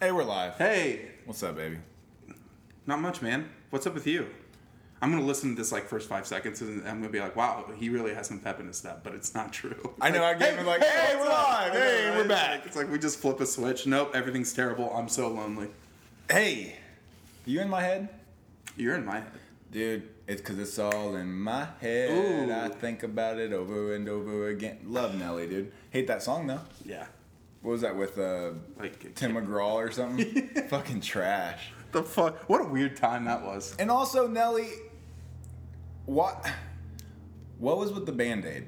[0.00, 0.54] Hey, we're live.
[0.56, 1.78] Hey, What's up, baby?
[2.86, 3.48] not much, man.
[3.70, 4.28] What's up with you?
[5.02, 7.64] I'm gonna listen to this like first five seconds, and I'm gonna be like, "Wow,
[7.76, 9.94] he really has some pep in his step," but it's not true.
[10.00, 11.72] I know, I get him like, hey, we're live.
[11.72, 12.64] Hey, we're back.
[12.66, 13.86] It's like we just flip a switch.
[13.86, 14.92] Nope, everything's terrible.
[14.94, 15.68] I'm so lonely.
[16.30, 16.76] Hey,
[17.44, 18.08] you in my head?
[18.76, 19.32] You're in my head.
[19.70, 22.10] Dude, it's because it's all in my head.
[22.48, 22.52] Ooh.
[22.52, 24.78] I think about it over and over again.
[24.84, 25.72] Love Nelly, dude.
[25.90, 26.60] Hate that song, though.
[26.84, 27.06] Yeah,
[27.62, 30.48] What was that with uh, like Tim McGraw or something?
[30.68, 31.70] Fucking trash.
[31.92, 32.48] the fuck.
[32.48, 33.74] What a weird time that was.
[33.78, 34.68] And also, Nelly,
[36.06, 36.46] what
[37.58, 38.66] what was with the Band Aid?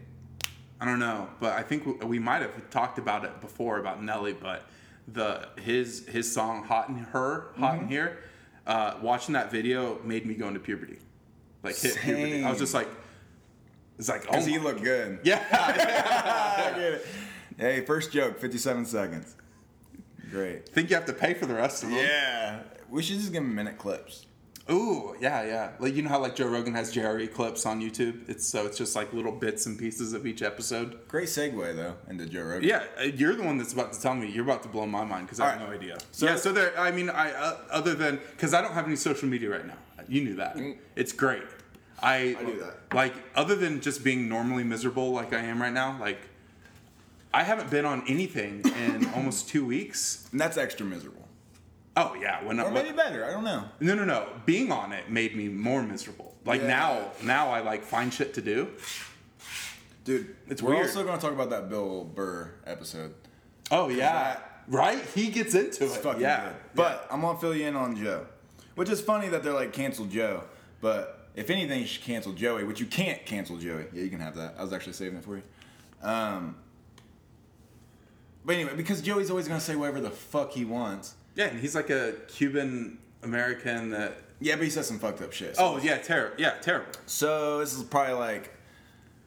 [0.80, 4.02] I don't know, but I think we, we might have talked about it before about
[4.02, 4.64] Nelly, but
[5.08, 7.82] the his his song "Hot in Her," "Hot Mm-hmm.
[7.84, 8.18] in Here,"
[8.66, 10.98] uh, watching that video made me go into puberty,
[11.62, 12.42] like hit puberty.
[12.42, 12.88] I was just like,
[13.98, 15.20] it's like, oh, he looked good.
[15.22, 15.44] yeah,
[16.72, 17.06] I get it.
[17.60, 19.36] Hey, first joke, 57 seconds.
[20.30, 20.66] Great.
[20.68, 21.98] think you have to pay for the rest of them.
[21.98, 22.60] Yeah.
[22.88, 24.24] We should just give him minute clips.
[24.70, 25.70] Ooh, yeah, yeah.
[25.78, 28.28] Like you know how like Joe Rogan has Jerry clips on YouTube.
[28.28, 31.06] It's so it's just like little bits and pieces of each episode.
[31.08, 32.68] Great segue, though, into Joe Rogan.
[32.68, 34.30] Yeah, uh, you're the one that's about to tell me.
[34.30, 35.98] You're about to blow my mind because I have no idea.
[36.12, 36.78] So- yeah, so there.
[36.78, 39.78] I mean, I uh, other than because I don't have any social media right now.
[40.08, 40.56] You knew that.
[40.94, 41.42] It's great.
[42.00, 42.94] I I knew that.
[42.94, 46.20] Like other than just being normally miserable like I am right now, like
[47.32, 50.28] I haven't been on anything in almost two weeks.
[50.32, 51.28] And that's extra miserable.
[51.96, 53.24] Oh yeah, when Or maybe better.
[53.24, 53.64] I don't know.
[53.80, 56.34] no no no being on it made me more miserable.
[56.44, 56.66] Like Yeah.
[56.68, 58.68] now now I like find shit to do.
[60.04, 60.86] Dude, It's we're weird.
[60.86, 63.14] also going to talk about that Bill Burr episode.
[63.70, 65.04] Oh yeah, that- right.
[65.14, 66.02] He gets into It's it.
[66.02, 66.54] fucking yeah, good.
[66.74, 68.26] But I'm going to fill you in on Joe.
[68.76, 70.44] Which is funny that they're like, cancel Joe.
[70.80, 73.84] But if anything, you should cancel Joey, which you can't cancel Joey.
[73.92, 74.54] Yeah, you can have that.
[74.58, 75.42] I was actually saving it for you.
[76.02, 76.56] Um,
[78.44, 81.14] but anyway, because Joey's always going to say whatever the fuck he wants.
[81.34, 84.18] yeah, and he's like a Cuban American that.
[84.40, 85.56] Yeah, but he says some fucked up shit.
[85.56, 86.36] so- Oh yeah, terrible.
[86.38, 86.92] Yeah, terrible.
[87.06, 88.54] So this is probably like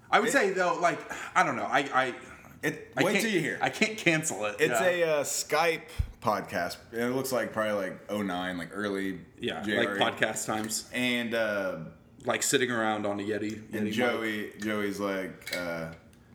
[0.10, 1.00] I would It- say though, like
[1.36, 1.66] I don't know.
[1.70, 2.16] I I,
[2.64, 2.92] it.
[2.98, 3.60] I wait till you hear.
[3.62, 4.56] I can't cancel it.
[4.60, 4.86] It's yeah.
[4.88, 5.82] a uh, Skype
[6.22, 10.00] podcast, and it looks like probably like 09, like early yeah, January.
[10.00, 11.76] like podcast times, And uh,
[12.26, 13.62] like sitting around on a Yeti.
[13.62, 13.94] Yeti and mic.
[13.94, 15.88] Joey, Joey's like, uh,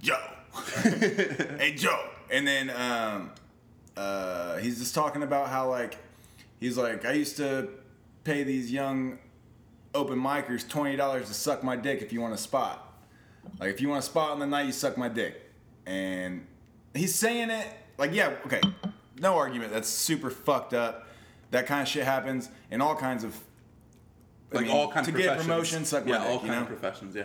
[0.02, 0.20] Joe,
[0.82, 3.30] hey Joe, and then um,
[3.96, 5.96] uh, he's just talking about how like
[6.60, 7.68] he's like I used to
[8.24, 9.18] pay these young
[9.94, 12.84] open micers twenty dollars to suck my dick if you want a spot.
[13.58, 15.42] Like if you want a spot on the night, you suck my dick.
[15.86, 16.46] And
[16.94, 17.66] he's saying it
[17.96, 18.60] like, yeah, okay,
[19.18, 19.72] no argument.
[19.72, 21.06] That's super fucked up.
[21.50, 23.34] That kind of shit happens in all kinds of
[24.52, 25.46] I like mean, all kinds to of get professions.
[25.46, 27.16] promotion, suck my dick, all kinds of professions.
[27.16, 27.24] Yeah.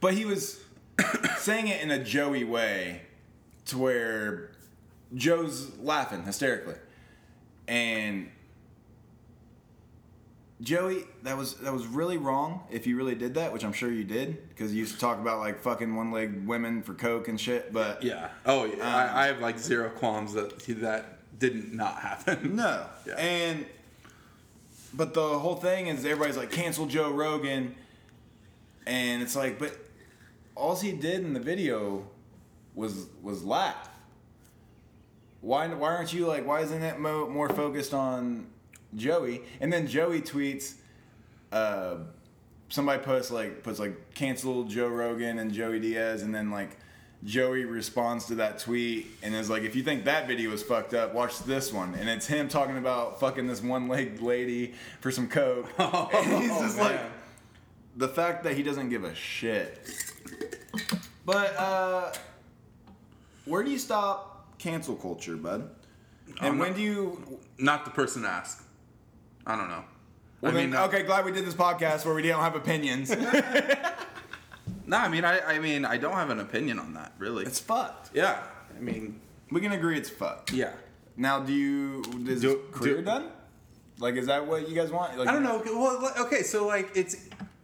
[0.00, 0.58] But he was
[1.38, 3.02] saying it in a Joey way
[3.68, 4.50] to where
[5.14, 6.74] Joe's laughing hysterically.
[7.66, 8.30] And
[10.60, 13.92] Joey, that was that was really wrong if you really did that, which I'm sure
[13.92, 17.28] you did, because you used to talk about like fucking one legged women for coke
[17.28, 17.72] and shit.
[17.72, 18.28] But Yeah.
[18.44, 18.72] Oh, yeah.
[18.74, 22.56] Um, I, I have like zero qualms that that didn't not happen.
[22.56, 22.86] No.
[23.06, 23.14] Yeah.
[23.14, 23.66] And
[24.94, 27.74] but the whole thing is everybody's like cancel Joe Rogan,
[28.86, 29.76] and it's like, but
[30.54, 32.04] all he did in the video
[32.78, 33.90] was was laugh.
[35.40, 38.46] Why why aren't you like why isn't it mo- more focused on
[38.94, 39.42] Joey?
[39.60, 40.74] And then Joey tweets,
[41.52, 41.96] uh,
[42.68, 46.70] somebody puts like puts like cancel Joe Rogan and Joey Diaz, and then like.
[47.24, 50.94] Joey responds to that tweet and is like, if you think that video is fucked
[50.94, 51.96] up, watch this one.
[51.96, 55.68] And it's him talking about fucking this one legged lady for some coke.
[55.78, 57.00] and he's just like,
[57.96, 59.84] the fact that he doesn't give a shit.
[61.26, 62.12] But uh,
[63.48, 65.70] where do you stop cancel culture, bud?
[66.40, 67.40] And when do you?
[67.58, 68.64] not the person to ask.
[69.46, 69.84] I don't know.
[70.40, 72.54] Well, I mean, then, uh, okay, glad we did this podcast where we don't have
[72.54, 73.10] opinions.
[74.86, 77.44] No, I mean, I, I mean, I don't have an opinion on that, really.
[77.44, 78.10] it's fucked.
[78.14, 78.42] yeah,
[78.74, 79.20] I mean,
[79.50, 80.50] We can agree it's fucked.
[80.52, 80.72] yeah.
[81.14, 83.28] Now, do you is Do- career do- done?
[83.98, 85.18] Like, is that what you guys want?
[85.18, 85.60] Like, I don't know.
[85.66, 87.16] Well, okay, so like it's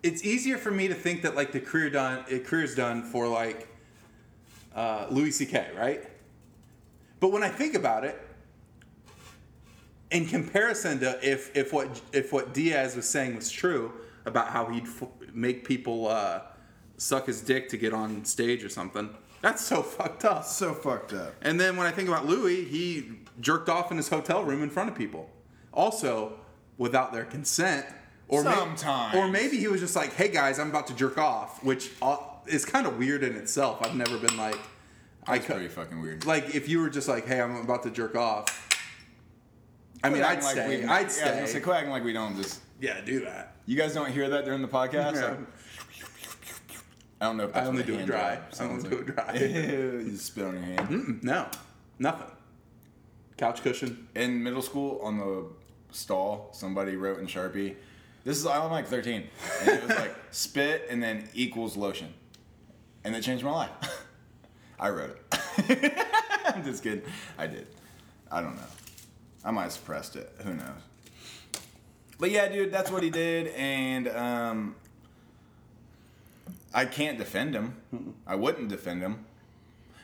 [0.03, 3.27] it's easier for me to think that like the career done uh, career's done for
[3.29, 3.69] like
[4.75, 5.71] uh, Louis C.K.
[5.77, 6.03] Right?
[7.21, 8.21] But when I think about it,
[10.11, 13.93] in comparison to if if what if what Diaz was saying was true
[14.27, 16.41] about how he'd f- make people uh,
[16.97, 19.11] suck his dick to get on stage or something,
[19.43, 20.45] that's so fucked up.
[20.45, 21.35] So fucked up.
[21.43, 23.11] And then when I think about Louis, he
[23.41, 25.29] jerked off in his hotel room in front of people,
[25.73, 26.35] also
[26.79, 27.87] without their consent.
[28.29, 29.17] Or may- Sometimes.
[29.17, 32.17] or maybe he was just like, "Hey guys, I'm about to jerk off," which uh,
[32.47, 33.79] is kind of weird in itself.
[33.83, 34.59] I've never been like,
[35.27, 36.27] I That's cou- pretty fucking weird.
[36.27, 38.47] like if you were just like, "Hey, I'm about to jerk off,"
[40.03, 40.69] I mean, I'd like stay.
[40.69, 41.53] we- I'd Yeah, I was gonna stay.
[41.55, 42.61] say, quit acting like we don't just.
[42.81, 43.57] Yeah, do that.
[43.67, 45.15] You guys don't hear that during the podcast?
[45.15, 45.29] Yeah.
[45.29, 45.39] Like,
[47.21, 48.39] I don't know if I that's only do it dry.
[48.61, 49.35] I only do it dry.
[49.39, 50.89] you just spit on your hand.
[50.91, 51.49] Mm, no,
[51.99, 52.27] nothing.
[53.39, 54.09] Couch cushion.
[54.15, 55.47] In middle school, on the
[55.93, 57.77] stall, somebody wrote in Sharpie.
[58.25, 59.25] This is I'm like 13,
[59.61, 62.13] and it was like spit and then equals lotion,
[63.05, 63.71] and it changed my life.
[64.81, 65.95] I wrote it.
[66.47, 67.03] I'm just kidding.
[67.39, 67.67] I did.
[68.31, 68.63] I don't know.
[69.45, 70.35] I might have suppressed it.
[70.43, 70.67] Who knows?
[72.19, 74.77] But yeah, dude, that's what he did, and um,
[76.73, 77.75] I can't defend him.
[78.27, 79.25] I wouldn't defend him,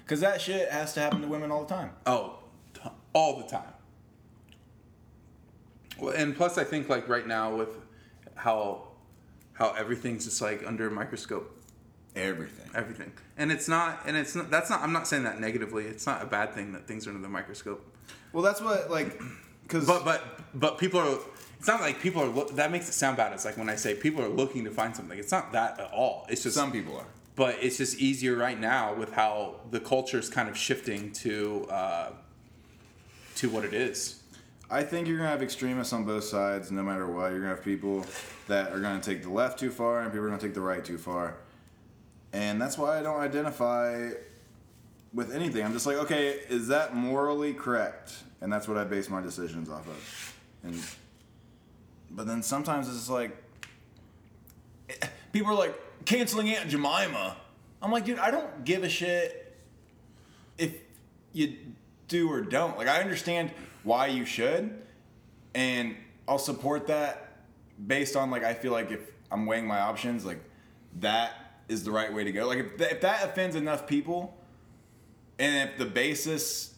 [0.06, 1.90] cause that shit has to happen to women all the time.
[2.06, 2.40] Oh,
[2.74, 3.72] t- all the time.
[5.98, 7.70] Well, and plus, I think like right now with
[8.34, 8.88] how
[9.52, 11.59] how everything's just like under a microscope,
[12.16, 12.68] Everything.
[12.74, 14.50] everything, and it's not, and it's not.
[14.50, 14.82] That's not.
[14.82, 15.84] I'm not saying that negatively.
[15.86, 17.84] It's not a bad thing that things are under the microscope.
[18.32, 19.20] Well, that's what like,
[19.68, 20.22] cause But but
[20.54, 21.18] but people are.
[21.58, 22.28] It's not like people are.
[22.28, 23.32] Look, that makes it sound bad.
[23.32, 25.18] It's like when I say people are looking to find something.
[25.18, 26.26] It's not that at all.
[26.28, 27.06] It's just some people are.
[27.36, 31.66] but it's just easier right now with how the culture is kind of shifting to
[31.70, 32.10] uh,
[33.36, 34.16] to what it is.
[34.70, 37.30] I think you're gonna have extremists on both sides, no matter what.
[37.30, 38.06] You're gonna have people
[38.48, 40.84] that are gonna take the left too far, and people are gonna take the right
[40.84, 41.36] too far.
[42.32, 44.10] And that's why I don't identify
[45.12, 45.64] with anything.
[45.64, 48.14] I'm just like, okay, is that morally correct?
[48.40, 50.36] And that's what I base my decisions off of.
[50.62, 50.80] And
[52.10, 53.36] but then sometimes it's like
[54.88, 55.74] eh, people are like
[56.04, 57.36] canceling Aunt Jemima.
[57.82, 59.56] I'm like, dude, I don't give a shit
[60.58, 60.74] if
[61.32, 61.56] you
[62.08, 62.76] do or don't.
[62.76, 63.50] Like, I understand
[63.82, 64.82] why you should,
[65.54, 65.96] and
[66.28, 67.38] I'll support that
[67.86, 69.00] based on like I feel like if
[69.30, 70.40] I'm weighing my options, like
[71.00, 72.46] that is the right way to go.
[72.48, 74.36] Like if, th- if that offends enough people,
[75.38, 76.74] and if the basis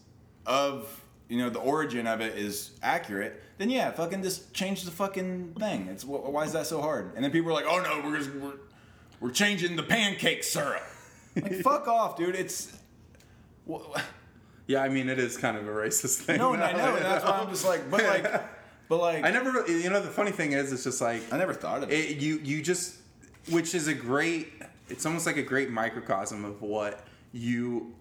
[0.47, 4.91] of you know the origin of it is accurate, then yeah, fucking just change the
[4.91, 5.89] fucking thing.
[5.89, 7.13] It's wh- why is that so hard?
[7.15, 8.53] And then people are like, oh no, we're just, we're
[9.21, 10.83] we're changing the pancake syrup.
[11.35, 12.35] Like fuck off, dude.
[12.35, 12.77] It's
[13.71, 13.99] wh-
[14.67, 16.39] Yeah, I mean it is kind of a racist thing.
[16.39, 18.25] no, and I know, and that's why I'm just like, but like,
[18.89, 19.51] but like, I never.
[19.51, 21.95] really- You know, the funny thing is, it's just like I never thought of it.
[21.95, 22.97] it, you you just,
[23.51, 24.53] which is a great.
[24.89, 27.95] It's almost like a great microcosm of what you,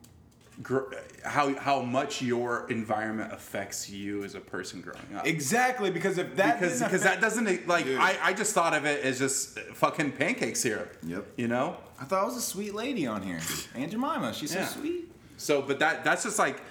[1.24, 5.26] how how much your environment affects you as a person growing up.
[5.26, 8.00] Exactly, because if that because because that doesn't like Dude.
[8.00, 10.98] I, I just thought of it as just fucking pancake syrup.
[11.04, 11.26] Yep.
[11.38, 11.78] You know.
[12.00, 13.40] I thought I was a sweet lady on here,
[13.76, 14.34] Aunt Jemima.
[14.34, 14.66] She's Yeah.
[14.66, 15.12] so sweet.
[15.38, 16.62] So, but that that's just like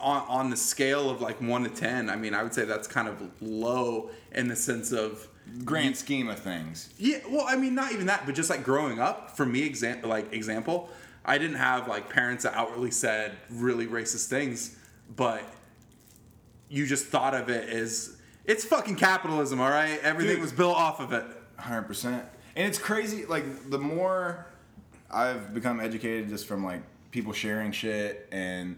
[0.00, 2.08] on on the scale of like one to ten.
[2.08, 5.26] I mean, I would say that's kind of low in the sense of
[5.64, 6.90] Grand scheme of things.
[6.98, 7.18] yeah.
[7.28, 9.36] Well, I mean, not even that, but just like growing up.
[9.36, 10.90] For me, example, like example,
[11.24, 14.76] I didn't have like parents that outwardly said really racist things,
[15.14, 15.42] but
[16.68, 19.60] you just thought of it as it's fucking capitalism.
[19.60, 20.42] All right, everything Dude.
[20.42, 21.24] was built off of it.
[21.58, 22.24] Hundred percent.
[22.54, 23.24] And it's crazy.
[23.24, 24.46] Like the more
[25.10, 26.82] I've become educated, just from like
[27.12, 28.76] people sharing shit and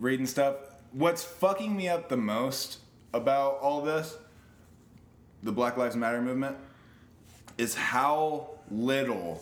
[0.00, 0.56] reading stuff.
[0.92, 2.78] What's fucking me up the most
[3.12, 4.16] about all this,
[5.44, 6.56] the Black Lives Matter movement,
[7.58, 9.40] is how little,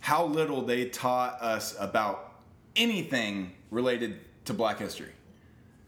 [0.00, 2.32] how little they taught us about
[2.74, 5.12] anything related to Black history.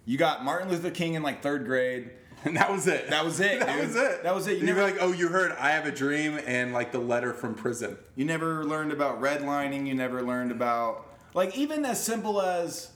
[0.07, 2.11] You got Martin Luther King in like third grade.
[2.45, 3.09] And that was it.
[3.09, 3.87] That was it, that dude.
[3.87, 4.23] was it.
[4.23, 4.53] That was it.
[4.55, 7.33] You You never- like, oh, you heard I have a dream and like the letter
[7.33, 7.97] from prison.
[8.15, 9.87] You never learned about redlining.
[9.87, 12.91] You never learned about like even as simple as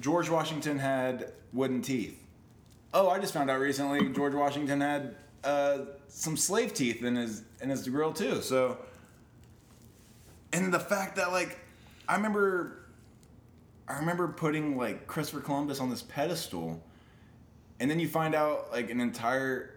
[0.00, 2.16] George Washington had wooden teeth.
[2.92, 5.78] Oh, I just found out recently George Washington had uh,
[6.08, 8.42] some slave teeth in his in his grill too.
[8.42, 8.78] So,
[10.52, 11.58] and the fact that like
[12.08, 12.84] I remember,
[13.88, 16.82] I remember putting like Christopher Columbus on this pedestal,
[17.78, 19.74] and then you find out like an entire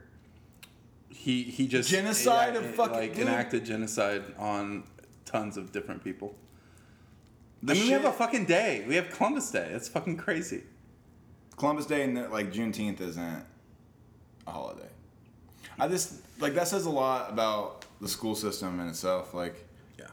[1.09, 3.27] He he just Genocide of fucking- like dude.
[3.27, 4.83] enacted genocide on
[5.25, 6.35] tons of different people.
[7.61, 8.83] the I mean, we have a fucking day.
[8.87, 9.69] We have Columbus Day.
[9.71, 10.63] That's fucking crazy.
[11.55, 13.45] Columbus Day and like Juneteenth isn't
[14.47, 14.89] a holiday.
[15.79, 19.33] I just like that says a lot about the school system in itself.
[19.33, 20.07] Like Yeah.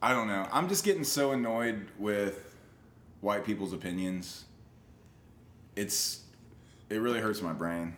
[0.00, 0.46] I don't know.
[0.52, 2.56] I'm just getting so annoyed with
[3.20, 4.44] white people's opinions.
[5.76, 6.20] It's
[6.88, 7.94] it really hurts my brain.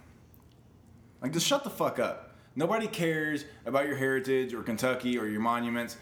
[1.23, 2.35] Like just shut the fuck up.
[2.57, 5.97] Nobody cares about your heritage or Kentucky or your monuments.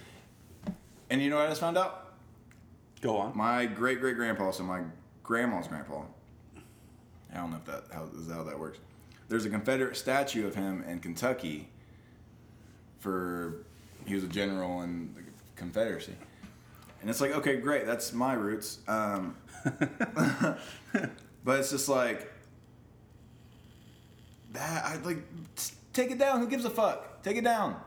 [1.08, 2.14] And you know what I just found out?
[3.00, 3.36] Go on.
[3.36, 4.82] My great great grandpa, so my
[5.22, 6.02] grandma's grandpa.
[7.32, 8.78] I don't know if that how is that how that works.
[9.32, 11.70] There's a Confederate statue of him in Kentucky.
[12.98, 13.64] For
[14.04, 15.22] he was a general in the
[15.56, 16.12] Confederacy,
[17.00, 18.80] and it's like okay, great, that's my roots.
[18.86, 19.34] Um,
[19.64, 22.30] but it's just like
[24.52, 25.24] that I like
[25.94, 26.40] take it down.
[26.40, 27.22] Who gives a fuck?
[27.22, 27.80] Take it down.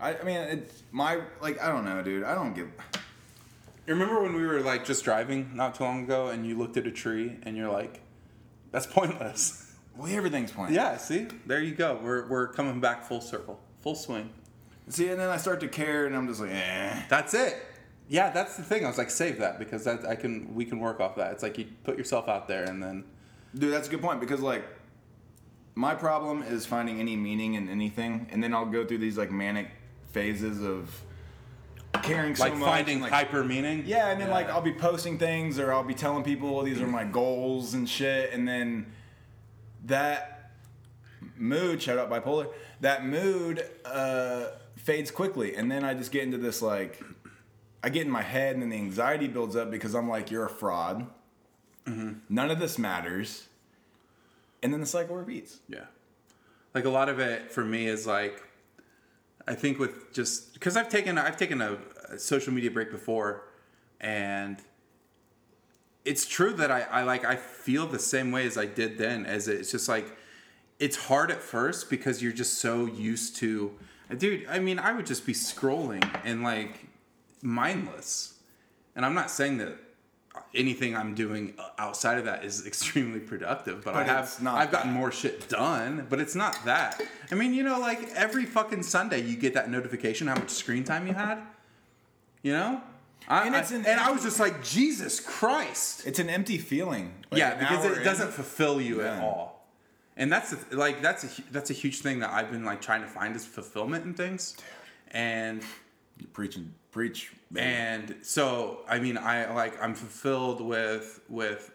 [0.00, 2.24] I, I mean, it's my like I don't know, dude.
[2.24, 2.68] I don't give.
[3.86, 6.78] You remember when we were like just driving not too long ago and you looked
[6.78, 8.00] at a tree and you're like,
[8.70, 9.63] that's pointless.
[9.96, 10.76] Well, everything's pointless.
[10.76, 11.28] yeah, see?
[11.46, 11.98] There you go.
[12.02, 14.30] We're, we're coming back full circle, full swing.
[14.88, 17.02] See, and then I start to care, and I'm just like, eh.
[17.08, 17.56] That's it.
[18.08, 18.84] Yeah, that's the thing.
[18.84, 21.32] I was like, save that because that I can we can work off that.
[21.32, 23.04] It's like you put yourself out there and then
[23.54, 24.64] Dude, that's a good point because like
[25.74, 29.30] my problem is finding any meaning in anything, and then I'll go through these like
[29.30, 29.70] manic
[30.10, 31.02] phases of
[32.02, 32.68] caring so like much.
[32.68, 33.84] finding like, hyper meaning.
[33.86, 36.86] Yeah, and then like I'll be posting things or I'll be telling people these are
[36.86, 38.86] my goals and shit, and then
[39.84, 40.52] that
[41.36, 42.48] mood, shout out bipolar,
[42.80, 47.02] that mood uh, fades quickly, and then I just get into this like,
[47.82, 50.46] I get in my head, and then the anxiety builds up because I'm like, you're
[50.46, 51.06] a fraud.
[51.86, 53.46] None of this matters,
[54.62, 55.58] and then the cycle repeats.
[55.68, 55.84] Yeah.
[56.72, 58.42] Like a lot of it for me is like
[59.46, 61.78] I think with just because I've taken I've taken a,
[62.10, 63.44] a social media break before
[64.00, 64.58] and
[66.04, 69.24] it's true that I, I like I feel the same way as I did then
[69.26, 70.06] as it's just like
[70.78, 73.72] it's hard at first because you're just so used to
[74.18, 76.86] dude I mean I would just be scrolling and like
[77.42, 78.34] mindless.
[78.96, 79.76] And I'm not saying that
[80.54, 84.92] anything I'm doing outside of that is extremely productive but, I have not I've gotten
[84.92, 87.00] more shit done but it's not that.
[87.32, 90.84] I mean you know like every fucking Sunday you get that notification how much screen
[90.84, 91.38] time you had
[92.42, 92.82] you know
[93.28, 96.58] I, And it's I- an- and I was just like Jesus Christ It's an empty
[96.58, 97.12] feeling.
[97.30, 99.66] Like, yeah, because it in- doesn't fulfill you at all.
[100.16, 103.00] And that's the, like that's a that's a huge thing that I've been like trying
[103.02, 104.56] to find is fulfillment in things.
[105.10, 105.62] And
[106.18, 107.32] You're preaching, preach.
[107.52, 107.66] baby.
[107.66, 111.72] and so I mean I like I'm fulfilled with with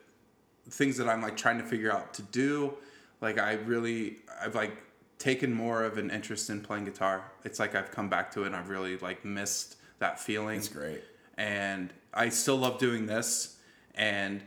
[0.69, 2.75] things that I'm like trying to figure out to do.
[3.21, 4.71] Like I really I've like
[5.17, 7.23] taken more of an interest in playing guitar.
[7.43, 10.69] It's like I've come back to it and I've really like missed that feeling It's
[10.69, 11.03] great.
[11.39, 13.57] And I still love doing this.
[13.95, 14.43] And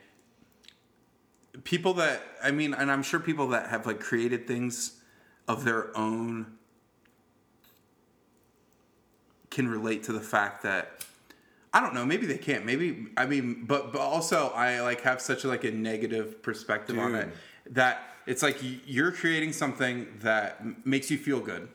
[1.65, 5.01] people that I mean, and I'm sure people that have like created things
[5.49, 6.59] of their own
[9.51, 11.05] can relate to the fact that
[11.75, 12.67] I don't know, maybe they can't.
[12.67, 16.99] Maybe I mean, but but also I like have such a, like a negative perspective
[16.99, 17.29] on it
[17.71, 21.69] that it's like you're creating something that makes you feel good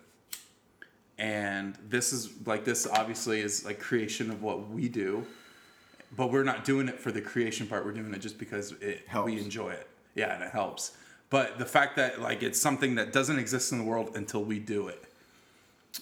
[1.17, 5.25] and this is like this obviously is like creation of what we do
[6.15, 9.03] but we're not doing it for the creation part we're doing it just because it
[9.07, 9.25] Helps.
[9.25, 10.95] we enjoy it yeah and it helps
[11.29, 14.59] but the fact that like it's something that doesn't exist in the world until we
[14.59, 15.03] do it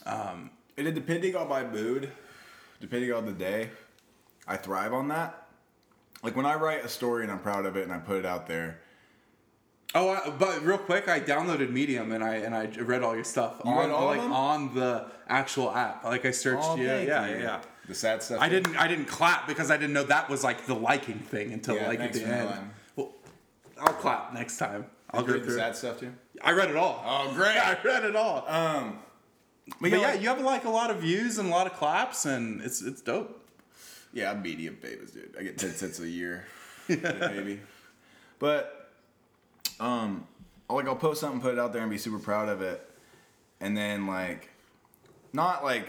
[0.06, 2.12] um, And it, depending on my mood,
[2.82, 3.70] depending on the day,
[4.48, 5.48] I thrive on that.
[6.24, 8.26] Like when I write a story and I'm proud of it and I put it
[8.26, 8.80] out there.
[9.96, 13.24] Oh I, but real quick i downloaded medium and i and i read all your
[13.24, 14.34] stuff You on read all of like them?
[14.34, 17.36] on the actual app like i searched Oh, yeah yeah you.
[17.36, 18.40] yeah yeah The sad stuff.
[18.42, 18.75] I didn't.
[18.78, 21.88] I didn't clap because I didn't know that was like the liking thing until Yeah,
[21.88, 22.50] like at thanks the for end.
[22.50, 22.70] knowing.
[22.96, 23.10] Well,
[23.80, 24.88] I'll clap next time.
[25.12, 26.12] I'll Did go you read the sad stuff too.
[26.42, 26.96] I read it all.
[27.06, 27.58] Oh, great.
[27.58, 28.44] I read it all.
[28.48, 28.98] Um,
[29.80, 31.74] but yeah, yeah, like- you have like a lot of views and a lot of
[31.74, 33.30] claps, and it's it's dope.
[34.14, 35.36] yeah, I'm medium famous, dude.
[35.40, 36.46] I get ten cents a year,
[36.90, 37.60] maybe.
[38.40, 38.75] But,
[39.80, 40.28] um,
[40.70, 42.90] like I'll post something, put it out there, and be super proud of it,
[43.60, 44.50] and then like,
[45.34, 45.88] not like,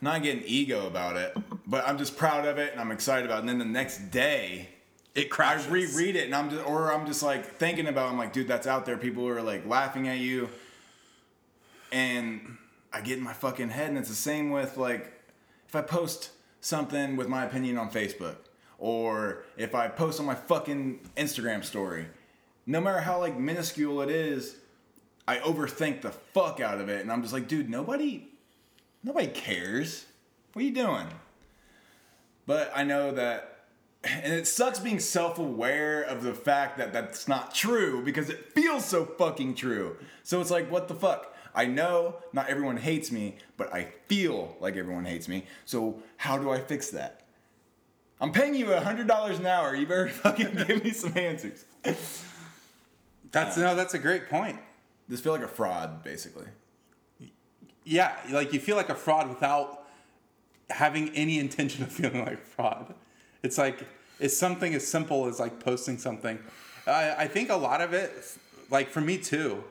[0.00, 3.36] not getting ego about it, but I'm just proud of it and I'm excited about
[3.36, 3.40] it.
[3.40, 4.68] And then the next day,
[5.14, 5.66] It crashes.
[5.66, 8.48] I reread it and I'm just, or I'm just like thinking about, I'm like, dude,
[8.48, 8.96] that's out there.
[8.96, 10.48] People are like laughing at you.
[11.92, 12.56] And
[12.92, 13.90] I get in my fucking head.
[13.90, 15.12] And it's the same with like,
[15.68, 16.30] if I post
[16.60, 18.36] something with my opinion on Facebook,
[18.82, 22.08] or if I post on my fucking Instagram story,
[22.66, 24.56] no matter how like minuscule it is,
[25.28, 27.00] I overthink the fuck out of it.
[27.00, 28.26] And I'm just like, dude, nobody,
[29.04, 30.04] nobody cares.
[30.52, 31.06] What are you doing?
[32.44, 33.66] But I know that
[34.04, 38.84] and it sucks being self-aware of the fact that that's not true because it feels
[38.84, 39.96] so fucking true.
[40.24, 41.36] So it's like, what the fuck?
[41.54, 45.46] I know not everyone hates me, but I feel like everyone hates me.
[45.66, 47.21] So how do I fix that?
[48.22, 49.74] I'm paying you a hundred dollars an hour.
[49.74, 51.64] You better fucking give me some answers.
[53.32, 53.74] That's no.
[53.74, 54.60] That's a great point.
[55.08, 56.46] This feel like a fraud, basically.
[57.84, 59.88] Yeah, like you feel like a fraud without
[60.70, 62.94] having any intention of feeling like a fraud.
[63.42, 63.88] It's like
[64.20, 66.38] it's something as simple as like posting something.
[66.86, 68.12] I, I think a lot of it,
[68.70, 69.64] like for me too,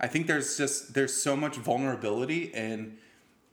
[0.00, 2.98] I think there's just there's so much vulnerability in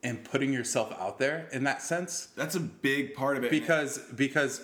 [0.05, 3.51] in putting yourself out there in that sense That's a big part of it.
[3.51, 4.61] because because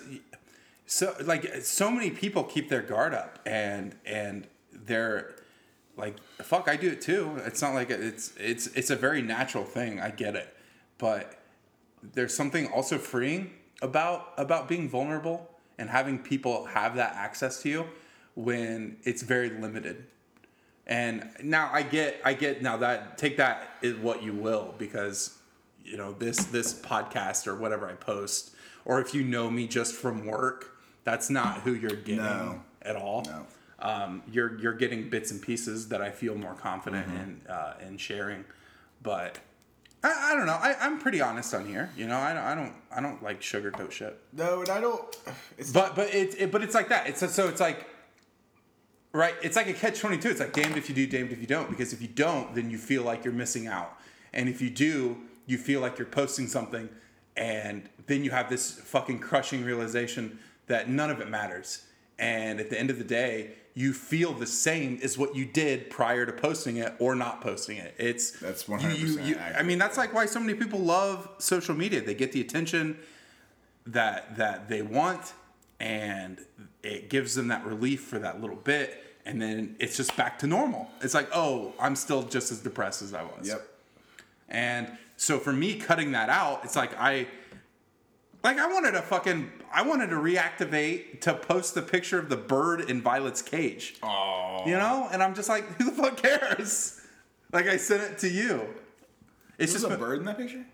[0.86, 5.34] so like so many people keep their guard up and and they're
[5.96, 7.40] like fuck I do it too.
[7.44, 10.00] It's not like it's it's it's a very natural thing.
[10.00, 10.56] I get it.
[10.98, 11.38] But
[12.14, 13.50] there's something also freeing
[13.82, 17.84] about about being vulnerable and having people have that access to you
[18.34, 20.06] when it's very limited.
[20.86, 25.38] And now I get I get now that take that is what you will because
[25.84, 29.94] you know this this podcast or whatever I post or if you know me just
[29.94, 32.62] from work, that's not who you're getting No.
[32.82, 33.22] at all.
[33.26, 33.46] No.
[33.78, 37.96] Um, you're you're getting bits and pieces that I feel more confident in uh, in
[37.96, 38.44] sharing,
[39.02, 39.38] but
[40.04, 40.52] I, I don't know.
[40.60, 41.90] I, I'm pretty honest on here.
[41.96, 44.18] You know, I don't I don't I don't like sugarcoat shit.
[44.32, 45.02] No, and I don't.
[45.58, 47.08] It's But but it, it but it's like that.
[47.08, 47.86] It's so it's like
[49.12, 49.34] right.
[49.42, 50.30] It's like a catch twenty two.
[50.30, 51.68] It's like damned if you do, damned if you don't.
[51.70, 53.98] Because if you don't, then you feel like you're missing out,
[54.32, 55.16] and if you do,
[55.46, 56.88] you feel like you're posting something,
[57.36, 61.84] and then you have this fucking crushing realization that none of it matters.
[62.18, 65.90] And at the end of the day, you feel the same as what you did
[65.90, 67.94] prior to posting it or not posting it.
[67.98, 71.74] It's That's 100% you- you- I mean, that's like why so many people love social
[71.74, 72.00] media.
[72.00, 72.98] They get the attention
[73.86, 75.32] that that they want
[75.80, 76.38] and
[76.84, 80.46] it gives them that relief for that little bit and then it's just back to
[80.46, 83.66] normal it's like oh i'm still just as depressed as i was Yep.
[84.48, 87.26] and so for me cutting that out it's like i
[88.42, 92.36] like i wanted to fucking i wanted to reactivate to post the picture of the
[92.36, 94.62] bird in violet's cage Oh.
[94.66, 97.00] you know and i'm just like who the fuck cares
[97.52, 98.66] like i sent it to you
[99.58, 100.64] it's Is just a bird in that picture?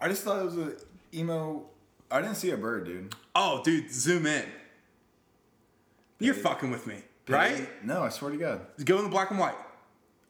[0.00, 0.72] I just thought it was a
[1.12, 1.64] emo.
[2.10, 3.14] I didn't see a bird, dude.
[3.34, 4.44] oh dude zoom in
[6.22, 6.96] you're fucking with me
[7.28, 8.66] right No, I swear to God.
[8.84, 9.54] Go in the black and white.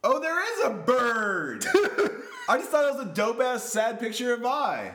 [0.05, 1.65] Oh, there is a bird.
[2.49, 4.95] I just thought it was a dope ass sad picture of I.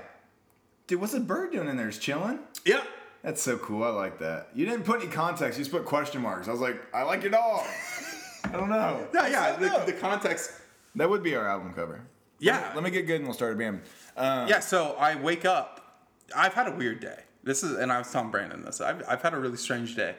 [0.88, 1.88] Dude, what's a bird doing in there?
[1.88, 2.40] Just chilling?
[2.66, 2.84] Yep.
[3.24, 3.84] That's so cool.
[3.84, 4.50] I like that.
[4.54, 5.58] You didn't put any context.
[5.58, 6.48] You just put question marks.
[6.48, 7.66] I was like, I like your dog.
[8.44, 9.08] I don't know.
[9.14, 9.56] Yeah, yeah.
[9.56, 10.52] The, the context.
[10.96, 12.02] that would be our album cover.
[12.40, 12.72] Yeah.
[12.76, 13.82] Let me get good and we'll start a band.
[14.16, 14.60] Um, Yeah.
[14.60, 16.06] So I wake up.
[16.36, 17.20] I've had a weird day.
[17.44, 18.82] This is, and I was telling Brandon this.
[18.82, 20.16] I've, I've had a really strange day.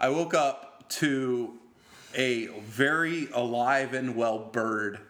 [0.00, 1.58] I woke up to
[2.14, 5.00] a very alive and well bird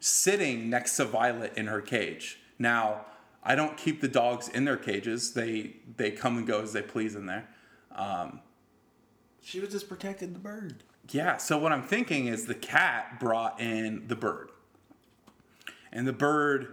[0.00, 2.38] sitting next to Violet in her cage.
[2.58, 3.06] Now,
[3.42, 5.34] I don't keep the dogs in their cages.
[5.34, 7.48] They they come and go as they please in there.
[7.94, 8.40] Um,
[9.42, 10.82] she was just protecting the bird.
[11.10, 14.48] Yeah, so what I'm thinking is the cat brought in the bird.
[15.92, 16.68] And the bird,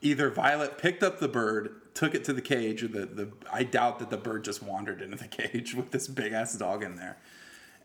[0.00, 3.98] either Violet picked up the bird, took it to the cage, the, the I doubt
[3.98, 7.18] that the bird just wandered into the cage with this big ass dog in there.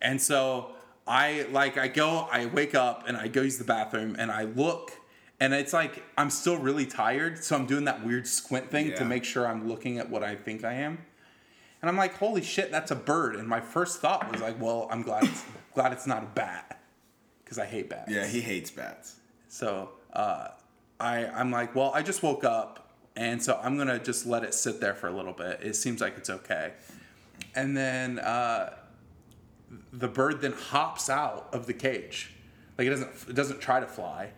[0.02, 0.72] And so
[1.06, 4.44] I like I go, I wake up and I go use the bathroom and I
[4.44, 4.92] look
[5.40, 9.06] and it's like I'm still really tired, so I'm doing that weird squint thing to
[9.06, 10.98] make sure I'm looking at what I think I am.
[11.82, 13.36] And I'm like, holy shit, that's a bird.
[13.36, 16.82] And my first thought was like, well, I'm glad it's, glad it's not a bat
[17.44, 18.12] because I hate bats.
[18.12, 19.18] Yeah, he hates bats.
[19.48, 20.50] So uh,
[21.00, 22.87] I I'm like, well, I just woke up,
[23.18, 25.60] and so I'm gonna just let it sit there for a little bit.
[25.64, 26.74] It seems like it's okay.
[27.56, 28.76] And then uh,
[29.92, 32.32] the bird then hops out of the cage,
[32.78, 34.30] like it doesn't it doesn't try to fly.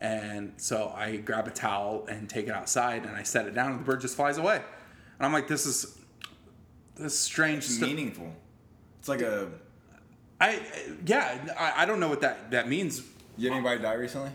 [0.00, 3.72] And so I grab a towel and take it outside, and I set it down,
[3.72, 4.56] and the bird just flies away.
[4.56, 5.98] And I'm like, this is
[6.94, 8.32] this is strange It's meaningful.
[9.00, 9.48] It's like a.
[10.40, 10.62] I
[11.04, 13.02] yeah, I, I don't know what that that means.
[13.36, 14.30] You had anybody die recently?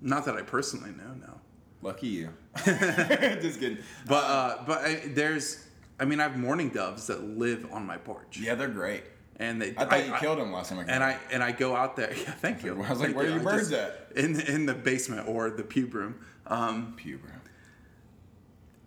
[0.00, 1.40] Not that I personally know, no.
[1.82, 2.30] Lucky you.
[2.64, 3.78] just kidding.
[4.06, 5.64] But uh, but I, there's,
[6.00, 9.04] I mean, I have mourning doves that live on my porch, Yeah, they're great.
[9.36, 9.74] and they.
[9.76, 10.82] I thought you killed him last time I.
[10.92, 12.12] And I and I go out there.
[12.16, 12.74] Yeah, thank you.
[12.82, 13.34] I was like, Thank where are you.
[13.36, 13.72] your birds just-
[14.12, 14.16] at?
[14.16, 16.16] In in the basement or the pube room.
[16.46, 17.30] Um, Puber.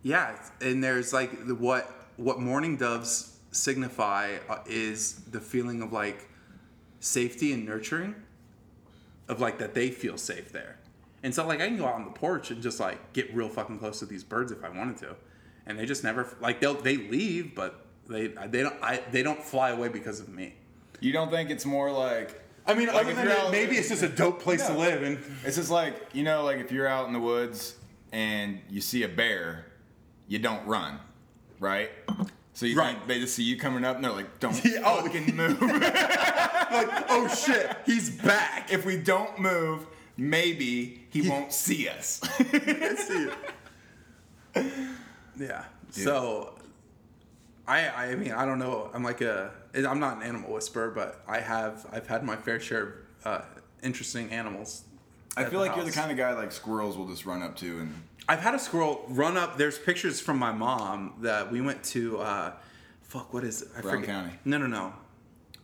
[0.04, 5.93] yeah, and there's like the, what what mourning doves signify uh, is the feeling of
[5.93, 6.28] like
[7.00, 8.15] safety and nurturing,
[9.28, 10.78] of like that they feel safe there.
[11.23, 13.49] And so like I can go out on the porch and just like get real
[13.49, 15.15] fucking close to these birds if I wanted to,
[15.65, 19.43] and they just never like they'll they leave, but they they don't I, they don't
[19.43, 20.55] fly away because of me.
[20.99, 24.03] You don't think it's more like I mean, Like, other than out- maybe it's just
[24.03, 27.07] a dope place to live, and it's just like you know, like if you're out
[27.07, 27.75] in the woods
[28.12, 29.65] and you see a bear,
[30.27, 30.99] you don't run,
[31.60, 31.89] right?
[32.53, 32.95] So you Right.
[32.95, 35.01] think they just see you coming up and they're like, "Don't Yeah, oh.
[35.03, 38.71] fucking move." like, oh shit, he's back.
[38.71, 42.21] if we don't move, maybe he won't see us.
[45.38, 45.63] Yeah.
[45.89, 46.54] So,
[47.65, 48.91] I I mean I don't know.
[48.93, 52.60] I'm like a I'm not an animal whisperer, but I have I've had my fair
[52.60, 53.41] share of uh,
[53.82, 54.84] interesting animals
[55.38, 57.80] I feel like you're the kind of guy like squirrels will just run up to
[57.80, 59.58] and I've had a squirrel run up.
[59.58, 62.19] There's pictures from my mom that we went to.
[62.19, 62.54] Uh,
[63.02, 63.69] fuck, what is it?
[63.78, 64.08] I Brown forget.
[64.08, 64.32] County.
[64.45, 64.93] No, no, no.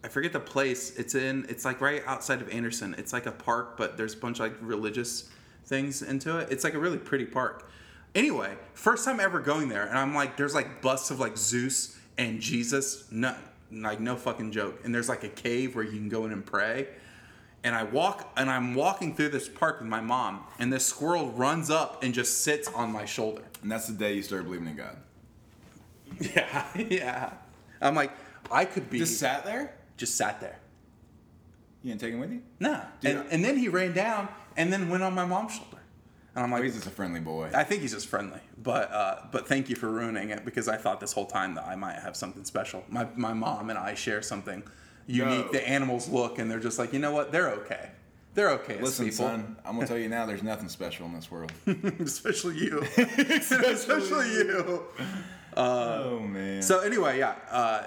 [0.04, 0.96] I forget the place.
[0.98, 1.46] It's in.
[1.50, 2.96] It's like right outside of Anderson.
[2.98, 5.30] It's like a park, but there's a bunch of like religious
[5.66, 6.52] things into it.
[6.52, 7.70] It's like a really pretty park.
[8.16, 11.98] Anyway, first time ever going there, and I'm like, there's like busts of like Zeus
[12.18, 13.12] and Jesus.
[13.12, 13.36] No,
[13.72, 14.82] like no fucking joke.
[14.84, 16.88] And there's like a cave where you can go in and pray
[17.64, 21.32] and I walk and I'm walking through this park with my mom, and this squirrel
[21.32, 23.44] runs up and just sits on my shoulder.
[23.62, 24.98] and that's the day you start believing in God.
[26.34, 27.34] Yeah, yeah.
[27.82, 28.12] I'm like,
[28.50, 29.74] I could be Just just, sat there.
[30.06, 30.60] Sat there.
[31.84, 32.42] You didn't take him with you?
[32.60, 32.82] No.
[33.04, 35.78] And, and then he ran down and then went on my mom's shoulder.
[36.36, 37.50] And I'm Oh, like, he's just a friendly boy.
[37.54, 40.78] I think he's just friendly, but uh, but thank you for ruining it because I
[40.78, 42.84] thought this whole time that I might have something special.
[42.90, 44.62] My my mom and I share something
[45.08, 45.46] unique.
[45.48, 45.52] No.
[45.52, 47.32] The animals look and they're just like, you know what?
[47.32, 47.90] They're okay.
[48.36, 48.80] They're okay.
[48.80, 49.26] Listen, people.
[49.26, 50.28] son, I'm gonna tell you now.
[50.28, 51.52] There's nothing special in this world.
[52.00, 54.84] especially you, especially you.
[55.56, 56.62] oh man.
[56.62, 57.84] So anyway, yeah, uh,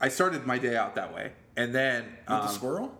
[0.00, 2.98] I started my day out that way, and then With the um, squirrel,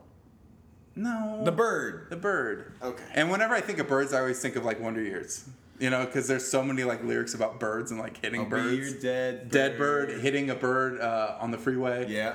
[0.97, 2.07] no, the bird.
[2.11, 2.73] the bird.
[2.83, 3.05] Okay.
[3.15, 6.05] And whenever I think of birds, I always think of like Wonder Years, you know,
[6.05, 8.77] because there's so many like lyrics about birds and like hitting I'll be birds.
[8.93, 12.07] your dead Dead bird hitting a bird uh, on the freeway.
[12.09, 12.35] Yeah.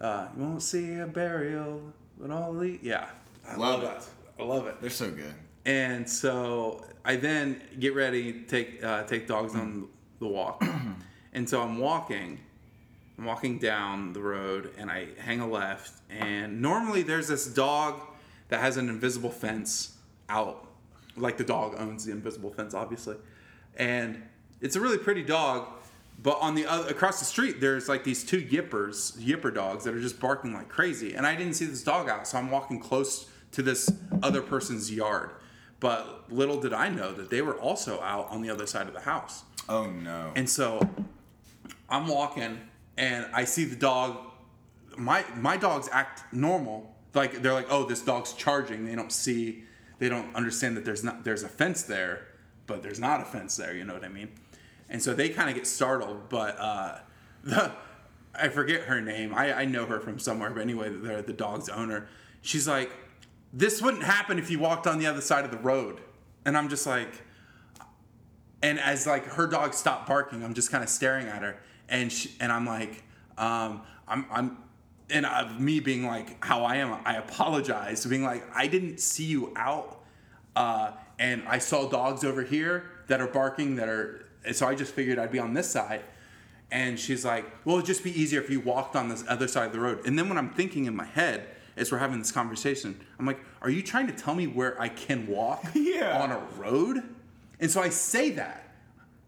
[0.00, 1.80] Uh, you won't see a burial,
[2.18, 3.10] but all the yeah.
[3.46, 3.96] I Love love, it.
[4.38, 4.42] it.
[4.42, 4.80] I love it.
[4.80, 5.34] They're so good.
[5.66, 10.64] And so I then get ready, take uh, take dogs on the walk,
[11.34, 12.40] and so I'm walking,
[13.20, 18.00] I'm walking down the road, and I hang a left, and normally there's this dog
[18.48, 19.94] that has an invisible fence
[20.30, 20.66] out,
[21.18, 23.16] like the dog owns the invisible fence, obviously,
[23.76, 24.22] and
[24.62, 25.68] it's a really pretty dog.
[26.22, 29.94] But on the other across the street, there's like these two yippers, yipper dogs that
[29.94, 31.12] are just barking like crazy.
[31.14, 34.90] And I didn't see this dog out, so I'm walking close to this other person's
[34.90, 35.30] yard.
[35.78, 38.94] But little did I know that they were also out on the other side of
[38.94, 39.42] the house.
[39.68, 40.32] Oh no.
[40.36, 40.88] And so
[41.90, 42.60] I'm walking
[42.96, 44.18] and I see the dog.
[44.96, 46.94] My my dogs act normal.
[47.14, 48.86] Like they're like, oh, this dog's charging.
[48.86, 49.64] They don't see,
[49.98, 52.26] they don't understand that there's not there's a fence there,
[52.66, 53.74] but there's not a fence there.
[53.74, 54.28] You know what I mean?
[54.88, 56.28] And so they kind of get startled.
[56.28, 56.98] But uh,
[57.44, 57.72] the
[58.34, 59.34] I forget her name.
[59.34, 60.50] I, I know her from somewhere.
[60.50, 62.08] But anyway, the the dog's owner.
[62.42, 62.90] She's like,
[63.52, 66.00] this wouldn't happen if you walked on the other side of the road.
[66.44, 67.22] And I'm just like,
[68.62, 72.10] and as like her dog stopped barking, I'm just kind of staring at her, and
[72.12, 73.02] she, and I'm like,
[73.36, 74.56] um, I'm I'm,
[75.10, 79.24] and uh, me being like how I am, I apologize, being like I didn't see
[79.24, 80.00] you out,
[80.56, 84.94] uh, and I saw dogs over here that are barking that are, so I just
[84.94, 86.02] figured I'd be on this side,
[86.70, 89.66] and she's like, well, it'd just be easier if you walked on this other side
[89.66, 91.48] of the road, and then when I'm thinking in my head.
[91.76, 94.88] As we're having this conversation, I'm like, "Are you trying to tell me where I
[94.88, 96.20] can walk Yeah.
[96.20, 97.02] on a road?"
[97.58, 98.74] And so I say that.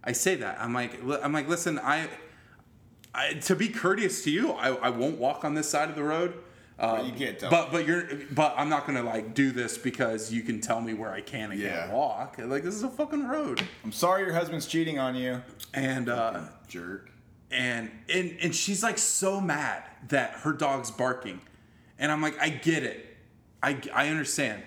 [0.04, 0.60] I say that.
[0.60, 2.08] I'm like, I'm like, listen, I,
[3.14, 6.02] I to be courteous to you, I, I won't walk on this side of the
[6.02, 6.34] road.
[6.78, 10.32] Um, you can't tell But but you're but I'm not gonna like do this because
[10.32, 11.80] you can tell me where I can and Yeah.
[11.82, 12.36] can't walk.
[12.38, 13.62] Like this is a fucking road.
[13.84, 15.42] I'm sorry your husband's cheating on you.
[15.74, 17.10] And uh, Jerk.
[17.50, 21.40] and and and she's like so mad that her dog's barking,
[21.98, 23.16] and I'm like, I get it,
[23.62, 24.62] I I understand,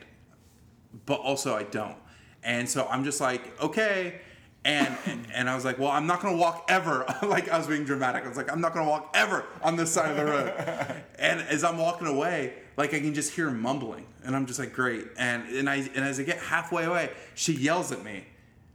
[1.05, 1.97] but also I don't,
[2.43, 4.21] and so I'm just like, okay.
[4.65, 7.05] And, and and I was like, well, I'm not gonna walk ever.
[7.21, 8.25] like I was being dramatic.
[8.25, 11.03] I was like, I'm not gonna walk ever on this side of the road.
[11.19, 14.73] and as I'm walking away, like I can just hear mumbling, and I'm just like,
[14.73, 15.05] great.
[15.17, 18.25] And and I and as I get halfway away, she yells at me.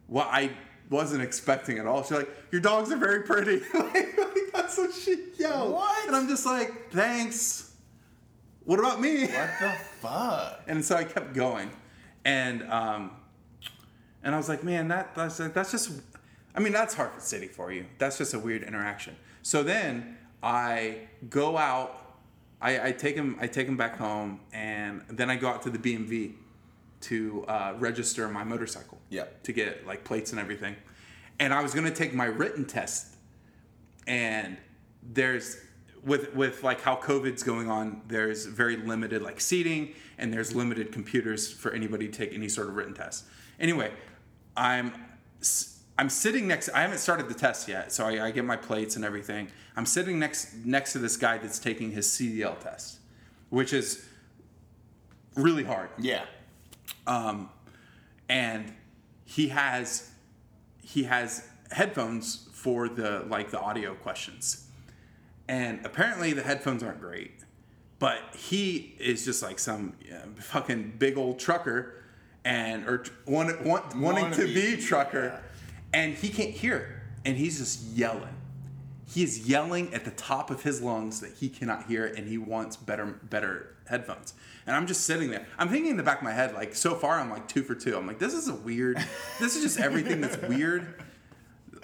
[0.07, 0.53] what I
[0.91, 2.03] wasn't expecting at all.
[2.03, 5.73] She's like, "Your dogs are very pretty." like, like, that's what she yelled.
[5.73, 6.07] What?
[6.07, 7.73] And I'm just like, "Thanks."
[8.65, 9.23] What about me?
[9.23, 10.63] What the fuck?
[10.69, 11.71] And so I kept going,
[12.25, 13.11] and um,
[14.23, 15.91] and I was like, "Man, that that's that's just."
[16.55, 17.87] I mean, that's Hartford City for you.
[17.99, 19.15] That's just a weird interaction.
[19.43, 21.97] So then I go out.
[22.61, 23.37] I, I take him.
[23.41, 26.35] I take him back home, and then I go out to the BMV
[27.03, 29.45] to uh, register my motorcycle Yep.
[29.45, 30.77] to get like plates and everything.
[31.39, 33.15] And I was gonna take my written test,
[34.07, 34.59] and
[35.03, 35.57] there's
[36.05, 40.93] with with like how COVID's going on, there's very limited like seating, and there's limited
[40.93, 43.25] computers for anybody to take any sort of written test.
[43.59, 43.91] Anyway,
[44.57, 44.93] I'm
[45.99, 46.71] I'm sitting next.
[46.71, 49.49] I haven't started the test yet, so I, I get my plates and everything.
[49.77, 52.99] I'm sitting next next to this guy that's taking his CDL test,
[53.51, 54.05] which is
[55.37, 56.25] really hard Yeah.
[57.07, 57.51] Um,
[58.29, 58.73] and
[59.25, 60.11] he has
[60.83, 64.67] he has headphones for the like the audio questions
[65.49, 67.33] and apparently the headphones aren't great
[67.99, 72.00] but he is just like some yeah, fucking big old trucker
[72.45, 74.77] and or want, want, wanting to Wannabe.
[74.77, 75.41] be trucker,
[75.93, 76.87] and he can't hear it,
[77.25, 78.35] and he's just yelling.
[79.07, 82.29] He is yelling at the top of his lungs that he cannot hear it, and
[82.29, 84.35] he wants better better headphones.
[84.67, 85.47] And I'm just sitting there.
[85.59, 87.75] I'm thinking in the back of my head, like so far, I'm like two for
[87.75, 87.97] two.
[87.97, 88.99] I'm like, this is a weird.
[89.41, 91.03] This is just everything that's weird.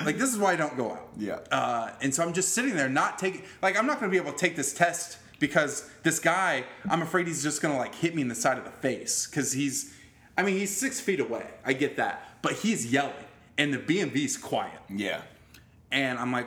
[0.05, 1.09] Like this is why I don't go out.
[1.17, 1.39] Yeah.
[1.51, 3.43] Uh, and so I'm just sitting there, not taking.
[3.61, 7.03] Like I'm not going to be able to take this test because this guy, I'm
[7.03, 9.53] afraid he's just going to like hit me in the side of the face because
[9.53, 9.95] he's.
[10.37, 11.47] I mean, he's six feet away.
[11.65, 13.13] I get that, but he's yelling,
[13.59, 15.23] and the BMV's quiet Yeah.
[15.91, 16.47] and I'm like,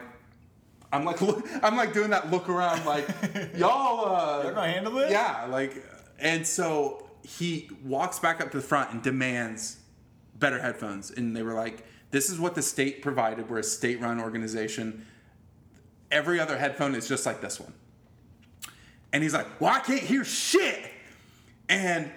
[0.91, 3.07] I'm like, look, I'm like doing that look around, like,
[3.55, 5.11] y'all, uh, Y'all gonna handle this?
[5.11, 5.83] Yeah, like,
[6.19, 9.77] and so he walks back up to the front and demands
[10.35, 13.49] better headphones, and they were like, this is what the state provided.
[13.49, 15.05] We're a state-run organization.
[16.11, 17.73] Every other headphone is just like this one.
[19.13, 20.89] And he's like, well, I can't hear shit.
[21.67, 22.09] And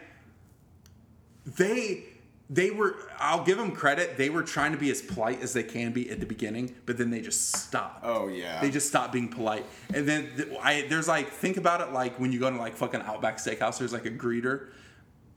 [1.47, 2.05] they
[2.53, 4.17] they were I'll give them credit.
[4.19, 6.99] They were trying to be as polite as they can be at the beginning, but
[6.99, 8.05] then they just stopped.
[8.05, 8.61] Oh, yeah.
[8.61, 9.65] They just stopped being polite.
[9.95, 12.77] And then th- I there's like think about it like when you go to like
[12.77, 14.69] fucking Outback Steakhouse, there's like a greeter.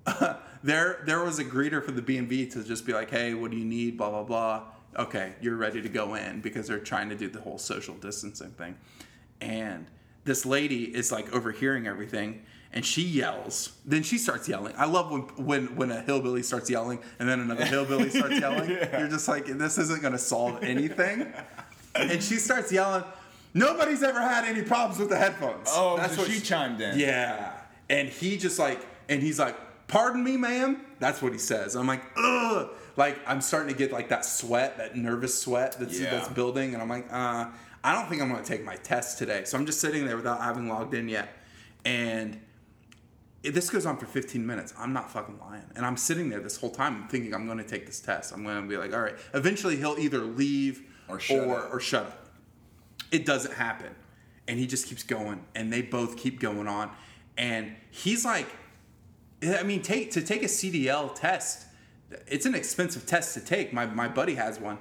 [0.63, 3.57] there there was a greeter for the BMV to just be like, "Hey, what do
[3.57, 3.97] you need?
[3.97, 4.63] blah blah blah."
[4.97, 8.51] Okay, you're ready to go in because they're trying to do the whole social distancing
[8.51, 8.75] thing.
[9.41, 9.87] And
[10.25, 12.43] this lady is like overhearing everything
[12.75, 13.71] and she yells.
[13.85, 14.75] Then she starts yelling.
[14.77, 18.69] I love when when when a hillbilly starts yelling and then another hillbilly starts yelling.
[18.69, 21.31] You're just like this isn't going to solve anything.
[21.95, 23.03] and she starts yelling,
[23.53, 26.99] "Nobody's ever had any problems with the headphones." Oh, That's so what she chimed in.
[26.99, 27.53] Yeah.
[27.89, 29.55] And he just like and he's like,
[29.87, 31.75] "Pardon me, ma'am." That's what he says.
[31.75, 35.99] I'm like, "Ugh." Like I'm starting to get like that sweat, that nervous sweat that's
[35.99, 36.11] Yeah.
[36.11, 37.47] that's building and I'm like, "Uh,
[37.83, 40.15] I don't think I'm going to take my test today." So I'm just sitting there
[40.17, 41.29] without having logged in yet.
[41.85, 42.39] And it-
[43.51, 44.73] this goes on for 15 minutes.
[44.77, 45.63] I'm not fucking lying.
[45.75, 48.33] And I'm sitting there this whole time thinking I'm going to take this test.
[48.33, 49.15] I'm going to be like, all right.
[49.33, 51.73] Eventually he'll either leave Or shut or, up.
[51.73, 52.27] or shut up.
[53.11, 53.93] It doesn't happen.
[54.47, 55.43] And he just keeps going.
[55.55, 56.91] And they both keep going on.
[57.37, 58.47] And he's like,
[59.43, 61.65] I mean, take to take a CDL test,
[62.27, 63.73] it's an expensive test to take.
[63.73, 64.77] My, my buddy has one.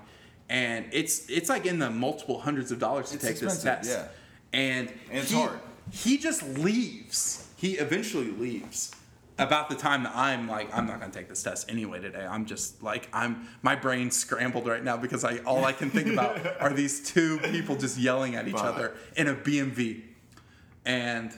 [0.48, 3.88] And it's it's like in the multiple hundreds of dollars to It's take this test.
[3.90, 4.08] yeah.
[4.52, 5.58] And, And it's he, hard.
[5.90, 7.43] he just leaves.
[7.64, 8.94] He eventually leaves
[9.38, 12.26] about the time that I'm like, I'm not gonna take this test anyway today.
[12.26, 16.08] I'm just like, I'm my brain scrambled right now because I all I can think
[16.08, 18.66] about are these two people just yelling at each Fuck.
[18.66, 20.02] other in a BMV,
[20.84, 21.32] and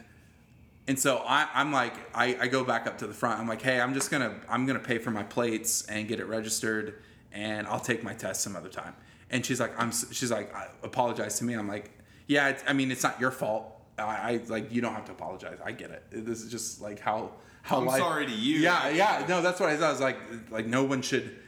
[0.88, 3.38] and so I, I'm like, I, I go back up to the front.
[3.38, 6.26] I'm like, hey, I'm just gonna I'm gonna pay for my plates and get it
[6.26, 8.96] registered, and I'll take my test some other time.
[9.30, 11.54] And she's like, I'm she's like, I apologize to me.
[11.54, 11.92] I'm like,
[12.26, 13.75] yeah, it's, I mean, it's not your fault.
[13.98, 15.59] I, I like you don't have to apologize.
[15.64, 16.04] I get it.
[16.11, 17.32] This is just like how
[17.62, 18.59] how I'm life- sorry to you.
[18.59, 19.24] Yeah, yeah.
[19.28, 19.88] No, that's what I thought.
[19.88, 20.18] I was like,
[20.50, 21.38] like no one should.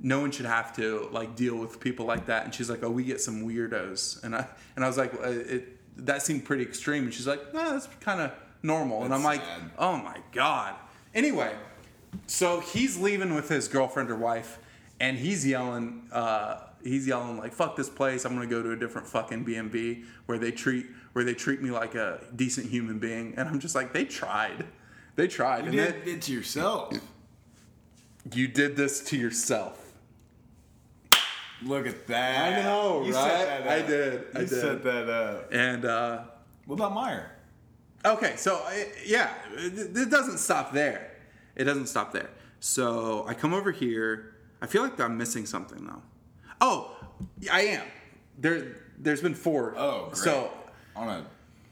[0.00, 2.44] No one should have to like deal with people like that.
[2.44, 5.76] And she's like, "Oh, we get some weirdos." And I and I was like, "It
[6.06, 9.40] that seemed pretty extreme." And she's like, "No, that's kind of normal." and I'm like,
[9.44, 9.70] sad.
[9.76, 10.76] "Oh my god."
[11.14, 11.52] Anyway,
[12.26, 14.58] so he's leaving with his girlfriend or wife,
[15.00, 16.08] and he's yelling.
[16.12, 18.24] Uh, he's yelling like, "Fuck this place!
[18.24, 20.86] I'm gonna go to a different fucking BMV where they treat
[21.18, 24.64] where they treat me like a decent human being." And I'm just like, "They tried,
[25.16, 26.94] they tried." You and did then- it to yourself.
[28.32, 29.84] you did this to yourself.
[31.62, 32.58] Look at that.
[32.60, 33.30] I know, you right?
[33.30, 34.60] Set that I did, I You did.
[34.60, 35.52] set that up.
[35.52, 36.22] And uh,
[36.66, 37.32] What about Meyer?
[38.04, 41.10] okay, so I, yeah, it, it doesn't stop there.
[41.56, 42.30] It doesn't stop there.
[42.60, 44.36] So I come over here.
[44.62, 46.02] I feel like I'm missing something though.
[46.60, 46.96] Oh,
[47.50, 47.86] I am.
[48.38, 49.74] There, there's been four.
[49.76, 50.16] Oh, great.
[50.18, 50.52] So,
[50.98, 51.26] on a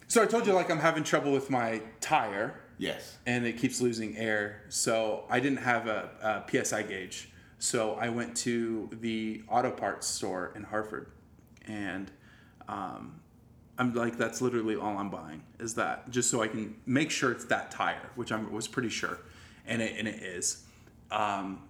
[0.08, 2.60] so I told you like I'm having trouble with my tire.
[2.78, 3.18] yes.
[3.26, 4.62] and it keeps losing air.
[4.68, 7.30] So I didn't have a, a PSI gauge.
[7.58, 11.10] So I went to the auto parts store in Hartford,
[11.66, 12.10] and
[12.68, 13.20] um,
[13.78, 17.32] I'm like, that's literally all I'm buying is that, just so I can make sure
[17.32, 19.20] it's that tire, which I was pretty sure,
[19.66, 20.64] and it and it is.
[21.10, 21.62] Um,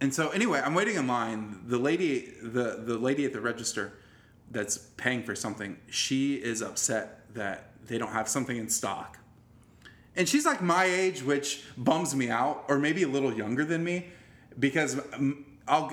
[0.00, 1.60] and so anyway, I'm waiting in line.
[1.66, 3.92] The lady, the the lady at the register,
[4.52, 9.18] that's paying for something, she is upset that they don't have something in stock.
[10.14, 13.82] And she's like my age, which bums me out, or maybe a little younger than
[13.82, 14.08] me,
[14.58, 15.92] because um, I'll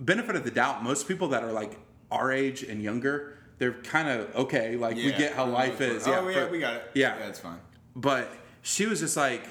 [0.00, 0.82] benefit of the doubt.
[0.82, 1.78] Most people that are like
[2.10, 4.76] our age and younger, they're kind of okay.
[4.76, 6.02] Like we get how life most is.
[6.02, 6.16] part.
[6.16, 6.90] Yeah, oh yeah, we got it.
[6.94, 7.60] Yeah, that's fine.
[7.94, 8.28] but
[8.62, 9.44] she was just like,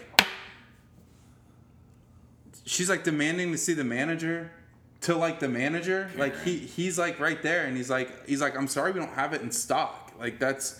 [2.66, 4.52] she's like demanding to see the manager
[5.02, 6.10] to like the manager.
[6.16, 9.14] Like he he's like right there, and he's like he's like I'm sorry we don't
[9.14, 10.14] have it in stock.
[10.20, 10.80] Like that's,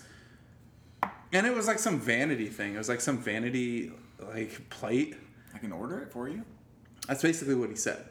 [1.32, 2.74] and it was like some vanity thing.
[2.74, 5.16] It was like some vanity like plate.
[5.54, 6.44] I can order it for you.
[7.08, 8.04] That's basically what he said.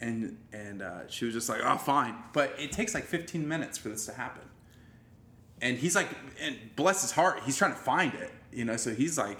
[0.00, 2.14] And and uh, she was just like, oh, fine.
[2.32, 4.42] But it takes like 15 minutes for this to happen.
[5.60, 6.08] And he's like,
[6.40, 8.76] and bless his heart, he's trying to find it, you know.
[8.76, 9.38] So he's like,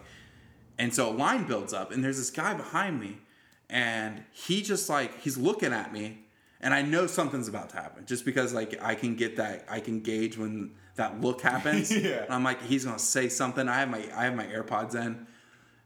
[0.77, 3.19] and so a line builds up, and there's this guy behind me,
[3.71, 6.19] and he just like he's looking at me,
[6.61, 9.81] and I know something's about to happen, just because like I can get that, I
[9.81, 11.91] can gauge when that look happens.
[11.97, 12.25] Yeah.
[12.25, 13.69] And I'm like, he's gonna say something.
[13.69, 15.27] I have my I have my AirPods in,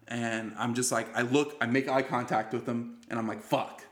[0.09, 3.43] and I'm just like, I look, I make eye contact with him, and I'm like,
[3.43, 3.85] fuck.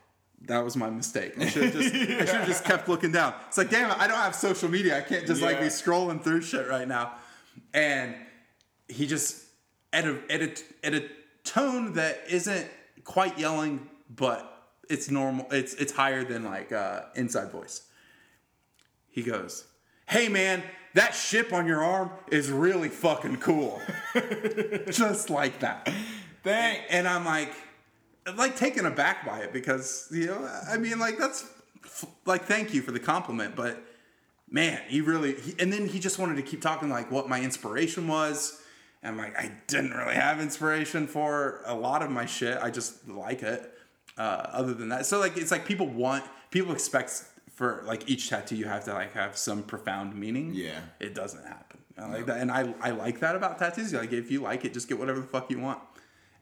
[0.47, 1.35] That was my mistake.
[1.39, 3.35] I should have just, I should have just kept looking down.
[3.49, 4.97] It's like, damn it, I don't have social media.
[4.97, 7.13] I can't just like be scrolling through shit right now.
[7.75, 8.15] And
[8.89, 9.45] he just
[9.93, 11.09] at a at a at a
[11.45, 12.67] tone that isn't
[13.05, 14.47] quite yelling, but
[14.89, 15.47] it's normal.
[15.51, 17.83] It's it's higher than like uh, inside voice.
[19.09, 19.67] He goes,
[20.07, 20.63] "Hey man,
[20.95, 23.81] that ship on your arm is really fucking cool."
[24.91, 25.93] just like that.
[26.43, 26.87] Thanks.
[26.91, 27.53] And I'm like,
[28.37, 31.47] like taken aback by it because you know, I mean, like that's
[32.27, 33.83] like thank you for the compliment, but
[34.51, 35.35] man, he really.
[35.35, 38.60] He, and then he just wanted to keep talking like what my inspiration was.
[39.03, 42.59] And I'm like, I didn't really have inspiration for a lot of my shit.
[42.61, 43.75] I just like it.
[44.19, 48.29] Uh, other than that, so like it's like people want people expect for like each
[48.29, 50.53] tattoo you have to like have some profound meaning.
[50.53, 50.81] Yeah.
[50.99, 51.79] it doesn't happen.
[51.97, 53.95] I like that, and I I like that about tattoos.
[53.95, 55.79] Like if you like it, just get whatever the fuck you want.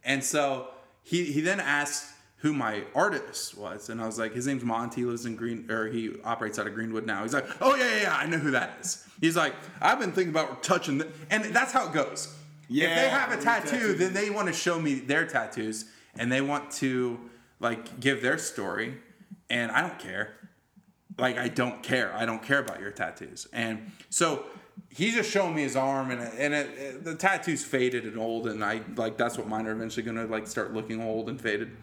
[0.03, 0.69] And so
[1.03, 5.05] he he then asked who my artist was, and I was like, his name's Monty,
[5.05, 7.23] lives in Green, or he operates out of Greenwood now.
[7.23, 9.05] He's like, oh yeah yeah, yeah I know who that is.
[9.21, 12.35] He's like, I've been thinking about touching, the, and that's how it goes.
[12.69, 15.87] If they have a tattoo, then they want to show me their tattoos,
[16.19, 17.19] and they want to
[17.61, 18.95] like give their story,
[19.51, 20.35] and I don't care
[21.19, 22.15] like I don't care.
[22.15, 23.49] I don't care about your tattoos.
[23.53, 24.45] And so
[24.91, 28.47] he's just showing me his arm, and and it, it- the tattoo's faded and old,
[28.47, 31.77] and I like that's what mine are eventually gonna like start looking old and faded.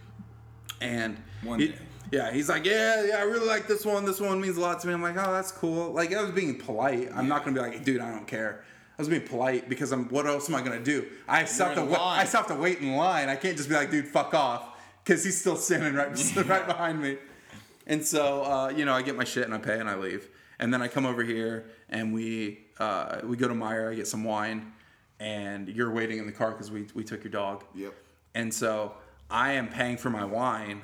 [0.81, 1.77] And One he- day.
[2.11, 4.05] yeah, he's like, yeah, yeah, I really like this one.
[4.05, 4.93] This one means a lot to me.
[4.93, 5.91] I'm like, oh, that's cool.
[5.91, 7.09] Like I was being polite.
[7.13, 8.63] I'm not gonna be like, dude, I don't care.
[8.97, 10.07] I was being polite because I'm.
[10.09, 11.05] What else am I gonna do?
[11.27, 11.85] I still have to.
[11.85, 13.27] Wa- I still have to wait in line.
[13.27, 14.69] I can't just be like, dude, fuck off,
[15.03, 16.07] because he's still standing right
[16.47, 17.17] right behind me.
[17.87, 20.29] And so, uh, you know, I get my shit and I pay and I leave.
[20.57, 23.91] And then I come over here and we uh, we go to Meijer.
[23.91, 24.71] I get some wine,
[25.19, 27.65] and you're waiting in the car because we we took your dog.
[27.75, 27.93] Yep.
[28.33, 28.93] And so
[29.29, 30.81] I am paying for my wine,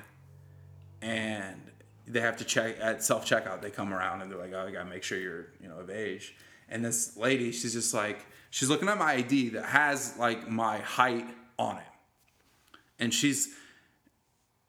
[1.01, 1.61] and
[2.07, 3.61] they have to check at self checkout.
[3.61, 5.89] They come around and they're like, "Oh, you gotta make sure you're you know of
[5.89, 6.35] age."
[6.71, 10.79] And this lady, she's just like, she's looking at my ID that has like my
[10.79, 11.27] height
[11.59, 11.83] on it,
[12.99, 13.53] and she's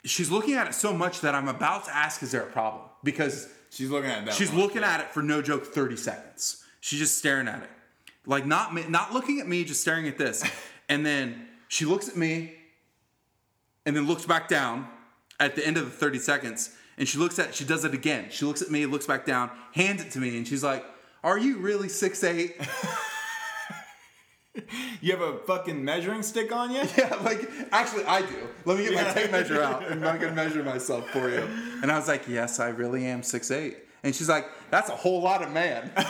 [0.04, 2.84] she's looking at it so much that I'm about to ask, "Is there a problem?"
[3.04, 4.34] Because She's looking at that.
[4.34, 4.60] She's one.
[4.60, 6.62] looking at it for no joke 30 seconds.
[6.80, 7.70] She's just staring at it.
[8.26, 10.44] Like not not looking at me, just staring at this.
[10.88, 12.54] And then she looks at me
[13.86, 14.88] and then looks back down
[15.40, 18.26] at the end of the 30 seconds and she looks at she does it again.
[18.30, 20.84] She looks at me, looks back down, hands it to me and she's like,
[21.22, 22.54] "Are you really 6'8?"
[25.00, 26.82] You have a fucking measuring stick on you?
[26.96, 28.48] Yeah, like actually I do.
[28.64, 31.48] Let me get my tape measure out and I can measure myself for you.
[31.82, 33.76] And I was like, yes, I really am 6'8".
[34.04, 35.90] And she's like, that's a whole lot of man.
[35.96, 36.04] she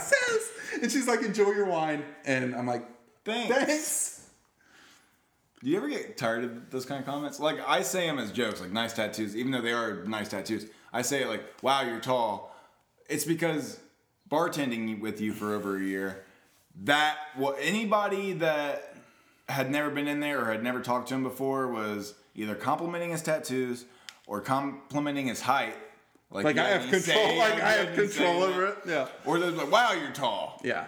[0.00, 0.50] says.
[0.82, 2.04] And she's like, enjoy your wine.
[2.24, 2.84] And I'm like,
[3.24, 3.54] Thanks.
[3.54, 4.30] thanks.
[5.62, 7.38] Do you ever get tired of those kind of comments?
[7.38, 10.66] Like I say them as jokes, like nice tattoos, even though they are nice tattoos.
[10.92, 12.49] I say it like, "Wow, you're tall."
[13.10, 13.80] It's because
[14.30, 16.24] bartending with you for over a year,
[16.82, 18.94] that what anybody that
[19.48, 23.10] had never been in there or had never talked to him before was either complimenting
[23.10, 23.84] his tattoos
[24.26, 25.74] or complimenting his height.
[26.30, 28.78] Like you I have control, like I have control over it.
[28.86, 29.08] Yeah.
[29.24, 30.86] Or they're like, "Wow, you're tall." Yeah.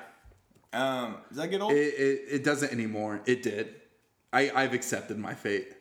[0.72, 1.72] Um, does that get old?
[1.72, 3.20] It, it, it doesn't anymore.
[3.26, 3.74] It did.
[4.32, 5.72] I, I've accepted my fate.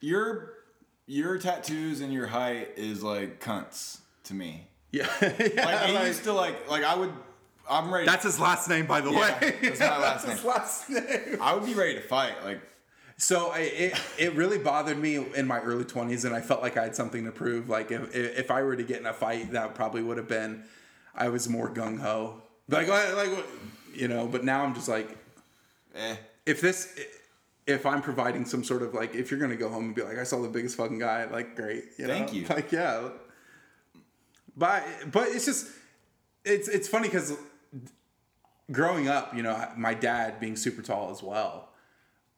[0.00, 0.54] your
[1.06, 4.68] your tattoos and your height is like cunts to me.
[4.92, 5.06] Yeah.
[5.20, 5.56] It
[5.94, 7.12] like- used to like like I would
[7.70, 9.54] I'm ready that's his last name, by the Yeah, way.
[9.62, 10.46] that's my last his name.
[10.46, 11.38] last name.
[11.40, 12.34] I would be ready to fight.
[12.44, 12.60] Like
[13.16, 16.76] So I, it it really bothered me in my early twenties, and I felt like
[16.76, 17.68] I had something to prove.
[17.68, 20.64] Like if if I were to get in a fight, that probably would have been.
[21.14, 23.30] I was more gung ho, like like
[23.94, 24.26] you know.
[24.26, 25.16] But now I'm just like,
[25.94, 26.16] eh.
[26.46, 26.98] if this,
[27.66, 30.18] if I'm providing some sort of like, if you're gonna go home and be like,
[30.18, 32.14] I saw the biggest fucking guy, like great, you know?
[32.14, 32.46] Thank you.
[32.48, 33.08] Like yeah,
[34.60, 35.66] but but it's just
[36.44, 37.36] it's it's funny because
[38.70, 41.70] growing up, you know, my dad being super tall as well,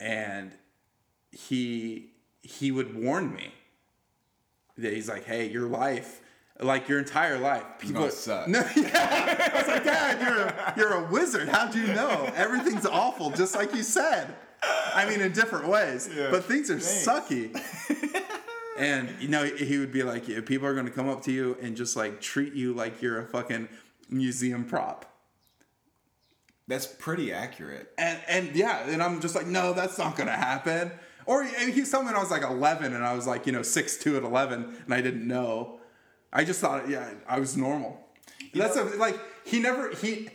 [0.01, 0.53] and
[1.31, 2.11] he
[2.43, 3.53] he would warn me
[4.79, 6.20] that he's like, "Hey, your life,
[6.61, 8.49] like your entire life, people suck.
[8.49, 9.51] No, yeah.
[9.53, 11.49] I was like, "Dad, you're a, you're a wizard.
[11.49, 12.31] How do you know?
[12.37, 14.35] Everything's awful, just like you said.
[14.95, 16.31] I mean, in different ways, Yeah.
[16.31, 17.05] but things are Thanks.
[17.07, 18.23] sucky."
[18.79, 21.77] and you know he would be like, people are gonna come up to you and
[21.77, 23.68] just like treat you like you're a fucking
[24.09, 25.07] museum prop.
[26.68, 27.93] That's pretty accurate.
[27.99, 30.93] And and yeah, and I'm just like, no, that's not gonna happen.
[31.27, 33.62] Or he's telling me when I was like 11 and I was like, you know,
[33.62, 35.79] 6 2 at 11 and I didn't know.
[36.33, 38.01] I just thought, yeah, I was normal.
[38.55, 40.31] that's a, like, he never, he,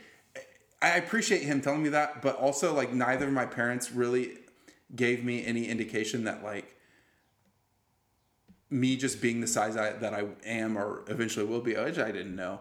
[0.81, 4.37] I appreciate him telling me that, but also, like, neither of my parents really
[4.95, 6.76] gave me any indication that, like,
[8.69, 12.11] me just being the size I, that I am or eventually will be, which I
[12.11, 12.59] didn't know.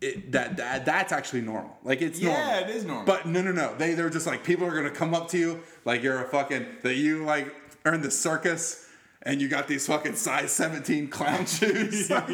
[0.00, 1.78] It, that, that that's actually normal.
[1.82, 2.68] Like it's Yeah, normal.
[2.70, 3.04] it is normal.
[3.06, 3.74] But no, no, no.
[3.76, 6.66] They they're just like people are gonna come up to you like you're a fucking
[6.82, 7.54] that you like
[7.86, 8.86] in the circus
[9.22, 12.10] and you got these fucking size 17 clown shoes.
[12.10, 12.28] Like,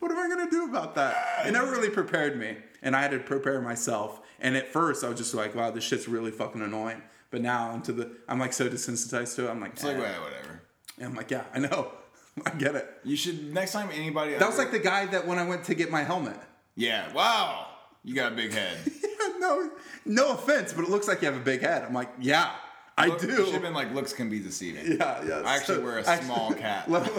[0.00, 1.46] what am I gonna do about that?
[1.46, 4.20] It never really prepared me, and I had to prepare myself.
[4.40, 7.02] And at first, I was just like, wow, this shit's really fucking annoying.
[7.30, 9.50] But now I'm to the I'm like so desensitized to it.
[9.50, 10.00] I'm like, It's like, eh.
[10.00, 10.51] well, whatever.
[10.98, 11.92] And I'm like, yeah, I know.
[12.46, 12.88] I get it.
[13.04, 14.34] You should next time anybody.
[14.34, 16.36] That was like the guy that when I went to get my helmet.
[16.76, 17.12] yeah.
[17.12, 17.66] Wow,
[18.04, 18.78] you got a big head.
[18.86, 19.70] yeah, no,
[20.06, 21.82] no offense, but it looks like you have a big head.
[21.84, 22.52] I'm like, yeah,
[22.96, 23.26] I Look- do.
[23.28, 24.92] You should have been like, looks can be deceiving.
[24.98, 25.42] Yeah, yeah.
[25.44, 26.84] I actually So- wear a actually- small cap.
[26.88, 27.10] Let,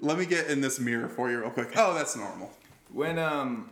[0.00, 1.72] let me get in this mirror for you real quick.
[1.76, 2.52] Oh, that's normal.
[2.92, 3.70] When um,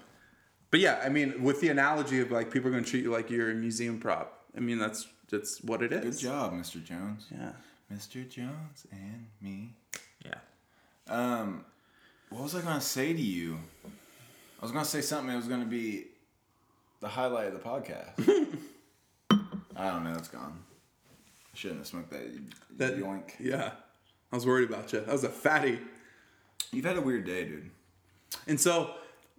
[0.70, 3.12] But yeah, I mean, with the analogy of like people are going to treat you
[3.12, 4.44] like you're a museum prop.
[4.56, 6.16] I mean, that's that's what it is.
[6.16, 6.82] good job, Mr.
[6.82, 7.26] Jones.
[7.30, 7.52] Yeah.
[7.92, 8.28] Mr.
[8.28, 9.74] Jones and me.
[10.24, 10.34] Yeah.
[11.08, 11.64] Um,
[12.30, 13.58] what was I gonna say to you?
[13.84, 16.06] I was gonna say something that was gonna be
[17.00, 18.58] the highlight of the podcast.
[19.76, 20.14] I don't know.
[20.16, 20.58] It's gone.
[21.52, 22.22] I shouldn't have smoked that.
[22.78, 23.32] That yoink.
[23.38, 23.72] Yeah.
[24.32, 25.00] I was worried about you.
[25.00, 25.78] That was a fatty.
[26.72, 27.70] You've had a weird day, dude.
[28.48, 28.94] And so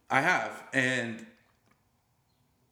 [0.09, 1.25] I have, and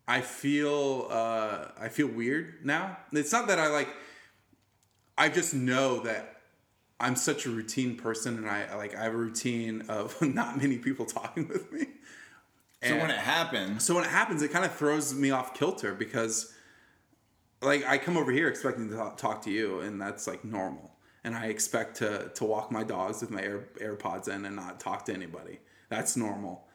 [0.07, 2.97] I feel uh, I feel weird now.
[3.11, 3.89] It's not that I like.
[5.17, 6.41] I just know that
[6.99, 10.77] I'm such a routine person, and I like I have a routine of not many
[10.77, 11.87] people talking with me.
[12.83, 15.53] So And- when it happens, so when it happens, it kind of throws me off
[15.53, 16.53] kilter because,
[17.61, 20.91] like, I come over here expecting to talk, talk to you, and that's like normal.
[21.23, 24.79] And I expect to to walk my dogs with my Air, AirPods in and not
[24.79, 25.59] talk to anybody.
[25.89, 26.67] That's normal.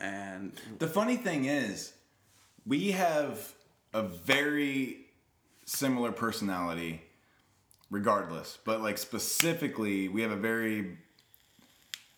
[0.00, 1.92] And the funny thing is,
[2.64, 3.52] we have
[3.92, 5.06] a very
[5.64, 7.02] similar personality,
[7.90, 8.58] regardless.
[8.64, 10.98] But like specifically, we have a very,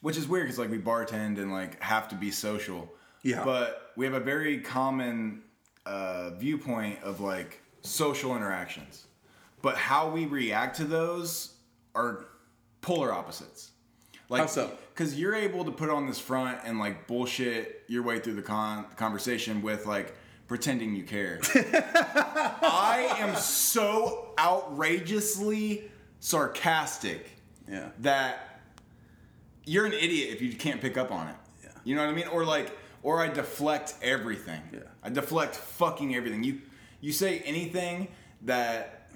[0.01, 2.93] which is weird because like we bartend and like have to be social.
[3.23, 3.45] Yeah.
[3.45, 5.43] But we have a very common
[5.87, 9.07] uh, viewpoint of like social interactions,
[9.62, 11.55] but how we react to those
[11.95, 12.27] are
[12.81, 13.71] polar opposites.
[14.29, 14.71] Like, How so?
[14.95, 18.43] Because you're able to put on this front and like bullshit your way through the
[18.43, 20.14] con- conversation with like
[20.51, 21.38] pretending you care.
[21.55, 25.88] I am so outrageously
[26.18, 27.24] sarcastic
[27.70, 28.61] yeah, that
[29.64, 31.36] you're an idiot if you can't pick up on it.
[31.62, 31.70] Yeah.
[31.84, 32.26] You know what I mean?
[32.26, 34.61] Or like, or I deflect everything.
[34.72, 34.80] Yeah.
[35.05, 36.42] I deflect fucking everything.
[36.42, 36.61] You
[37.01, 38.09] you say anything
[38.42, 39.09] that,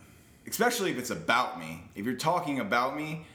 [0.47, 1.83] especially if it's about me.
[1.97, 3.27] If you're talking about me,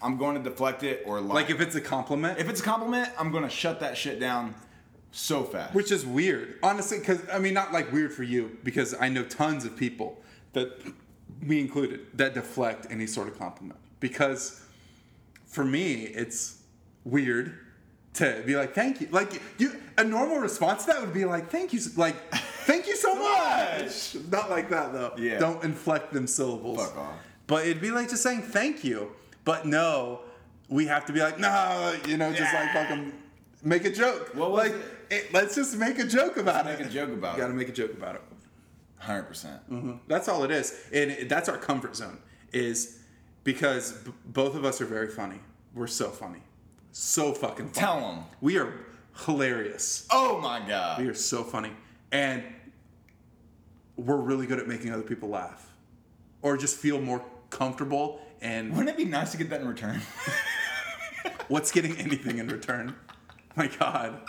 [0.00, 1.34] I'm going to deflect it or lie.
[1.34, 4.20] like if it's a compliment, if it's a compliment, I'm going to shut that shit
[4.20, 4.54] down
[5.10, 5.74] so fast.
[5.74, 6.98] which is weird, honestly.
[6.98, 10.18] Because I mean, not like weird for you, because I know tons of people
[10.52, 10.70] that,
[11.46, 13.78] we included, that deflect any sort of compliment.
[14.00, 14.62] Because
[15.46, 16.58] for me, it's
[17.04, 17.58] weird
[18.14, 21.50] to be like, "Thank you." Like you, a normal response to that would be like,
[21.50, 22.16] "Thank you," like,
[22.64, 25.14] "Thank you so much." Not like that though.
[25.18, 25.38] Yeah.
[25.38, 26.78] Don't inflect them syllables.
[26.84, 27.14] Fuck off.
[27.46, 29.12] But it'd be like just saying thank you.
[29.44, 30.20] But no,
[30.68, 33.12] we have to be like, no, you know, just like fucking
[33.62, 34.32] make a joke.
[34.34, 34.86] What was like, it-
[35.32, 36.86] let's just make a joke about Make it.
[36.86, 38.22] a joke about You gotta make a joke about it.
[39.02, 39.28] 100%.
[39.70, 39.92] Mm-hmm.
[40.08, 42.18] That's all it is, and it- that's our comfort zone.
[42.52, 42.98] Is
[43.44, 45.38] because b- both of us are very funny.
[45.74, 46.40] We're so funny,
[46.92, 47.86] so fucking funny.
[47.86, 48.24] Tell them.
[48.40, 48.72] we are
[49.26, 50.06] hilarious.
[50.10, 51.00] Oh my God.
[51.00, 51.72] We are so funny,
[52.10, 52.42] and
[53.96, 55.70] we're really good at making other people laugh,
[56.42, 58.20] or just feel more comfortable.
[58.40, 60.00] And Wouldn't it be nice to get that in return?
[61.48, 62.94] What's getting anything in return?
[63.56, 64.20] My God.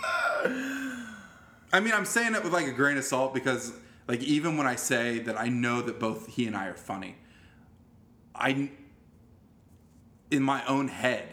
[1.71, 3.73] I mean, I'm saying it with like a grain of salt because,
[4.07, 7.15] like, even when I say that I know that both he and I are funny,
[8.33, 8.71] I,
[10.31, 11.27] in my own head,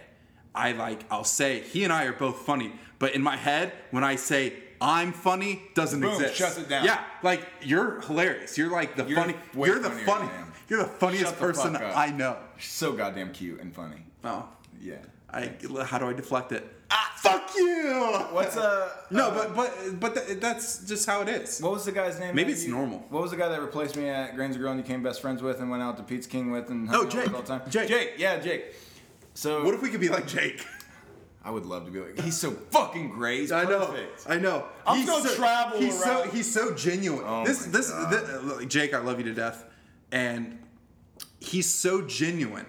[0.54, 4.04] I like, I'll say he and I are both funny, but in my head, when
[4.04, 6.34] I say I'm funny, doesn't Boom, exist.
[6.34, 6.84] shuts it down.
[6.84, 8.58] Yeah, like you're hilarious.
[8.58, 9.34] You're like the You're funny.
[9.54, 10.28] You're the funny.
[10.68, 11.76] You're the funniest the person.
[11.76, 12.36] I know.
[12.58, 14.02] so goddamn cute and funny.
[14.24, 14.48] Oh,
[14.80, 14.96] Yeah.
[15.30, 15.52] I.
[15.84, 16.75] How do I deflect it?
[16.90, 18.26] Ah, fuck you.
[18.30, 21.60] What's uh No, uh, but but but th- that's just how it is.
[21.60, 22.34] What was the guy's name?
[22.34, 23.04] Maybe it's you- normal.
[23.08, 25.20] What was the guy that replaced me at Grains of Girl and you became best
[25.20, 27.32] friends with and went out to Pizza King with and hung Oh, Jake.
[27.34, 27.62] all the time?
[27.68, 27.88] Jake.
[27.88, 28.74] Jake, yeah, Jake.
[29.34, 30.64] So What if we could be like Jake?
[31.44, 33.40] I would love to be like, he's so fucking great.
[33.40, 33.86] He's I know.
[33.86, 34.26] perfect.
[34.28, 34.64] I know.
[34.86, 37.22] I'm He's so, travel He's so he's so genuine.
[37.26, 38.12] Oh this this, God.
[38.12, 39.64] thi- look, Jake, I love you to death,
[40.10, 40.58] and
[41.40, 42.66] he's so genuine.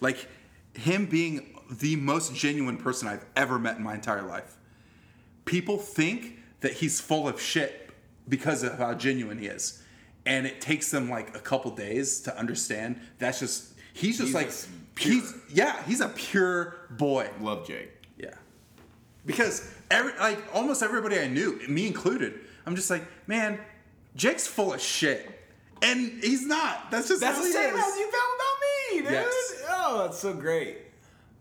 [0.00, 0.26] Like
[0.74, 4.56] him being the most genuine person I've ever met in my entire life.
[5.44, 7.90] People think that he's full of shit
[8.28, 9.82] because of how genuine he is,
[10.26, 13.00] and it takes them like a couple days to understand.
[13.18, 14.50] That's just he's just He's like
[14.94, 15.14] pure.
[15.14, 17.28] he's yeah he's a pure boy.
[17.40, 17.90] Love Jake.
[18.18, 18.34] Yeah.
[19.24, 23.58] Because every like almost everybody I knew, me included, I'm just like, man,
[24.16, 25.34] Jake's full of shit.
[25.80, 26.90] And he's not.
[26.90, 29.12] That's just That's how the he same as you felt about me, dude.
[29.12, 29.62] Yes.
[29.68, 30.78] Oh, that's so great.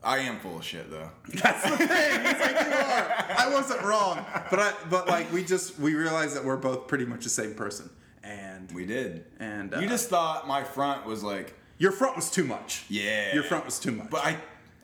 [0.08, 1.10] I am full of shit though.
[1.28, 1.88] That's the thing.
[1.90, 3.26] It's like you are.
[3.38, 4.26] I wasn't wrong.
[4.50, 7.54] But I but like we just we realized that we're both pretty much the same
[7.56, 7.90] person.
[8.24, 9.26] And We did.
[9.40, 12.86] And, you uh, just thought my front was like, your front was too much.
[12.90, 13.34] yeah.
[13.34, 14.10] Your front was too much.
[14.10, 14.38] But I,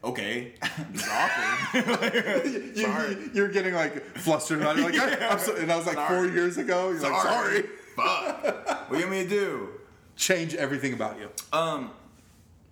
[0.04, 0.54] okay,
[0.94, 2.46] it's awkward.
[2.46, 3.10] you, sorry.
[3.12, 4.84] you, you're getting like flustered about it.
[4.84, 6.28] Like, I'm so, and I was like Sorry.
[6.28, 6.92] four years ago.
[6.92, 7.64] You're like, sorry.
[7.96, 8.44] Fuck.
[8.44, 9.70] what do you want me to do?
[10.16, 11.30] Change everything about you.
[11.52, 11.92] Um,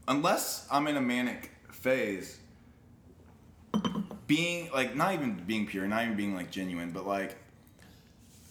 [0.08, 2.40] unless I'm in a manic phase,
[4.28, 7.36] being like not even being pure, not even being like genuine, but like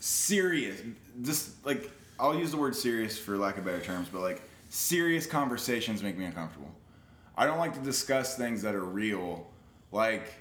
[0.01, 0.81] serious.
[1.23, 5.27] Just like I'll use the word serious for lack of better terms, but like serious
[5.27, 6.71] conversations make me uncomfortable.
[7.37, 9.47] I don't like to discuss things that are real,
[9.93, 10.35] like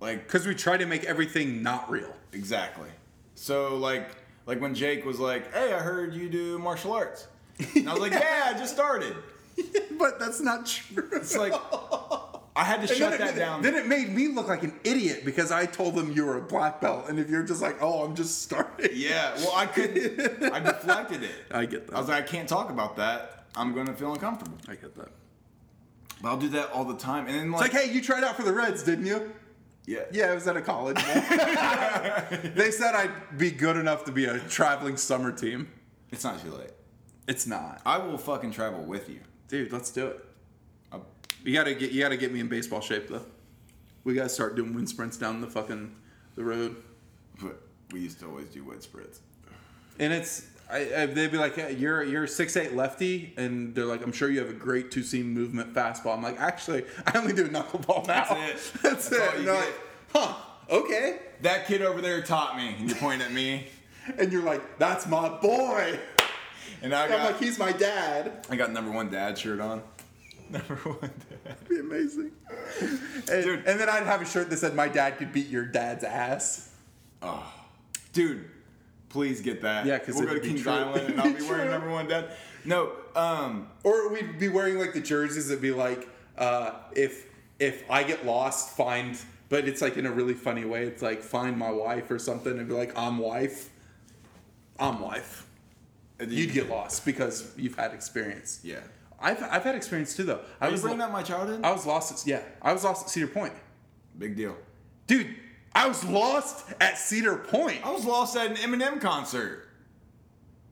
[0.00, 2.14] like Because we try to make everything not real.
[2.32, 2.90] Exactly.
[3.34, 4.10] So like
[4.46, 7.26] like when Jake was like, "Hey, I heard you do martial arts,"
[7.74, 9.16] and I was like, "Yeah, I just started."
[9.98, 11.08] but that's not true.
[11.12, 11.54] It's like
[12.56, 13.62] I had to And shut then that it, down.
[13.62, 16.42] Then it made me look like an idiot because I told them you were a
[16.42, 20.52] black belt, and if you're just like, "Oh, I'm just starting," yeah, well, I couldn't.
[20.52, 21.34] I deflected it.
[21.50, 21.96] I get that.
[21.96, 23.46] I was like, I can't talk about that.
[23.56, 24.56] I'm going to feel uncomfortable.
[24.68, 25.08] I get that.
[26.22, 28.22] But I'll do that all the time, and then It's like, like, hey, you tried
[28.24, 29.32] out for the Reds, didn't you?
[29.86, 30.96] yeah, Yeah, I was at a college.
[32.54, 35.70] they said I'd be good enough to be a traveling summer team.
[36.10, 36.70] it's not too late.
[37.26, 39.20] It's not, I will fucking travel with you.
[39.48, 39.72] dude.
[39.72, 40.23] Let's do it.
[41.44, 43.24] You gotta get you gotta get me in baseball shape though.
[44.02, 45.94] We gotta start doing wind sprints down the fucking
[46.34, 46.76] the road.
[47.40, 47.60] But
[47.92, 49.20] we used to always do wind sprints.
[50.00, 53.84] And it's I, I, they'd be like, hey, "You're you're six eight lefty," and they're
[53.84, 57.16] like, "I'm sure you have a great two seam movement fastball." I'm like, "Actually, I
[57.18, 58.72] only do knuckleball now." That's it.
[58.82, 59.40] That's, That's it.
[59.42, 59.74] you like,
[60.12, 60.34] "Huh?
[60.70, 63.66] Okay." That kid over there taught me, and you point at me,
[64.18, 65.98] And you're like, "That's my boy."
[66.82, 69.82] and I And I'm like, "He's my dad." I got number one dad shirt on.
[70.50, 71.33] Number one dad.
[71.44, 72.32] That'd be amazing.
[73.30, 73.64] And, Dude.
[73.66, 76.70] and then I'd have a shirt that said, "My dad could beat your dad's ass."
[78.12, 78.44] Dude,
[79.08, 79.86] please get that.
[79.86, 80.72] Yeah, 'cause we'll go to Kings true.
[80.72, 82.30] Island and I'll be wearing number one dad.
[82.64, 87.26] No, um, Or we'd be wearing like the jerseys that be like, uh, if
[87.58, 89.16] if I get lost, find.
[89.48, 90.84] But it's like in a really funny way.
[90.84, 93.70] It's like find my wife or something, and be like, I'm wife.
[94.78, 95.46] I'm wife.
[96.26, 98.60] You'd get lost because you've had experience.
[98.62, 98.80] yeah.
[99.24, 100.40] I've I've had experience too though.
[100.60, 101.60] I Are was bringing lo- up my childhood?
[101.64, 102.42] I was lost at yeah.
[102.62, 103.54] I was lost at Cedar Point,
[104.18, 104.56] Big deal.
[105.06, 105.34] dude.
[105.74, 107.84] I was lost at Cedar Point.
[107.84, 109.66] I was lost at an Eminem concert.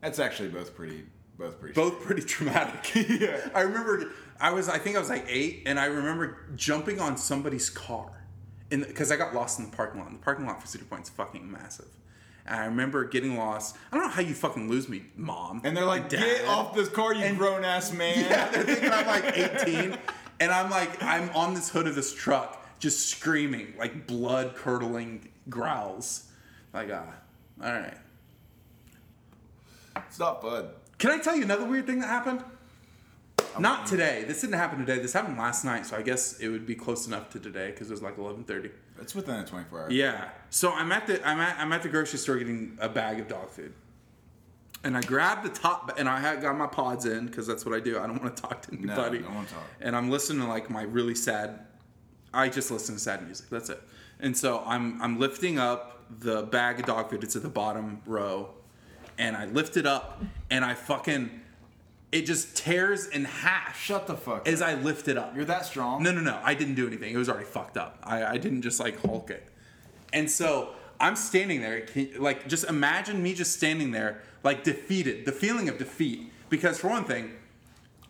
[0.01, 1.05] That's actually both pretty,
[1.39, 1.75] both pretty.
[1.75, 2.95] both pretty traumatic.
[3.21, 3.49] Yeah.
[3.55, 7.17] I remember I was I think I was like eight, and I remember jumping on
[7.17, 8.27] somebody's car,
[8.71, 10.09] in because I got lost in the parking lot.
[10.11, 11.89] And the parking lot for Cedar Point's fucking massive.
[12.47, 13.77] And I remember getting lost.
[13.91, 15.61] I don't know how you fucking lose me, mom.
[15.65, 16.21] And they're like, Dad.
[16.21, 19.97] "Get off this car, you grown ass man!" Yeah, they're thinking I'm like 18,
[20.41, 25.29] and I'm like I'm on this hood of this truck, just screaming like blood curdling
[25.49, 26.29] growls.
[26.73, 27.07] Like ah,
[27.63, 27.99] all right.
[30.09, 30.69] It's not fun.
[30.99, 32.43] Can I tell you another weird thing that happened?
[33.59, 34.25] Not today.
[34.27, 34.99] This didn't happen today.
[35.01, 37.89] This happened last night, so I guess it would be close enough to today because
[37.91, 38.71] it was like 11:30.
[39.03, 39.91] It's within a 24 hour.
[39.91, 40.29] Yeah.
[40.51, 43.29] So I'm at the I'm at I'm at the grocery store getting a bag of
[43.29, 43.73] dog food,
[44.85, 47.75] and I grabbed the top and I had got my pods in because that's what
[47.75, 47.99] I do.
[47.99, 49.19] I don't want to talk to No, anybody.
[49.21, 49.65] don't wanna talk.
[49.81, 51.61] And I'm listening to like my really sad.
[52.35, 53.49] I just listen to sad music.
[53.51, 53.83] That's it.
[54.21, 57.25] And so I'm I'm lifting up the bag of dog food.
[57.25, 58.51] It's at the bottom row,
[59.19, 61.41] and I lift it up and I fucking
[62.13, 64.47] it just tears in half Shut the fuck.
[64.47, 64.69] as up.
[64.69, 65.35] I lift it up.
[65.35, 66.03] You're that strong.
[66.03, 66.39] No, no, no.
[66.45, 67.13] I didn't do anything.
[67.13, 67.99] It was already fucked up.
[68.05, 69.49] I, I didn't just like Hulk it.
[70.13, 71.87] And so I'm standing there,
[72.19, 75.25] like, just imagine me just standing there, like, defeated.
[75.25, 76.31] The feeling of defeat.
[76.51, 77.33] Because, for one thing,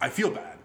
[0.00, 0.59] I feel bad.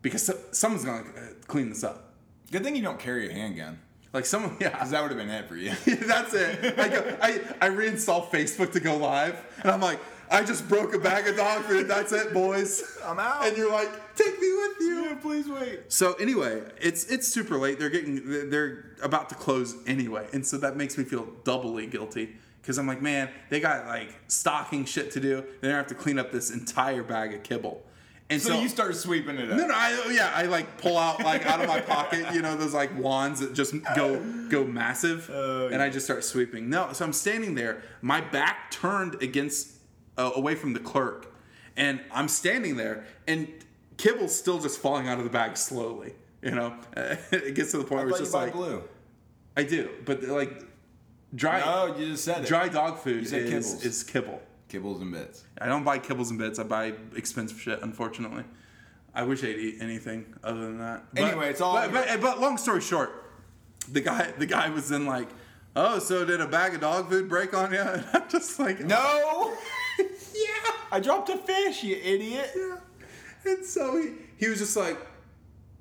[0.00, 2.14] Because someone's gonna uh, clean this up.
[2.52, 3.80] Good thing you don't carry a handgun,
[4.12, 4.68] Like, someone, yeah.
[4.70, 5.70] because that would have been it for you.
[6.06, 6.78] That's it.
[6.78, 9.98] I, go, I, I reinstall Facebook to go live, and I'm like,
[10.30, 11.88] I just broke a bag of dog food.
[11.88, 12.98] That's it, boys.
[13.04, 13.46] I'm out.
[13.46, 15.04] And you're like, take me with you.
[15.06, 15.92] Yeah, please wait.
[15.92, 17.78] So anyway, it's it's super late.
[17.78, 22.36] They're getting they're about to close anyway, and so that makes me feel doubly guilty
[22.60, 25.44] because I'm like, man, they got like stocking shit to do.
[25.60, 27.82] They don't have to clean up this entire bag of kibble.
[28.28, 29.56] And So, you start sweeping it up.
[29.56, 32.42] no, no, I, oh, yeah, I like pull out like out of my pocket, you
[32.42, 36.68] know, those like wands that just go go massive, Oh, and I just start sweeping.
[36.68, 39.75] No, so I'm standing there, my back turned against
[40.18, 41.34] uh, away from the clerk,
[41.76, 43.48] and I'm standing there, and
[43.96, 46.14] kibble's still just falling out of the bag slowly.
[46.42, 48.82] You know, it gets to the point I where it's just like blue.
[49.56, 50.52] I do, but like
[51.34, 52.46] dry No, you just said it.
[52.46, 53.84] dry dog food is kibbles.
[53.84, 54.40] is kibble.
[54.68, 55.44] Kibbles and bits.
[55.60, 56.58] I don't buy kibbles and bits.
[56.58, 57.80] I buy expensive shit.
[57.82, 58.44] Unfortunately,
[59.14, 61.04] I wish I'd eat anything other than that.
[61.14, 63.10] But- Anyway, it's all- But, but, but long story short,
[63.90, 65.28] the guy the guy was in like,
[65.74, 68.80] "Oh, so did a bag of dog food break on you?" And I'm just like,
[68.80, 69.54] No!
[70.90, 72.50] Yeah, I dropped a fish, you idiot.
[72.56, 72.76] yeah."
[73.44, 74.98] And so he he was just like,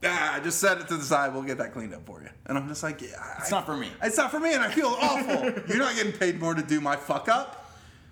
[0.03, 1.33] "Ah, just set it to the side.
[1.33, 3.65] We'll get that cleaned up for you." And I'm just like, "Yeah, It's I- not
[3.65, 3.89] for me.
[4.03, 5.43] It's not for me, and I feel awful.
[5.67, 7.61] You're not getting paid more to do my fuck up.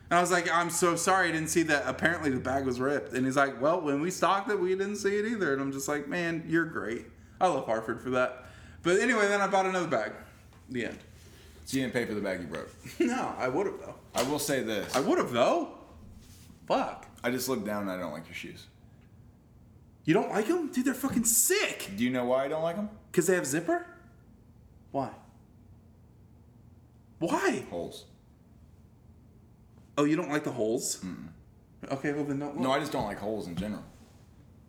[0.10, 1.84] And I was like, I'm so sorry, I didn't see that.
[1.88, 3.14] Apparently, the bag was ripped.
[3.14, 5.54] And he's like, Well, when we stocked it, we didn't see it either.
[5.54, 7.06] And I'm just like, Man, you're great.
[7.42, 8.46] I love Harford for that.
[8.84, 10.12] But anyway, then I bought another bag.
[10.70, 11.00] The end.
[11.66, 12.70] So you didn't pay for the bag you broke.
[13.00, 13.96] No, I would have though.
[14.14, 14.94] I will say this.
[14.96, 15.70] I would have though.
[16.68, 17.08] Fuck.
[17.24, 18.68] I just looked down and I don't like your shoes.
[20.06, 20.86] You don't like them, dude?
[20.86, 21.92] They're fucking sick.
[21.96, 22.90] Do you know why I don't like them?
[23.14, 23.86] Cause they have zipper.
[24.92, 25.10] Why?
[27.20, 27.64] Why?
[27.70, 28.06] Holes.
[29.98, 31.04] Oh, you don't like the holes?
[31.92, 32.60] Okay, well then don't.
[32.60, 33.84] No, I just don't like holes in general.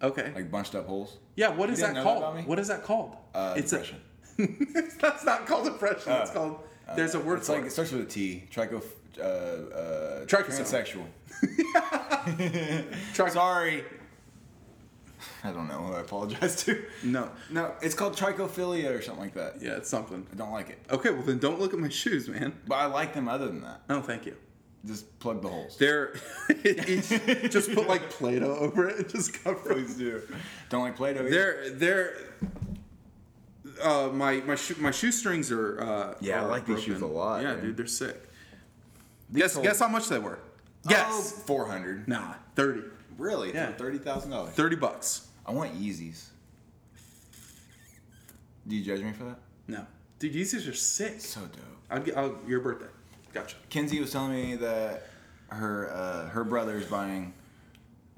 [0.03, 0.33] Okay.
[0.35, 1.19] Like bunched up holes.
[1.37, 2.37] Yeah, what is that that called?
[2.37, 2.43] me?
[2.43, 3.17] what is that called?
[3.35, 4.01] Uh, it's depression.
[4.39, 4.47] A,
[5.01, 6.13] that's not called depression.
[6.13, 6.59] it's Uh, called.
[6.95, 7.71] There's a word It's for like it it.
[7.73, 8.45] starts with a T.
[8.53, 8.83] Tricho.
[9.19, 11.05] Uh, uh, transsexual.
[13.15, 13.85] Tri- Sorry.
[15.43, 16.83] I don't know who I apologize to.
[17.03, 17.31] No.
[17.51, 19.61] No, it's called trichophilia or something like that.
[19.61, 20.27] Yeah, it's something.
[20.33, 20.79] I don't like it.
[20.91, 22.55] Okay, well then don't look at my shoes, man.
[22.67, 23.83] But I like them other than that.
[23.89, 24.37] No, thank you.
[24.87, 25.77] Just plug the holes.
[25.79, 26.15] They're
[27.49, 29.75] just put like Play-Doh over it and just cover.
[29.75, 30.21] Please do.
[30.69, 31.31] Don't like Play-Doh either?
[31.31, 32.17] They're they're.
[33.83, 35.81] Uh, my my shoe my shoestrings are.
[35.81, 37.63] Uh, Yeah, I are like these shoes a lot, Yeah, dude.
[37.63, 38.29] dude, they're sick.
[39.33, 40.39] Guess guess how much they were.
[40.87, 41.43] Oh, Guess.
[41.47, 42.09] 400.
[42.09, 42.83] Nah, thirty.
[43.17, 43.55] Really?
[43.55, 43.73] Yeah.
[43.73, 44.49] For $30,000.
[44.51, 45.29] Thirty bucks.
[45.47, 46.27] I want Yeezys.
[48.67, 49.39] Do you judge me for that?
[49.69, 49.87] No,
[50.19, 51.21] dude, Yeezys are sick.
[51.21, 51.61] So dope.
[51.91, 52.87] I'll get I'll, your birthday.
[53.33, 53.57] Gotcha.
[53.69, 55.07] Kenzie was telling me that
[55.49, 57.33] her uh, her brother is buying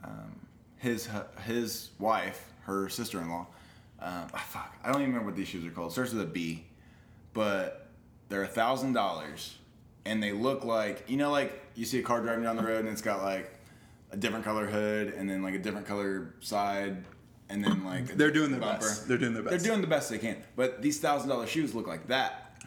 [0.05, 0.41] um,
[0.79, 1.09] his
[1.45, 3.47] his wife, her sister in law.
[3.99, 5.91] Um, ah, fuck, I don't even remember what these shoes are called.
[5.91, 6.65] starts with a B,
[7.33, 7.89] but
[8.29, 9.57] they're a thousand dollars,
[10.07, 12.81] and they look like you know, like you see a car driving down the road
[12.81, 13.53] and it's got like
[14.13, 17.05] a different color hood and then like a different color side.
[17.49, 18.81] And then like They're doing their bumper.
[18.81, 19.07] best.
[19.07, 19.51] They're doing their best.
[19.63, 20.37] They're doing the best they can.
[20.57, 22.61] But these thousand dollar shoes look like that.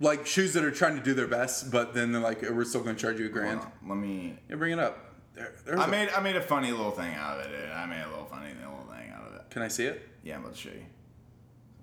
[0.00, 2.82] like shoes that are trying to do their best, but then they're like, we're still
[2.82, 3.60] going to charge you a grand.
[3.60, 5.14] On, Let me Yeah, bring it up.
[5.36, 7.56] There, I a- made I made a funny little thing out of it.
[7.56, 7.70] dude.
[7.70, 9.42] I made a little funny little thing out of it.
[9.50, 10.84] Can I see it Yeah, I'm about to show you.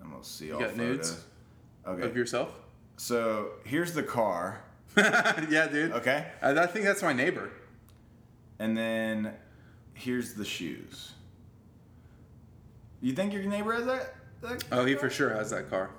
[0.03, 1.23] I'm gonna see all got nudes?
[1.87, 2.03] Okay.
[2.03, 2.49] of yourself?
[2.97, 4.61] so here's the car.
[5.49, 5.91] yeah, dude.
[5.93, 6.25] Okay.
[6.41, 7.51] I, I think that's my neighbor.
[8.59, 9.33] And then
[9.93, 11.13] here's the shoes.
[13.01, 14.15] You think your neighbor has that?
[14.41, 15.91] that Oh, he for sure has that car.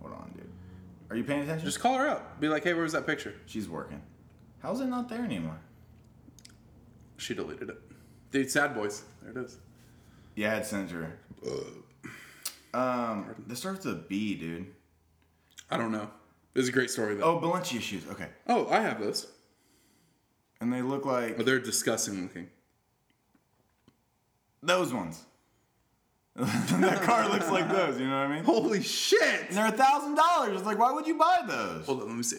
[0.00, 0.48] Hold on, dude.
[1.10, 1.64] Are you paying attention?
[1.64, 2.40] Just call her up.
[2.40, 3.34] Be like, hey, where was that picture?
[3.46, 4.02] She's working.
[4.60, 5.58] How's it not there anymore?
[7.16, 7.80] She deleted it.
[8.30, 9.02] Dude, sad boys.
[9.22, 9.58] There it is.
[10.34, 11.18] Yeah, I'd sent her.
[12.72, 14.66] Um, this starts with a B, dude.
[15.70, 16.10] I don't know.
[16.54, 17.24] It's a great story though.
[17.24, 18.02] Oh, Balenciaga shoes.
[18.10, 19.26] Okay, Oh, I have those.
[20.60, 22.48] and they look like Oh, they're disgusting looking.
[24.62, 25.24] those ones.
[26.36, 27.98] that car looks like those.
[28.00, 28.44] You know what I mean?
[28.44, 29.46] Holy shit!
[29.48, 30.56] And they're a thousand dollars.
[30.58, 31.86] It's like, why would you buy those?
[31.86, 32.38] Hold on, let me see.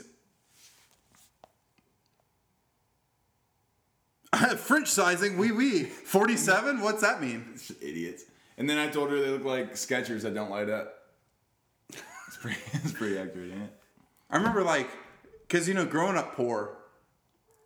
[4.57, 5.83] French sizing, wee wee.
[5.83, 6.81] 47?
[6.81, 7.55] What's that mean?
[7.81, 8.23] Idiots.
[8.57, 10.93] And then I told her they look like Skechers that don't light up.
[11.89, 13.80] It's pretty, it's pretty accurate, ain't it?
[14.31, 14.89] I remember like,
[15.49, 16.77] cause you know, growing up poor,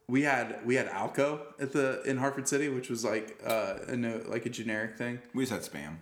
[0.07, 3.95] we had we had Alco at the in Hartford City, which was like uh a
[3.95, 5.19] no, like a generic thing.
[5.33, 5.97] We just had spam.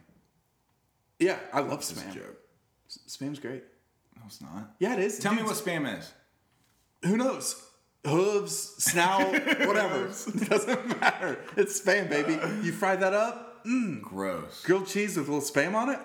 [1.20, 2.18] Yeah, I love a spam.
[3.08, 3.64] Spam's great.
[4.16, 4.76] No, it's not.
[4.80, 5.20] Yeah, it is.
[5.20, 6.12] Tell me what spam is.
[7.04, 7.62] Who knows?
[8.06, 8.54] Hooves,
[8.84, 9.32] snout,
[9.66, 10.06] whatever.
[10.08, 11.40] it Doesn't matter.
[11.56, 12.34] It's spam, baby.
[12.66, 13.64] You fry that up,
[14.02, 14.62] Gross.
[14.66, 16.00] grilled cheese with a little spam on it.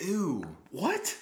[0.00, 0.44] Ew.
[0.70, 1.16] What?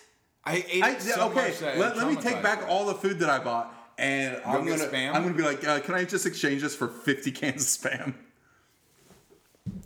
[0.46, 2.66] I ate I, so okay, much that let, let me take back me.
[2.68, 5.14] all the food that I bought and I'm gonna spam?
[5.14, 8.14] I'm gonna be like, uh, can I just exchange this for 50 cans of spam?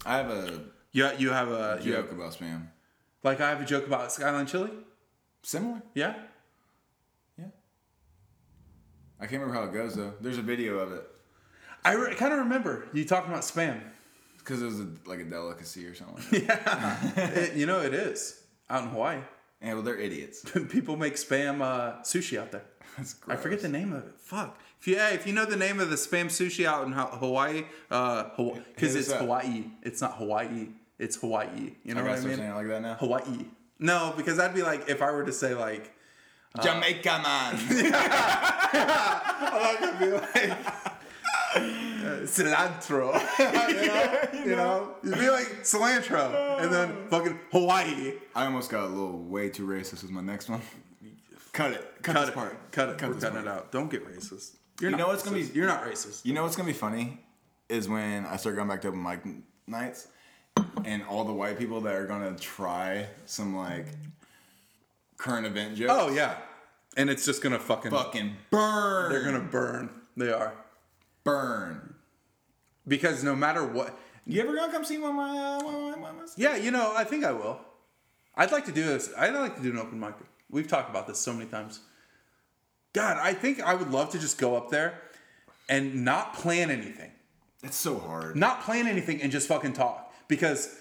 [0.04, 0.60] I have a
[0.92, 2.68] Yeah, you have a joke have, about spam.
[3.22, 4.70] like I have a joke about Skyline Chili.
[5.42, 5.82] Similar.
[5.94, 6.14] Yeah.
[7.38, 7.46] Yeah.
[9.20, 10.14] I can't remember how it goes though.
[10.20, 11.04] There's a video of it
[11.84, 13.80] I re- kind of remember you talking about spam.
[14.38, 16.24] because it was a, like a delicacy or something.
[17.16, 19.20] It- you know it is out in Hawaii.
[19.62, 20.44] Yeah, well, they're idiots.
[20.68, 22.64] People make spam uh, sushi out there.
[22.96, 24.14] That's I forget the name of it.
[24.18, 24.58] Fuck.
[24.80, 27.64] If you yeah, if you know the name of the spam sushi out in Hawaii,
[27.90, 29.12] uh, because it's.
[29.12, 29.64] Hawaii.
[29.82, 30.68] It's not Hawaii.
[30.98, 31.72] It's Hawaii.
[31.84, 32.36] You know I what I mean?
[32.36, 32.94] saying it like that now.
[32.94, 33.46] Hawaii.
[33.78, 35.92] No, because that'd be like if I were to say like
[36.62, 37.54] Jamaica man.
[39.60, 40.50] I'd be like
[41.54, 43.12] uh, cilantro.
[43.68, 47.08] you know, you know, you'd be like cilantro, and then oh.
[47.10, 48.14] fucking Hawaii.
[48.34, 50.60] I almost got a little way too racist with my next one.
[51.52, 51.84] Cut it.
[52.02, 52.34] Cut, Cut this it.
[52.34, 52.72] part.
[52.72, 52.98] Cut it.
[52.98, 53.46] Cut We're cutting part.
[53.46, 53.72] it out.
[53.72, 54.56] Don't get racist.
[54.80, 56.24] You're You not know what's gonna be- You're not racist.
[56.24, 57.20] You know what's gonna be funny
[57.68, 59.20] is when I start going back to open mic
[59.66, 60.08] nights,
[60.84, 63.86] and all the white people that are gonna try some like
[65.16, 65.92] current event jokes.
[65.94, 66.36] Oh yeah,
[66.96, 67.90] and it's just gonna fucking.
[67.90, 69.10] fucking burn!
[69.10, 69.90] They're gonna burn.
[70.16, 70.54] They are
[71.24, 71.94] burn.
[72.88, 73.98] Because no matter what.
[74.26, 76.70] You ever gonna come see one of my uh, one of my, my Yeah, you
[76.70, 77.60] know, I think I will.
[78.36, 79.10] I'd like to do this.
[79.16, 80.14] I'd like to do an open mic.
[80.50, 81.80] We've talked about this so many times.
[82.92, 85.00] God, I think I would love to just go up there
[85.68, 87.10] and not plan anything.
[87.62, 88.36] It's so hard.
[88.36, 90.76] Not plan anything and just fucking talk because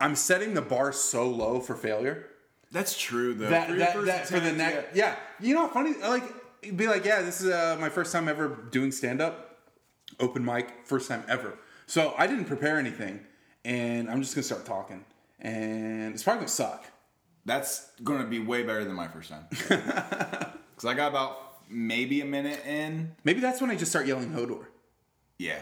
[0.00, 2.26] I'm setting the bar so low for failure.
[2.70, 3.48] That's true though.
[3.48, 5.16] that For that, first that for the next yeah.
[5.40, 6.22] you know funny like
[6.76, 9.47] be like yeah this is uh, my first time ever doing stand up
[10.20, 13.20] open mic first time ever so i didn't prepare anything
[13.64, 15.04] and i'm just gonna start talking
[15.40, 16.84] and it's probably gonna suck
[17.44, 19.46] That's gonna be way better than my first time.
[20.76, 21.38] Cause I got about
[21.70, 23.12] maybe a minute in.
[23.24, 24.64] maybe that's when i just start yelling hodor
[25.38, 25.58] Yeah.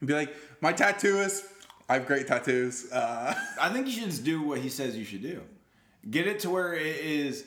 [0.00, 1.44] and be like my tattoo is
[1.88, 5.04] i have great tattoos uh, I think you should just do what he says you
[5.04, 5.42] should do.
[6.10, 7.44] Get it to where it is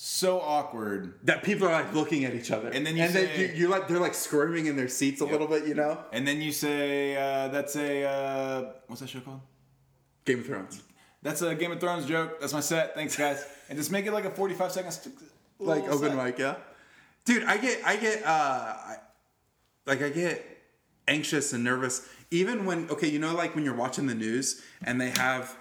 [0.00, 3.26] so awkward, that people are like looking at each other And then you and then
[3.26, 5.98] say- you, you're like they're like squirming in their seats a little bit you know
[6.12, 9.40] and then you say, uh, "That's a uh, what's that show called?"
[10.24, 10.82] game of thrones
[11.22, 12.38] That's a Game of Thrones joke.
[12.40, 12.94] That's my set.
[12.94, 13.44] Thanks, guys.
[13.68, 15.08] And just make it like a forty-five seconds.
[15.58, 16.24] like open set.
[16.24, 16.56] mic, yeah.
[17.24, 18.28] Dude, I get, I get, uh,
[18.92, 18.96] I,
[19.84, 20.44] like I get
[21.08, 25.00] anxious and nervous even when, okay, you know, like when you're watching the news and
[25.00, 25.56] they have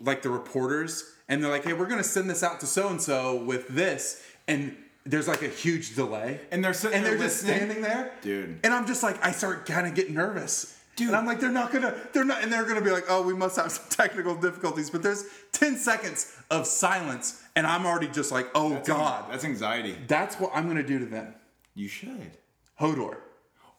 [0.00, 3.00] like the reporters and they're like, hey, we're gonna send this out to so and
[3.00, 7.26] so with this, and there's like a huge delay, And they're sitting and they're there
[7.26, 7.56] just listening.
[7.68, 8.60] standing there, Dude.
[8.62, 10.78] And I'm just like, I start kind of getting nervous.
[10.94, 11.08] Dude.
[11.08, 13.34] And I'm like, they're not gonna, they're not, and they're gonna be like, oh, we
[13.34, 14.90] must have some technical difficulties.
[14.90, 19.24] But there's 10 seconds of silence, and I'm already just like, oh That's God.
[19.30, 19.96] that's anxiety.
[20.06, 21.34] That's what I'm gonna do to them.
[21.74, 22.32] You should.
[22.78, 23.16] Hodor.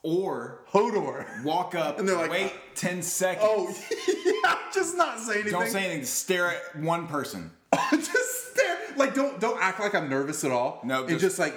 [0.03, 1.43] Or Hodor.
[1.43, 3.45] walk up And they're like, wait uh, ten seconds.
[3.49, 3.73] Oh,
[4.43, 5.51] yeah, just not say anything.
[5.53, 6.03] Don't say anything.
[6.05, 7.51] Stare at one person.
[7.91, 8.77] just stare.
[8.97, 10.81] Like, don't don't act like I'm nervous at all.
[10.83, 11.55] No, and just- just like,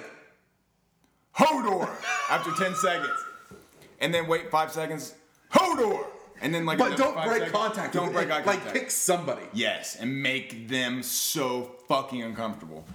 [1.35, 1.89] Hodor
[2.31, 3.23] after 10 seconds.
[3.99, 5.13] And then wait five seconds.
[5.51, 6.05] Hodor!
[6.41, 7.51] And then like but don't break seconds.
[7.51, 7.93] contact.
[7.93, 8.31] Don't break it.
[8.31, 9.41] eye Like, pick somebody.
[9.53, 12.85] yes, and make them so fucking uncomfortable.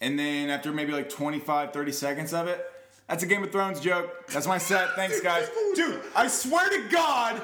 [0.00, 2.62] And then after maybe like 25, 30 seconds of it,
[3.08, 4.26] that's a Game of Thrones joke.
[4.28, 4.94] That's my set.
[4.94, 5.48] Thanks, guys.
[5.74, 7.40] Dude, I swear to God,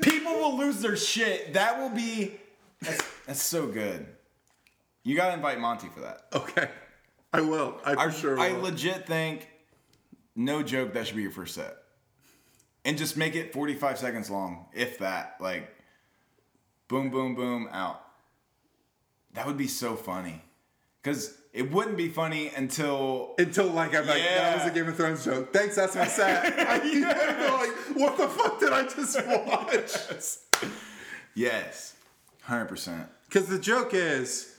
[0.00, 1.54] people will lose their shit.
[1.54, 2.34] That will be.
[2.80, 4.06] That's, that's so good.
[5.04, 6.26] You gotta invite Monty for that.
[6.34, 6.68] Okay,
[7.32, 7.80] I will.
[7.84, 9.48] I for I, sure I legit think,
[10.34, 11.76] no joke, that should be your first set.
[12.84, 15.36] And just make it 45 seconds long, if that.
[15.40, 15.74] Like,
[16.88, 18.02] boom, boom, boom, out.
[19.34, 20.42] That would be so funny.
[21.02, 23.34] Because it wouldn't be funny until.
[23.36, 25.52] Until like I'm like that was a Game of Thrones joke.
[25.52, 26.54] Thanks, that's my set.
[26.56, 26.78] I,
[27.58, 30.70] like, what the fuck did I just watch?
[31.34, 31.96] Yes,
[32.46, 33.08] 100%.
[33.26, 34.54] Because the joke is,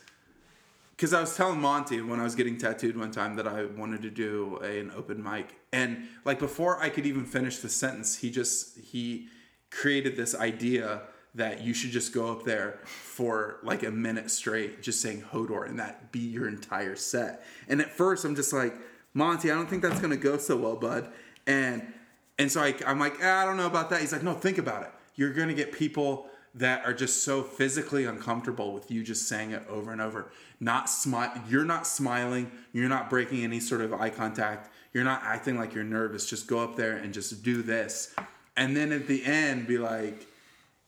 [0.91, 4.01] because I was telling Monty when I was getting tattooed one time that I wanted
[4.01, 8.17] to do a, an open mic, and like before I could even finish the sentence,
[8.17, 9.29] he just he
[9.71, 11.03] created this idea
[11.35, 15.67] that you should just go up there for like a minute straight, just saying Hodor,
[15.67, 17.45] and that be your entire set.
[17.67, 18.73] And at first, I'm just like,
[19.13, 21.11] Monty, I don't think that's gonna go so well, bud.
[21.47, 21.93] And
[22.37, 24.01] and so I, I'm like, "Ah, I don't know about that.
[24.01, 24.91] He's like, no, think about it.
[25.15, 29.63] You're gonna get people that are just so physically uncomfortable with you just saying it
[29.69, 30.31] over and over.
[30.59, 31.31] Not smile.
[31.47, 32.51] You're not smiling.
[32.73, 34.71] You're not breaking any sort of eye contact.
[34.93, 36.27] You're not acting like you're nervous.
[36.27, 38.15] Just go up there and just do this,
[38.57, 40.25] and then at the end be like,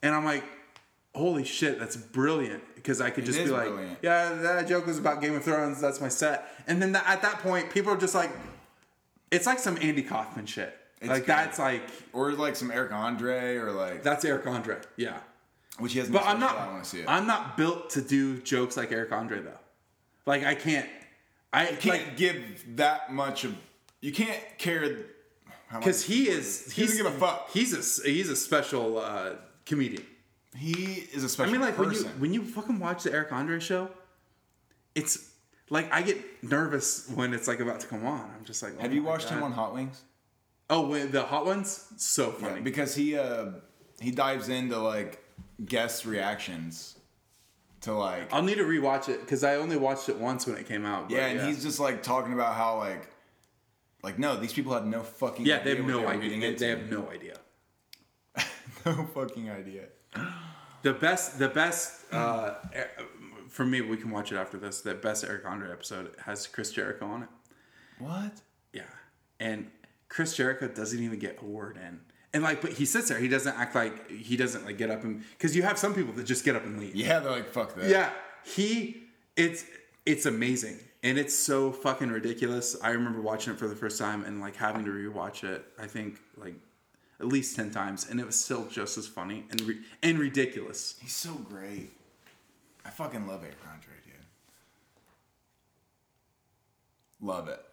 [0.03, 0.43] and I'm like,
[1.15, 2.63] holy shit, that's brilliant.
[2.75, 3.99] Because I could just be like, brilliant.
[4.01, 5.79] yeah, that joke was about Game of Thrones.
[5.79, 6.47] That's my set.
[6.67, 8.31] And then at that point, people are just like,
[9.29, 10.75] It's like some Andy Kaufman shit.
[10.99, 11.29] It's like good.
[11.29, 11.83] that's like
[12.13, 14.77] Or like some Eric Andre or like that's Eric Andre.
[14.97, 15.17] Yeah.
[15.79, 16.09] which he has.
[16.09, 16.57] But I'm not.
[16.57, 17.05] I want to see it.
[17.07, 19.57] I'm not built to do jokes like Eric Andre though.
[20.25, 20.87] Like I can't.
[21.53, 23.55] I you can't like give that much of.
[23.99, 25.05] You can't care.
[25.71, 26.71] because he is.
[26.71, 27.49] He doesn't give a fuck.
[27.51, 29.33] He's a he's a special uh,
[29.65, 30.03] comedian.
[30.55, 32.05] he is a special I mean, like person.
[32.19, 33.89] when you when you fucking watch the Eric Andre show,
[34.95, 35.29] it's
[35.69, 38.29] like I get nervous when it's like about to come on.
[38.37, 40.01] I'm just like, oh Have you watched him on Hot Wings?
[40.69, 42.61] Oh, when the hot ones, so Yeah, funny.
[42.61, 43.51] because he uh
[43.99, 45.23] he dives into like
[45.65, 46.97] guest reactions
[47.81, 50.67] to like I'll need to rewatch it because I only watched it once when it
[50.67, 51.09] came out.
[51.11, 53.07] yeah, and he's just like talking about how like
[54.03, 56.39] like no, these people had no fucking yeah, they have no idea.
[56.39, 57.35] They, they have no idea.
[58.85, 59.85] no fucking idea.
[60.83, 62.55] The best, the best uh,
[63.49, 63.81] for me.
[63.81, 64.81] We can watch it after this.
[64.81, 67.29] The best Eric Andre episode has Chris Jericho on it.
[67.99, 68.41] What?
[68.73, 68.83] Yeah,
[69.39, 69.69] and
[70.09, 71.99] Chris Jericho doesn't even get a word in.
[72.33, 73.19] And like, but he sits there.
[73.19, 76.13] He doesn't act like he doesn't like get up and because you have some people
[76.13, 76.95] that just get up and leave.
[76.95, 77.89] Yeah, they're like fuck that.
[77.89, 78.09] Yeah,
[78.43, 79.03] he
[79.35, 79.65] it's
[80.05, 82.77] it's amazing and it's so fucking ridiculous.
[82.81, 85.65] I remember watching it for the first time and like having to rewatch it.
[85.79, 86.55] I think like
[87.21, 90.95] at least ten times, and it was still just as funny and re- and ridiculous.
[91.01, 91.91] He's so great.
[92.83, 94.15] I fucking love Eric Andre, dude.
[97.21, 97.63] Love it.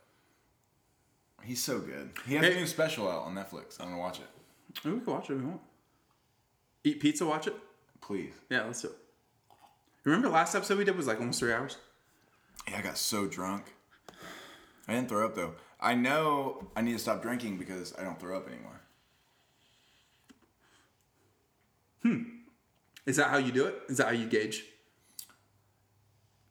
[1.42, 2.11] He's so good.
[2.26, 3.80] He has a new special out on Netflix.
[3.80, 4.26] I'm gonna watch it.
[4.84, 5.61] We can watch it if we want.
[6.84, 7.55] Eat pizza, watch it.
[8.01, 8.34] Please.
[8.51, 8.96] Yeah, let's do it.
[10.05, 11.78] Remember last episode we did was like almost three hours.
[12.68, 13.64] Yeah, I got so drunk.
[14.86, 15.55] I didn't throw up though.
[15.80, 18.78] I know I need to stop drinking because I don't throw up anymore.
[22.03, 22.22] Hmm.
[23.07, 23.76] Is that how you do it?
[23.88, 24.64] Is that how you gauge?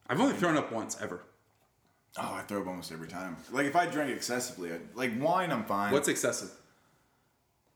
[0.08, 1.22] I've only thrown up once ever.
[2.18, 3.36] Oh, I throw up almost every time.
[3.52, 5.92] Like if I drink excessively, I, like wine, I'm fine.
[5.92, 6.50] What's excessive?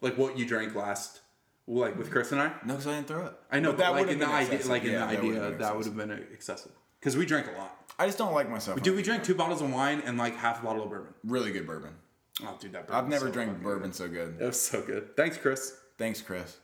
[0.01, 1.21] Like what you drank last,
[1.69, 2.49] like with Chris and I.
[2.65, 2.75] no?
[2.75, 3.45] Because I didn't throw up.
[3.53, 5.43] I know, But but, like would've in the idea, like in Yeah, the that would've
[5.45, 7.77] idea, that would have been excessive because we drank a lot.
[7.99, 8.83] I just don't like myself.
[8.83, 11.15] Dude, we drank two bottles of wine and like half a bottle of bourbon.
[11.25, 11.95] really good bourbon.
[12.43, 14.39] Oh, dude, that I've never so drank bourbon so good.
[14.39, 14.43] Good.
[14.45, 15.17] It was so good.
[15.17, 15.77] Thanks, Chris.
[15.99, 16.57] Thanks, Chris.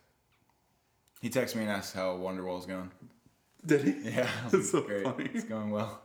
[1.20, 2.90] He texted me and asked how Wonderwall's going.
[3.66, 4.10] Did he?
[4.10, 5.04] Yeah, That's so great.
[5.04, 5.28] funny.
[5.34, 6.00] It's going well.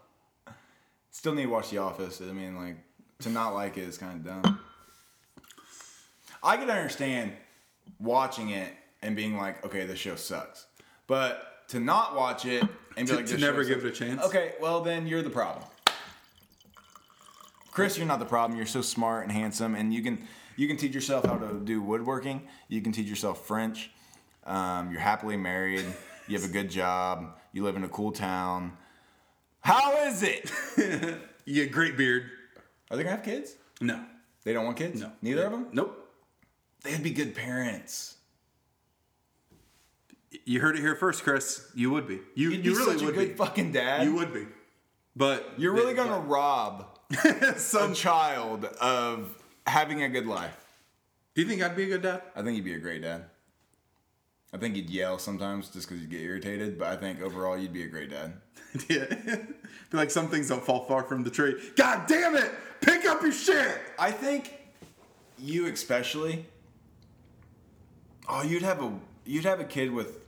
[1.11, 2.21] Still need to watch The Office.
[2.21, 2.77] I mean, like
[3.19, 4.59] to not like it is kind of dumb.
[6.41, 7.31] I can understand
[7.99, 10.65] watching it and being like, okay, this show sucks,
[11.07, 12.63] but to not watch it
[12.97, 14.23] and be To- like, to never give sucks- it a chance?
[14.23, 15.63] Okay, well then you're the problem.
[17.71, 18.57] Chris, you're not the problem.
[18.57, 21.81] You're so smart and handsome, and you can you can teach yourself how to do
[21.81, 22.47] woodworking.
[22.67, 23.89] You can teach yourself French.
[24.45, 25.85] Um, you're happily married.
[26.27, 27.37] You have a good job.
[27.51, 28.77] You live in a cool town.
[29.61, 30.51] How is it?
[31.45, 32.23] You get great beard.
[32.89, 33.57] Are they gonna have kids?
[33.81, 33.99] No.
[34.45, 35.01] They don't want kids.
[35.01, 35.11] No.
[35.21, 35.67] Neither of them.
[35.73, 36.09] Nope.
[36.83, 38.15] They'd be good parents.
[40.45, 41.69] You heard it here first, Chris.
[41.75, 42.21] You would be.
[42.35, 43.35] You You'd you be really such a would good be.
[43.35, 44.05] fucking dad.
[44.05, 44.45] You would be.
[45.17, 46.97] But You're really gonna rob
[47.57, 47.93] some.
[47.93, 49.37] child of
[49.67, 50.55] having a good life.
[51.35, 52.21] Do you think I'd be a good dad?
[52.37, 53.25] I think you'd be a great dad.
[54.53, 57.73] I think you'd yell sometimes just because you'd get irritated, but I think overall you'd
[57.73, 58.33] be a great dad.
[58.89, 59.05] yeah.
[59.89, 61.55] Be like some things don't fall far from the tree.
[61.75, 62.51] God damn it!
[62.81, 63.77] Pick up your shit.
[63.99, 64.59] I think
[65.37, 66.45] you especially.
[68.27, 68.91] Oh, you'd have a
[69.25, 70.19] you'd have a kid with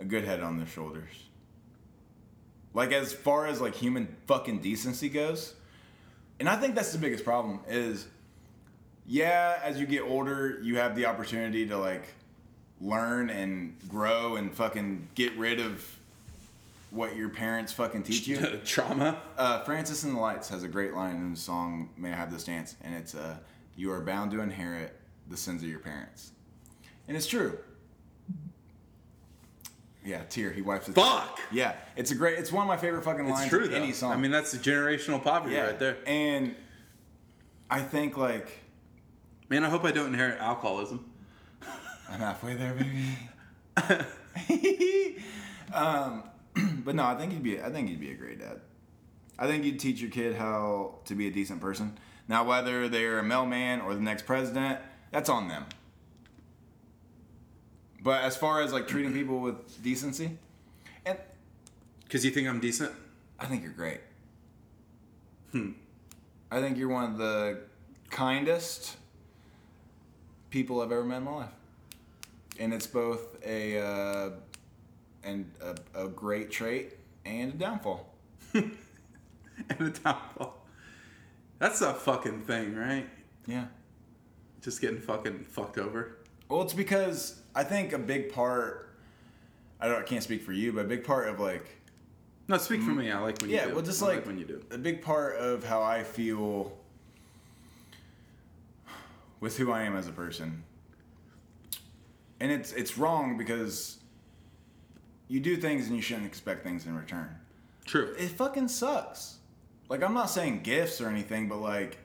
[0.00, 1.26] a good head on their shoulders.
[2.72, 5.54] Like as far as like human fucking decency goes,
[6.40, 8.06] and I think that's the biggest problem is,
[9.06, 12.04] yeah, as you get older, you have the opportunity to like
[12.80, 15.84] learn and grow and fucking get rid of
[16.90, 18.38] what your parents fucking teach you.
[18.64, 19.18] Trauma.
[19.36, 22.32] Uh, Francis and the Lights has a great line in the song "May I Have
[22.32, 23.36] This Dance," and it's uh,
[23.76, 24.96] "You are bound to inherit
[25.28, 26.32] the sins of your parents,"
[27.08, 27.58] and it's true.
[30.04, 30.52] Yeah, tear.
[30.52, 30.94] He wipes it.
[30.94, 31.40] Fuck.
[31.50, 32.38] Yeah, it's a great.
[32.38, 33.76] It's one of my favorite fucking lines It's true though.
[33.76, 34.12] any song.
[34.12, 35.96] I mean, that's the generational poverty yeah, right there.
[36.06, 36.54] And
[37.68, 38.60] I think like
[39.48, 41.04] Man, I hope I don't inherit alcoholism.
[42.10, 43.18] I'm halfway there, baby.
[45.74, 46.22] um,
[46.84, 47.60] but no, I think you'd be.
[47.60, 48.60] I think you'd be a great dad.
[49.38, 51.98] I think you'd teach your kid how to be a decent person.
[52.28, 54.78] Now, whether they're a mailman or the next president,
[55.12, 55.66] that's on them.
[58.02, 60.38] But as far as like treating people with decency,
[61.04, 61.18] and
[62.04, 62.92] Because you think I'm decent?
[63.38, 64.00] I think you're great.
[65.52, 65.72] Hmm.
[66.50, 67.60] I think you're one of the
[68.10, 68.96] kindest
[70.50, 71.50] people I've ever met in my life,
[72.58, 74.30] and it's both a uh,
[75.24, 75.50] and
[75.94, 76.94] a, a great trait
[77.24, 78.12] and a downfall.
[78.54, 78.70] and
[79.80, 80.54] a downfall.
[81.58, 83.08] That's a fucking thing, right?
[83.46, 83.66] Yeah.
[84.60, 86.18] just getting fucking fucked over.
[86.48, 88.82] Well, it's because I think a big part.
[89.80, 89.98] I don't.
[90.00, 91.66] I can't speak for you, but a big part of like.
[92.48, 93.10] No, speak for me.
[93.10, 93.74] I like when you Yeah, do.
[93.74, 94.62] well, just I like, when you do.
[94.70, 96.72] a big part of how I feel
[99.40, 100.62] with who I am as a person,
[102.40, 103.98] and it's it's wrong because
[105.28, 107.28] you do things and you shouldn't expect things in return.
[107.84, 108.14] True.
[108.18, 109.38] It fucking sucks.
[109.88, 111.98] Like I'm not saying gifts or anything, but like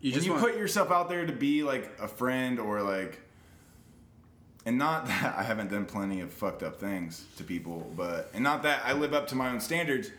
[0.00, 3.20] You just you want, put yourself out there to be like a friend or like
[4.66, 8.42] and not that I haven't done plenty of fucked up things to people, but and
[8.44, 10.10] not that I live up to my own standards,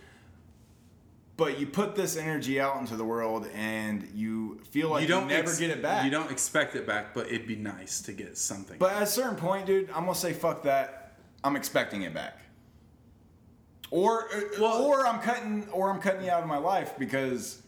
[1.40, 5.14] but you put this energy out into the world and you feel like you, you
[5.14, 6.04] don't never ex- get it back.
[6.06, 8.78] You don't expect it back, but it'd be nice to get something.
[8.78, 11.16] But at a certain point, dude, I'm gonna say fuck that.
[11.44, 12.38] I'm expecting it back.
[13.90, 17.62] Or uh, Well- or I'm cutting or I'm cutting you out of my life because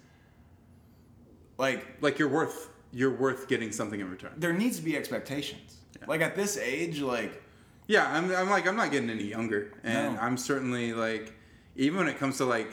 [1.57, 4.33] like like you're worth you're worth getting something in return.
[4.37, 5.77] there needs to be expectations.
[6.07, 7.41] Like at this age, like
[7.87, 10.21] Yeah, I'm, I'm like I'm not getting any younger, and No.
[10.21, 11.33] I'm certainly like
[11.77, 12.69] even when it comes to like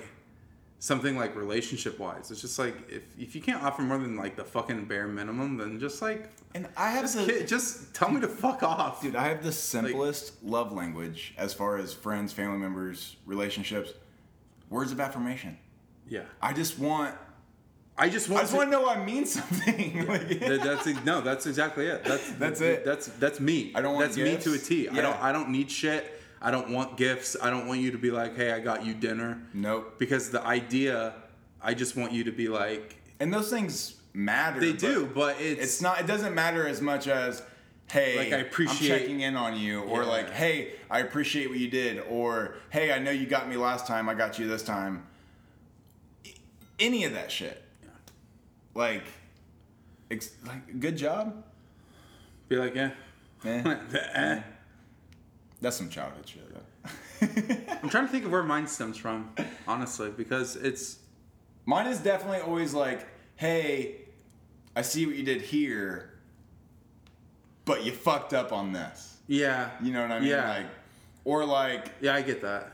[0.81, 4.37] something like relationship wise, it's just like if if you can't offer more than like
[4.37, 8.11] the fucking bare minimum, then just like and I have just, the kid, just tell
[8.11, 12.33] me to fuck off, dude, I have the simplest love language as far as friends,
[12.33, 13.93] family members, relationships.
[14.71, 15.57] Words of affirmation.
[16.09, 17.15] Yeah, I just want
[17.97, 18.41] I just want.
[18.41, 20.07] I just to- want to know I mean something.
[20.07, 22.05] Like- That- that's no, that's exactly it.
[22.05, 22.85] That's That's it.
[22.85, 23.73] That's that's me.
[23.75, 24.69] I don't want That's me to a gifts.
[24.69, 24.89] T.
[24.89, 25.03] I Yeah.
[25.03, 26.18] don't I don't need shit.
[26.41, 27.37] I don't want gifts.
[27.43, 29.41] I don't want you to be like, hey, I got you dinner.
[29.55, 29.99] nope.
[29.99, 31.15] Because the idea,
[31.61, 34.61] I just want you to be like, And those things matter.
[34.61, 37.43] they but- do, but it's, it's not it doesn't matter as much as
[37.91, 40.09] hey Like, I appreciate- i'm checking in on you or Yeah.
[40.09, 43.87] like hey i appreciate what you did or hey i know you got me last
[43.87, 45.07] time i got you this time
[46.79, 47.63] any of that shit
[48.75, 49.05] like
[50.11, 51.45] ex- like good job
[52.49, 52.91] be like, yeah.
[53.45, 53.77] Eh.
[54.15, 54.41] Eh.
[55.61, 56.43] that's some childhood shit
[57.83, 59.31] I'm trying to think of where mine stems from,
[59.67, 60.99] honestly, because it's
[61.67, 63.07] mine is definitely always like
[63.37, 63.97] hey
[64.75, 66.11] i see what you did here
[67.65, 70.49] but you fucked up on this yeah, you know what i mean Yeah.
[70.49, 70.67] like
[71.25, 72.73] or like yeah, I get that.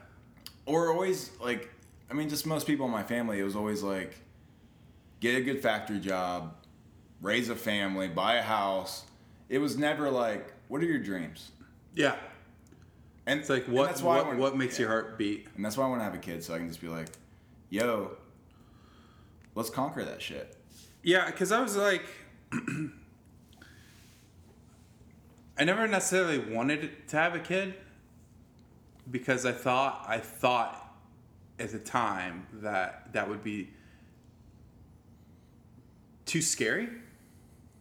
[0.67, 1.69] or always like
[2.09, 4.15] I mean just most people in my family it was always like
[5.21, 6.55] get a good factory job,
[7.21, 9.05] raise a family, buy a house.
[9.49, 11.51] It was never like what are your dreams?
[11.95, 12.15] Yeah,
[13.27, 14.83] And it's like what what, what makes yeah.
[14.83, 15.47] your heart beat?
[15.57, 17.09] And that's why I want to have a kid so I can just be like,
[17.71, 18.17] "Yo,
[19.55, 20.57] let's conquer that shit."
[21.03, 22.03] Yeah, because I was like,
[25.59, 27.75] I never necessarily wanted to have a kid
[29.11, 30.81] because I thought I thought
[31.59, 33.71] at the time that that would be
[36.27, 36.89] too scary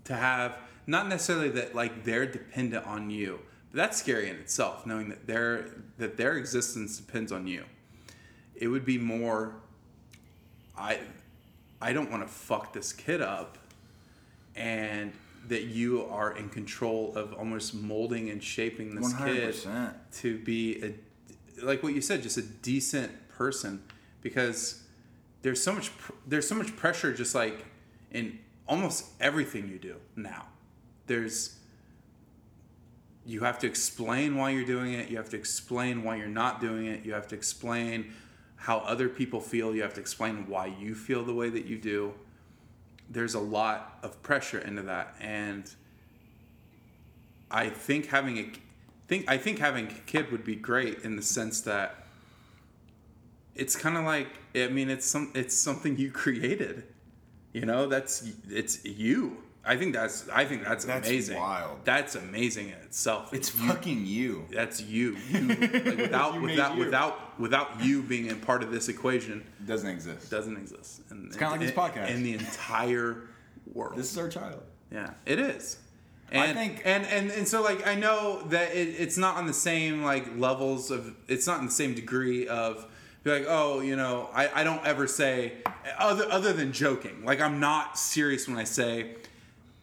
[0.06, 0.58] to have.
[0.86, 3.40] Not necessarily that like they're dependent on you,
[3.74, 5.68] that's scary in itself, knowing that their
[5.98, 7.66] that their existence depends on you.
[8.56, 9.56] It would be more.
[10.78, 11.00] I
[11.82, 13.58] I don't want to fuck this kid up
[14.56, 15.12] and
[15.48, 19.94] that you are in control of almost molding and shaping this kid 100%.
[20.14, 20.94] to be a
[21.66, 23.84] like what you said just a decent person
[24.22, 24.84] because
[25.42, 25.92] there's so much
[26.26, 27.66] there's so much pressure just like
[28.12, 30.46] in almost everything you do now
[31.08, 31.58] there's
[33.26, 35.10] you have to explain why you're doing it.
[35.10, 37.06] You have to explain why you're not doing it.
[37.06, 38.14] You have to explain
[38.56, 39.74] how other people feel.
[39.76, 42.14] You have to explain why you feel the way that you do.
[43.10, 45.16] There's a lot of pressure into that.
[45.20, 45.70] And
[47.54, 48.52] i think having a
[49.08, 52.08] think i think having a kid would be great in the sense that
[53.56, 56.84] it's kind of like i mean it's some it's something you created.
[57.54, 61.80] You know that's it's you i think that's i think that's, That's amazing wild.
[61.86, 64.46] that's amazing in itself It's You- fucking you.
[64.52, 65.60] that's you, you like
[65.98, 70.30] without You without without without you being a part of this equation It doesn't exist.
[70.30, 72.10] doesn't exist and it's kinda like this podcast.
[72.10, 73.22] in the entire
[73.74, 74.62] world This is our child.
[74.92, 75.78] yeah, it is.
[76.32, 79.46] I And, think- and and and so like I know that it, it's not on
[79.48, 82.86] the same like levels of it's not in the same degree of
[83.24, 85.54] be like oh you know I, I don't ever say
[85.98, 89.16] other other than joking like I'm not serious when I say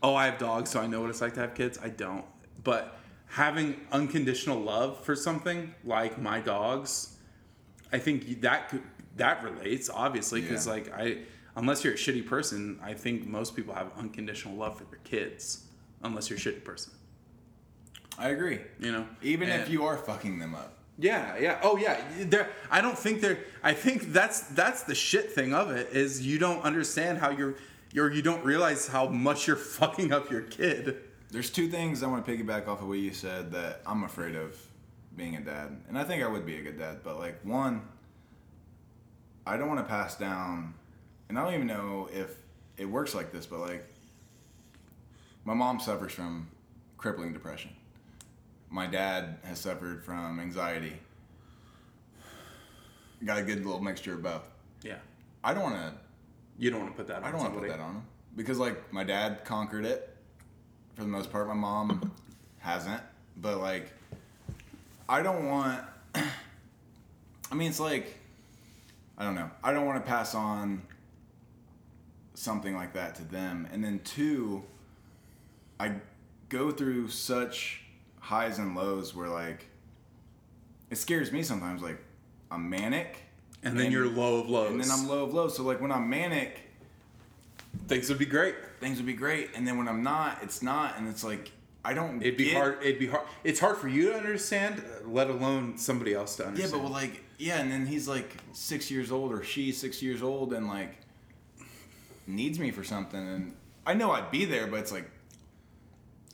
[0.03, 2.25] oh I have dogs so I know what it's like to have kids I don't
[2.65, 2.97] but
[3.27, 7.17] having unconditional love for something like my dogs
[7.93, 8.83] I think that could
[9.17, 10.73] that relates obviously because Yeah.
[10.73, 11.19] like I
[11.57, 15.65] unless you're a shitty person, I think most people have unconditional love for their kids.
[16.03, 16.93] Unless you're a shitty person,
[18.17, 18.61] I agree.
[18.79, 19.05] you know.
[19.21, 20.75] Even if you are fucking them up.
[20.97, 22.49] yeah, yeah, oh yeah, there.
[22.71, 23.41] I don't think there.
[23.63, 27.57] I think that's that's the shit thing of it is you don't understand how you're
[27.97, 30.99] or you don't realize how much you're fucking up your kid.
[31.31, 34.35] There's two things I want to piggyback off of what you said that I'm afraid
[34.35, 34.57] of
[35.17, 37.01] being a dad, and I think I would be a good dad.
[37.05, 37.83] But like one,
[39.47, 40.75] I don't want to pass down,
[41.29, 42.37] and I don't even know if
[42.77, 43.85] it works like this, but like
[45.45, 46.49] my mom suffers from
[46.97, 47.71] crippling depression.
[48.71, 50.93] My dad has suffered from anxiety.
[53.25, 54.45] Got a good little mixture of both.
[54.83, 54.99] Yeah.
[55.43, 55.93] I don't want to.
[56.61, 57.23] You don't want to put that.
[57.23, 57.73] On I don't want to somebody.
[57.73, 58.03] put that on him
[58.37, 60.15] because like my dad conquered it
[60.95, 61.49] for the most part.
[61.49, 62.13] My mom
[62.59, 63.01] hasn't,
[63.39, 63.91] but like
[65.09, 65.83] I don't want.
[66.15, 68.15] I mean, it's like
[69.17, 69.51] I don't know.
[69.65, 70.83] I don't want to pass on
[72.35, 74.63] something like that to them, and then two,
[75.81, 75.95] I
[76.51, 77.81] go through such
[78.19, 79.67] highs and lows where like
[80.91, 81.81] it scares me sometimes.
[81.81, 82.05] Like
[82.51, 83.17] I'm manic.
[83.63, 84.71] And then you're low of lows.
[84.73, 85.57] And then I'm low of lows.
[85.57, 86.61] So like when I'm manic,
[87.87, 88.55] Things would be great.
[88.81, 91.53] things would be great, and then when I'm not, it's not, and it's like
[91.85, 92.21] I don't.
[92.21, 92.79] It'd be get- hard.
[92.83, 93.27] It'd be hard.
[93.45, 96.73] It's hard for you to understand, let alone somebody else to understand.
[96.73, 100.03] Yeah, but well, like yeah, and then he's like six years old or she's six
[100.03, 100.97] years old and like
[102.27, 103.55] needs me for something, and
[103.87, 105.09] I know I'd be there, but it's like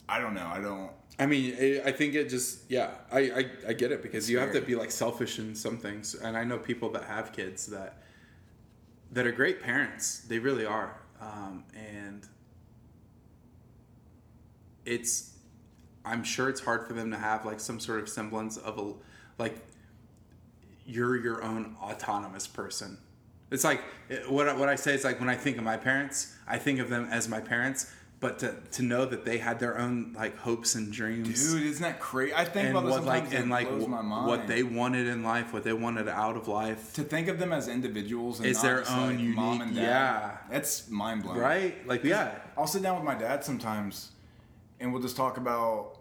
[0.09, 0.47] I don't know.
[0.47, 0.91] I don't.
[1.19, 4.37] I mean, I I think it just yeah, I I, I get it because you
[4.39, 7.67] have to be like selfish in some things, and I know people that have kids
[7.67, 8.03] that
[9.11, 10.19] that are great parents.
[10.19, 12.27] They really are, um, and
[14.85, 15.33] it's
[16.05, 18.93] I'm sure it's hard for them to have like some sort of semblance of a
[19.41, 19.55] like
[20.85, 22.97] you're your own autonomous person.
[23.49, 23.81] It's like
[24.27, 26.89] what what I say is like when I think of my parents, I think of
[26.89, 30.73] them as my parents, but to, to know that they had their own like hopes
[30.73, 32.33] and dreams Dude, isn't that crazy?
[32.33, 34.27] I think and about this what like and like blows my mind.
[34.27, 37.53] what they wanted in life, what they wanted out of life, to think of them
[37.53, 39.81] as individuals and Is not their just, own like, mom unique- and dad.
[39.83, 40.37] yeah.
[40.49, 41.37] that's mind blowing.
[41.39, 41.87] right?
[41.87, 44.11] Like yeah, I'll sit down with my dad sometimes,
[44.79, 45.99] and we'll just talk about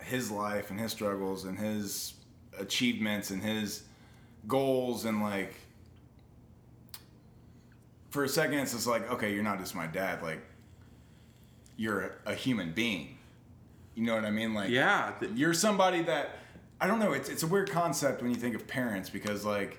[0.00, 2.12] his life and his struggles and his
[2.58, 3.84] achievements and his
[4.46, 5.54] goals and like.
[8.10, 10.22] For a second, it's just like, okay, you're not just my dad.
[10.22, 10.40] Like,
[11.78, 13.16] you're a human being.
[13.94, 14.52] You know what I mean?
[14.52, 15.12] Like, yeah.
[15.18, 16.38] th- you're somebody that
[16.80, 17.12] I don't know.
[17.14, 19.78] It's it's a weird concept when you think of parents because like,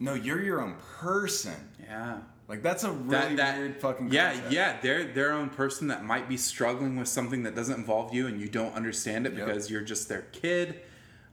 [0.00, 1.54] no, you're your own person.
[1.80, 2.18] Yeah.
[2.48, 6.04] Like that's a really that, that weird fucking yeah yeah they're their own person that
[6.04, 9.46] might be struggling with something that doesn't involve you and you don't understand it Yep.
[9.46, 10.80] because you're just their kid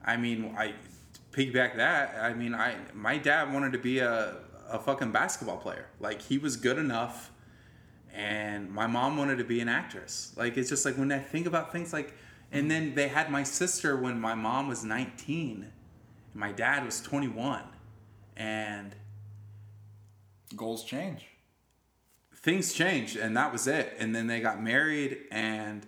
[0.05, 0.73] i mean i
[1.33, 4.37] piggyback that i mean i my dad wanted to be a,
[4.69, 7.29] a fucking basketball player like he was good enough
[8.13, 10.33] and my mom wanted to be an actress.
[10.35, 12.13] Like it's just like when i think about things like
[12.51, 15.63] and then they had my sister when my mom was 19
[16.33, 17.63] and my dad was 21
[18.35, 18.95] and
[20.55, 21.27] Goals change.
[22.35, 23.95] things changed and that was it.
[23.99, 25.87] And then they got married and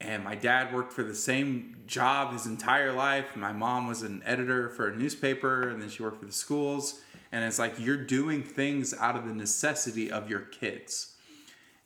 [0.00, 3.36] and my dad worked for the same job his entire life.
[3.36, 7.00] My mom was an editor for a newspaper and then she worked for the schools
[7.34, 11.16] and it's like you're doing things out of the necessity of your kids.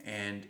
[0.05, 0.47] And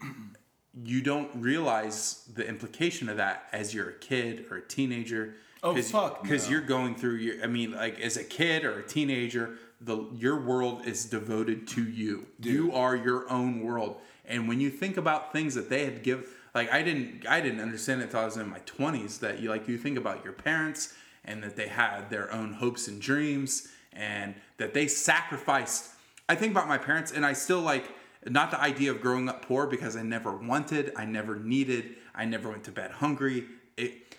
[0.75, 5.37] you don't realize the implication of that as you're a kid or a teenager.
[5.63, 6.53] Oh, fuck because no.
[6.53, 10.41] you're going through your i mean like as a kid or a teenager the your
[10.41, 12.27] world is devoted to you.
[12.41, 14.01] You are your own world.
[14.25, 17.61] And when you think about things that they had give like i didn't i didn't
[17.61, 20.33] understand it until i was in my 20s that you like you think about your
[20.33, 20.95] parents
[21.25, 23.69] and that they had their own hopes and dreams
[23.99, 25.91] and that they sacrificed
[26.29, 27.85] i think about my parents and i still like
[28.27, 32.25] not the idea of growing up poor because i never wanted i never needed i
[32.25, 33.45] never went to bed hungry
[33.77, 34.17] it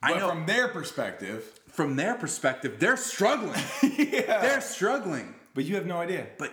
[0.00, 3.62] But I know from their perspective, from their perspective, they're struggling.
[3.82, 4.40] yeah.
[4.42, 5.34] they're struggling.
[5.54, 6.26] But you have no idea.
[6.38, 6.52] But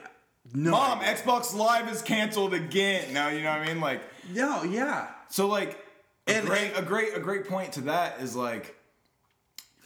[0.54, 3.12] no, Mom, Xbox Live is canceled again.
[3.14, 3.82] Now you know what I mean.
[3.82, 5.84] Like no, yeah, so, like
[6.28, 8.76] a And- great, a great, a great point to that is like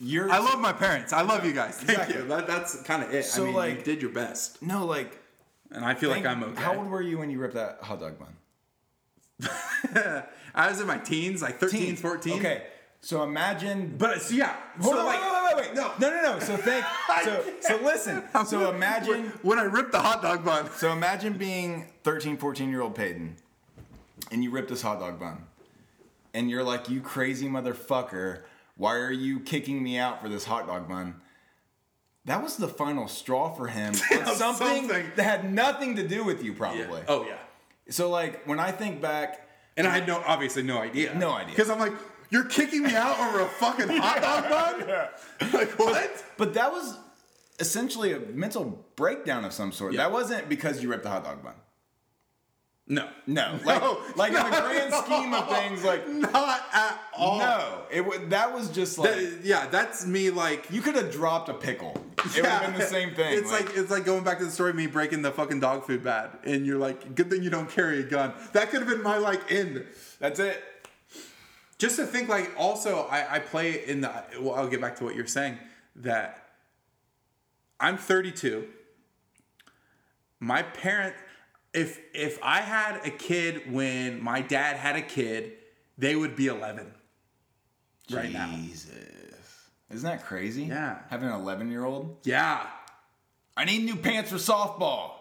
[0.04, 0.30] you're.
[0.30, 1.14] I love my parents.
[1.14, 1.76] I love you guys.
[1.78, 2.16] Thank Exactly.
[2.18, 2.28] you.
[2.28, 3.26] That, that's kind of it.
[3.26, 5.18] So, I mean, like- you did your best, no like.
[5.72, 6.62] and I feel like I'm okay.
[6.62, 8.36] How old were you when you ripped that hot dog bun?
[10.56, 12.00] I was in my teens, like 13, Teens.
[12.02, 12.40] 14.
[12.40, 12.64] Okay,
[13.02, 13.96] so imagine.
[13.98, 14.56] but uh, it's yeah.
[14.80, 15.76] Hold so on, like, wait, wait, wait, wait.
[15.76, 16.40] No, no, no, no.
[16.40, 16.86] So think.
[17.24, 18.24] So, so listen.
[18.46, 19.32] So imagine.
[19.42, 20.70] when I ripped the hot dog bun.
[20.78, 23.36] So imagine being 13, 14 year old Peyton,
[24.32, 25.46] and you rip this hot dog bun,
[26.34, 28.42] and you're like, "You crazy motherfucker!
[28.84, 31.16] Why are you kicking me out for this hot dog bun?"
[32.26, 33.94] That was the final straw for him.
[34.36, 35.12] something, Something.
[35.16, 37.02] that had nothing to do with you, probably.
[37.08, 37.38] Oh yeah.
[37.90, 39.48] So like when I think back,
[39.78, 41.14] And I had no, obviously no idea.
[41.16, 41.56] No idea.
[41.56, 41.94] Because I'm like,
[42.30, 44.44] you're kicking me out over a fucking hot dog
[44.90, 45.52] bun?
[45.60, 46.24] Like what?
[46.38, 46.98] but that was
[47.60, 49.94] essentially a mental breakdown of some sort.
[49.94, 50.04] Yeah.
[50.04, 51.56] That wasn't because you ripped the hot dog bun.
[52.86, 53.08] No.
[53.26, 57.40] No, like, No, like in the grand scheme of things, like Not at all.
[57.40, 61.10] no, it would that was just like That- yeah, that's me like you could have
[61.12, 61.94] dropped a pickle.
[62.26, 63.38] It would have been the same thing.
[63.38, 65.86] It's like, it's like going back to the story of me breaking the fucking dog
[65.86, 68.34] food bad, and you're like, good thing you don't carry a gun.
[68.54, 69.86] That could have been my like end.
[70.20, 70.62] that's it.
[71.80, 74.24] Just to think, like, also, I, I play in the.
[74.40, 75.58] Well, I'll get back to what you're saying.
[75.98, 76.48] That
[77.80, 78.68] I'm 32.
[80.40, 81.16] My parent,
[81.74, 85.54] if if I had a kid when my dad had a kid,
[85.98, 86.94] they would be 11
[88.12, 88.50] right now.
[88.52, 90.64] Jesus, isn't that crazy?
[90.64, 91.00] Yeah.
[91.10, 92.18] having an eleven-year-old.
[92.24, 92.66] Yeah,
[93.58, 95.12] I need new pants for softball.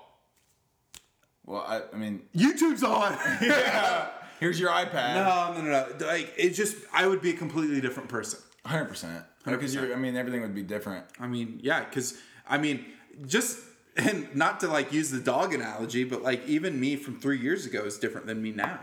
[1.44, 3.12] Well, I, I mean, YouTube's on.
[3.42, 4.08] yeah.
[4.38, 5.14] here's your iPad.
[5.14, 6.06] no, no, no, no.
[6.06, 8.38] Like, it just, I would be a completely different person.
[8.64, 9.24] Hundred percent.
[9.44, 11.04] Because you're, I mean, everything would be different.
[11.18, 12.16] I mean, yeah, because
[12.48, 12.84] I mean,
[13.26, 13.58] just
[13.96, 17.66] and not to like use the dog analogy, but like even me from three years
[17.66, 18.78] ago is different than me now,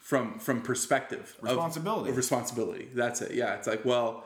[0.00, 2.10] from from perspective of- Responsibility.
[2.10, 2.88] of responsibility.
[2.94, 3.32] That's it.
[3.32, 4.24] Yeah, it's like well,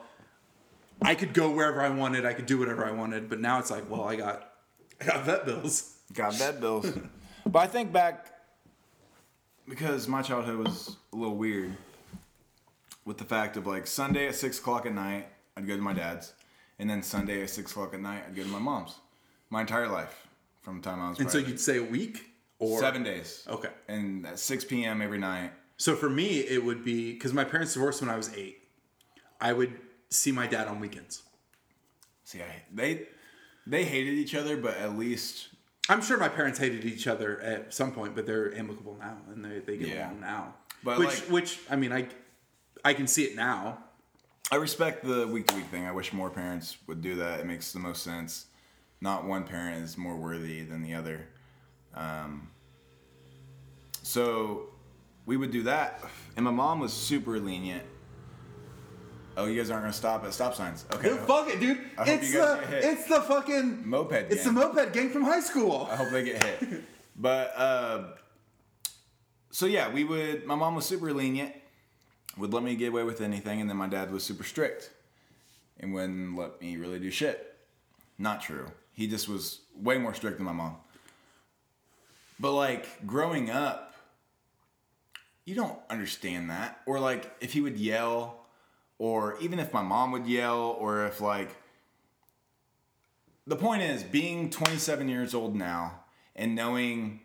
[1.02, 3.70] I could go wherever I wanted, I could do whatever I wanted, but now it's
[3.70, 4.50] like well, I got
[5.00, 5.94] I got vet bills.
[6.14, 6.90] Got vet bills.
[7.46, 8.26] but I think back
[9.68, 11.76] because my childhood was a little weird
[13.04, 15.92] with the fact of like Sunday at six o'clock at night, I'd go to my
[15.92, 16.32] dad's,
[16.78, 18.96] and then Sunday at six o'clock at night, I'd go to my mom's.
[19.50, 20.26] My entire life
[20.62, 23.44] from the time I was And so you'd say a week or seven days.
[23.48, 23.70] Okay.
[23.88, 25.00] And at six p.m.
[25.00, 25.52] every night.
[25.76, 28.58] So for me, it would be because my parents divorced when I was eight.
[29.40, 29.72] I would
[30.10, 31.22] see my dad on weekends.
[32.24, 33.06] See, I, they
[33.66, 35.48] they hated each other, but at least
[35.88, 39.42] I'm sure my parents hated each other at some point, but they're amicable now and
[39.44, 40.08] they, they get Yeah.
[40.08, 40.54] along now.
[40.84, 42.08] But, which, like- which I mean, I,
[42.84, 43.78] I can see it now.
[44.50, 45.86] I respect the week to week thing.
[45.86, 47.40] I wish more parents would do that.
[47.40, 48.46] It makes the most sense.
[49.00, 51.28] Not one parent is more worthy than the other.
[51.94, 52.48] Um,
[54.02, 54.70] so
[55.26, 56.02] we would do that,
[56.36, 57.84] and my mom was super lenient.
[59.36, 60.84] Oh, you guys aren't gonna stop at stop signs?
[60.92, 61.10] Okay.
[61.10, 61.78] Dude, fuck it, dude.
[61.96, 62.84] I hope It's the get hit.
[62.84, 65.86] it's the fucking Moped It's the moped gang from high school.
[65.90, 66.82] I hope they get hit.
[67.20, 68.04] But uh,
[69.50, 70.44] so yeah, we would.
[70.46, 71.52] My mom was super lenient,
[72.36, 74.90] would let me get away with anything, and then my dad was super strict,
[75.80, 77.56] and wouldn't let me really do shit.
[78.18, 78.66] Not true.
[78.98, 80.74] He just was way more strict than my mom.
[82.40, 83.94] But like growing up,
[85.44, 86.80] you don't understand that.
[86.84, 88.40] Or like if he would yell,
[88.98, 91.54] or even if my mom would yell, or if like
[93.46, 96.00] the point is being 27 years old now
[96.34, 97.20] and knowing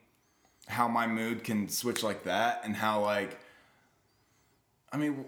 [0.68, 3.40] how my mood can switch like that and how like
[4.92, 5.26] i mean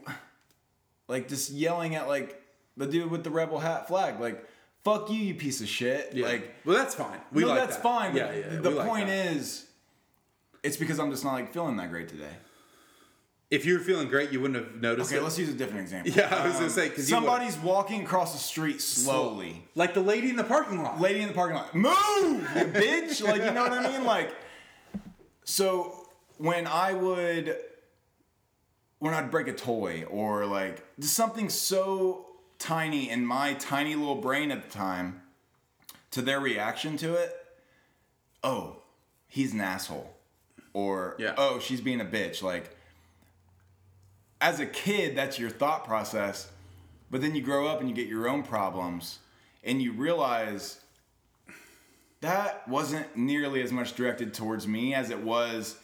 [1.08, 2.42] like just yelling at like
[2.78, 4.48] the dude with the rebel hat flag like
[4.86, 7.20] fuck you you piece of shit like well, that's fine.
[7.34, 7.84] We no, like that's that.
[7.84, 8.60] fine Yeah, yeah.
[8.62, 9.26] the like point that.
[9.36, 9.66] is
[10.64, 12.36] it's because i'm just not like feeling that great today
[13.52, 15.24] if you were feeling great, you wouldn't have noticed okay it.
[15.24, 18.02] let's use a different example Um, Yeah, I was gonna say, 'cause you somebody's walking
[18.04, 21.00] across the street slowly like the lady in the parking lot.
[21.00, 21.94] lady in the parking lot, move,
[22.56, 23.24] you bitch.
[23.24, 24.04] Like, you know what I mean?
[24.04, 24.34] Like,
[25.44, 26.08] so
[26.38, 27.56] when I would,
[29.00, 32.26] when I'd break a toy or like just something so
[32.60, 35.22] tiny in my tiny little brain at the time,
[36.12, 37.36] to their reaction to it,
[38.44, 38.78] oh,
[39.28, 40.16] he's an asshole.
[40.74, 41.36] Or, Yeah.
[41.38, 42.42] oh, she's being a bitch.
[42.42, 42.76] Like,
[44.42, 46.52] as a kid, that's your thought process.
[47.10, 49.20] But then you grow up and you get your own problems
[49.64, 50.80] and you realize
[52.22, 55.78] that wasn't nearly as much directed towards me as it was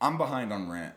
[0.00, 0.94] I'm behind on rent.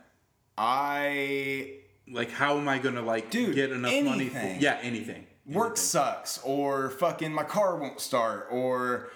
[0.58, 1.75] I
[2.10, 4.28] Like, how am I gonna like Dude, get enough money?
[4.28, 5.26] For, yeah, anything.
[5.46, 5.76] work Anything.
[5.76, 9.10] sucks or fucking my car won't start or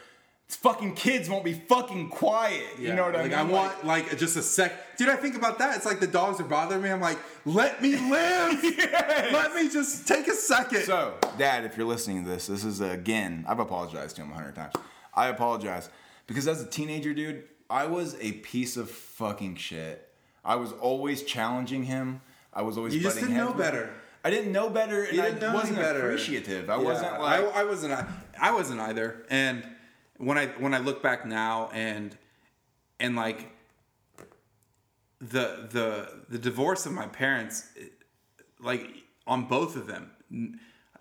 [0.49, 2.65] fucking kids won't be fucking quiet.
[2.79, 3.39] You Yeah, know what I like, mean?
[3.39, 4.97] I want like just a sec.
[4.97, 5.77] Dude, I think about that.
[5.77, 6.91] It's like the dogs are bothering me.
[6.91, 8.61] I'm like, let me live.
[9.33, 10.83] Let me just take a second.
[10.83, 14.35] So, Dad, if you're listening to this, this is again, I've apologized to him a
[14.35, 14.75] hundred times.
[15.15, 15.89] I apologize
[16.27, 20.09] because as a teenager, dude, I was a piece of fucking shit.
[20.45, 22.23] I was always challenging him.
[22.53, 23.93] I was always You just didn't know with better.
[24.23, 26.07] I didn't know better, and know I any wasn't better.
[26.11, 26.69] appreciative.
[26.69, 28.07] I Yeah, wasn't like I, I wasn't I,
[28.41, 29.67] I wasn't either and
[30.19, 32.15] when i when i look back now and
[32.99, 33.51] and like
[35.21, 37.65] the the the divorce of my parents
[38.59, 38.87] like
[39.27, 40.11] on both of them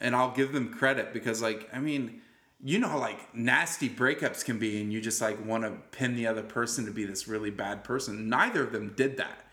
[0.02, 2.22] and i'll give them credit because like i mean
[2.64, 6.16] you know how like nasty breakups can be and you just like want to pin
[6.16, 9.46] the other person to be this really bad person neither of them did that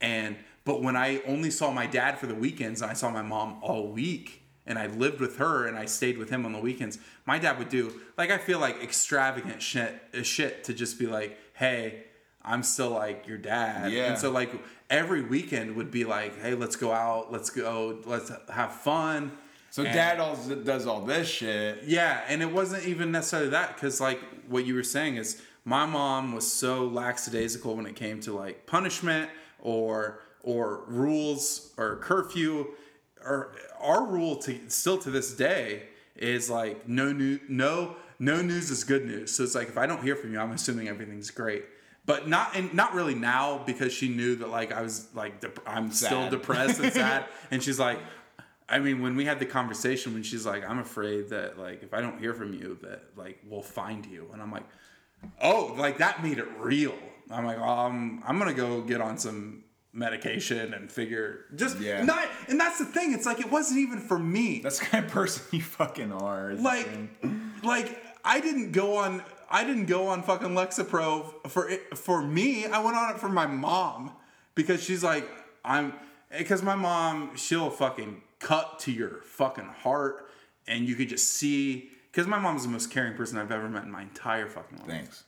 [0.00, 0.36] and
[0.70, 3.58] but when i only saw my dad for the weekends and i saw my mom
[3.60, 4.26] all week
[4.68, 7.58] and i lived with her and i stayed with him on the weekends my dad
[7.58, 7.84] would do
[8.16, 12.04] like i feel like extravagant shit uh, shit to just be like hey
[12.42, 13.92] I'm still like your dad.
[13.92, 14.06] Yeah.
[14.06, 14.50] And so like
[14.88, 19.32] every weekend would be like, hey, let's go out, let's go, let's have fun.
[19.70, 20.36] So And- dad all
[20.72, 21.84] does all this shit.
[21.84, 25.84] yeah, and it wasn't even necessarily that because, like, what you were saying is my
[25.84, 29.28] mom was so lackadaisical when it came to like punishment
[29.60, 32.68] or or rules or curfew.
[33.24, 35.84] Or our rule to still to this day
[36.16, 39.34] is like no new no no news is good news.
[39.34, 41.64] So it's like if I don't hear from you, I'm assuming everything's great.
[42.06, 45.60] But not and not really now because she knew that like I was like dep-
[45.66, 47.98] I'm still depressed and sad, and she's like,
[48.68, 51.92] I mean, when we had the conversation, when she's like, I'm afraid that like if
[51.92, 54.64] I don't hear from you, that like we'll find you, and I'm like,
[55.42, 56.94] oh, like that made it real.
[57.30, 62.04] I'm like, um, I'm gonna go get on some medication and figure just Yeah.
[62.04, 62.28] not.
[62.48, 63.12] And that's the thing.
[63.12, 64.60] It's like it wasn't even for me.
[64.62, 66.54] That's the kind of person you fucking are.
[66.54, 66.88] like,
[67.62, 69.22] like I didn't go on.
[69.50, 72.66] I didn't go on fucking Lexapro for it for me.
[72.66, 74.12] I went on it for my mom
[74.54, 75.28] because she's like,
[75.64, 75.92] I'm
[76.30, 80.28] eh, because my mom she'll fucking cut to your fucking heart,
[80.68, 81.90] and you could just see.
[82.12, 84.86] Because my mom's the most caring person I've ever met in my entire fucking life.
[84.88, 85.24] thanks.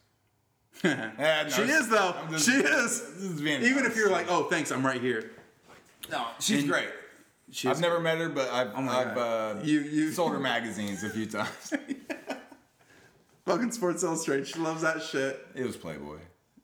[0.85, 2.15] Yeah, no, she is though.
[2.31, 2.65] Just- she is.
[3.15, 5.31] this is being Even if you're like, oh, thanks, I'm right here.
[6.11, 6.89] No, she's And- great.
[7.51, 11.05] She's I've never met her, but I've, my I've uh, You- you- sold her magazines
[11.05, 11.75] a few times.
[13.47, 14.47] fucking Sports Illustrated.
[14.47, 15.47] She loves that shit.
[15.55, 16.19] it was Playboy.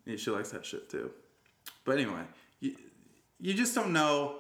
[0.06, 1.10] Yeah, she likes that shit too.
[1.84, 2.22] But anyway,
[2.60, 2.76] you,
[3.40, 4.36] you just don't know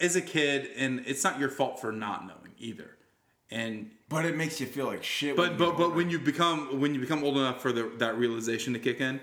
[0.00, 2.90] as a kid, and it's not your fault for not knowing either.
[3.50, 5.36] And But it makes you feel like shit.
[5.36, 7.90] but when but you but when you become when you become old enough for the,
[7.98, 9.20] that realization to kick in,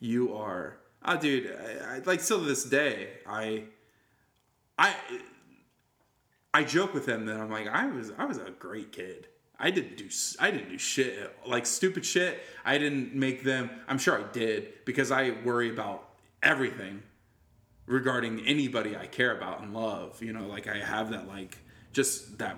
[0.00, 3.64] you are oh dude, I, I, like still to this day, I
[4.78, 4.94] I
[6.54, 9.28] I joke with him that I'm like I was I was a great kid.
[9.58, 10.08] I didn't do
[10.40, 12.40] I didn't do shit like stupid shit.
[12.64, 13.70] I didn't make them.
[13.86, 16.08] I'm sure I did because I worry about
[16.42, 17.02] everything
[17.86, 20.22] regarding anybody I care about and love.
[20.22, 21.58] You know, like I have that like
[21.92, 22.56] just that.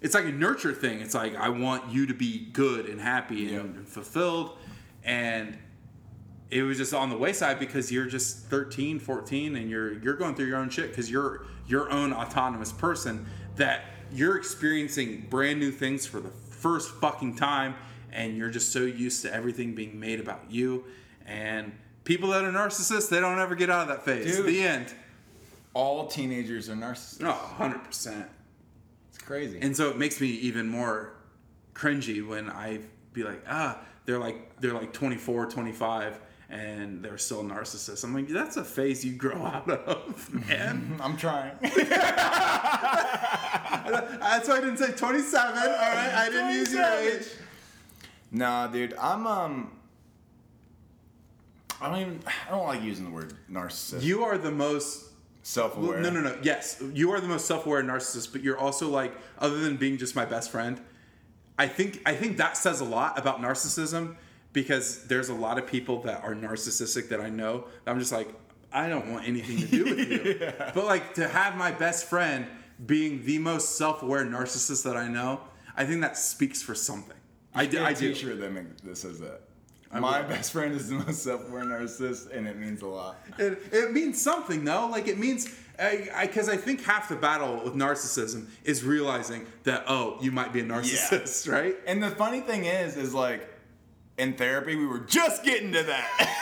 [0.00, 1.00] It's like a nurture thing.
[1.00, 4.58] It's like I want you to be good and happy and, and fulfilled,
[5.04, 5.56] and
[6.50, 10.34] it was just on the wayside because you're just 13 14 and you're you're going
[10.34, 15.70] through your own shit because you're your own autonomous person that you're experiencing brand new
[15.72, 17.74] things for the first fucking time
[18.12, 20.84] and you're just so used to everything being made about you
[21.26, 21.72] and
[22.04, 24.46] people that are narcissists they don't ever get out of that phase Dude.
[24.46, 24.94] the end
[25.74, 27.20] all teenagers are narcissists.
[27.20, 28.06] no 100% It's
[29.26, 29.58] crazy.
[29.60, 31.12] and so it makes me even more
[31.74, 32.80] cringy when I
[33.12, 38.04] be like, ah, they're like they're like 24, 25 and they're still narcissists.
[38.04, 40.96] I'm like, that's a phase you grow out of, man.
[41.02, 41.56] I'm trying.
[41.60, 41.74] that's
[44.48, 45.58] why I didn't say 27.
[45.58, 47.26] All right, I didn't use your age.
[48.30, 49.72] nah, dude, I'm um.
[51.78, 52.20] I don't even.
[52.48, 54.02] I don't like using the word narcissist.
[54.02, 55.05] You are the most
[55.46, 56.00] self-aware.
[56.00, 56.36] No, no, no.
[56.42, 60.16] Yes, you are the most self-aware narcissist, but you're also like, other than being just
[60.16, 60.80] my best friend,
[61.56, 64.16] I think I think that says a lot about narcissism
[64.52, 67.66] because there's a lot of people that are narcissistic that I know.
[67.84, 68.28] That I'm just like,
[68.72, 70.52] I don't want anything to do with you.
[70.74, 72.46] But like to have my best friend
[72.84, 75.40] being the most self-aware narcissist that I know,
[75.76, 77.16] I think that speaks for something.
[77.54, 78.12] I, a I do.
[78.12, 79.40] T-shirt that, make, that
[79.92, 80.00] that.
[80.00, 83.16] My best friend is the most self-aware narcissist, and it means a lot.
[83.38, 84.88] It, it means something though.
[84.88, 89.46] Like it means because I, 'cause I think half the battle with narcissism is realizing
[89.64, 91.76] that oh, you might be a narcissist, right?
[91.86, 93.48] And the funny thing is, is like
[94.18, 96.32] in therapy, we were just getting to that.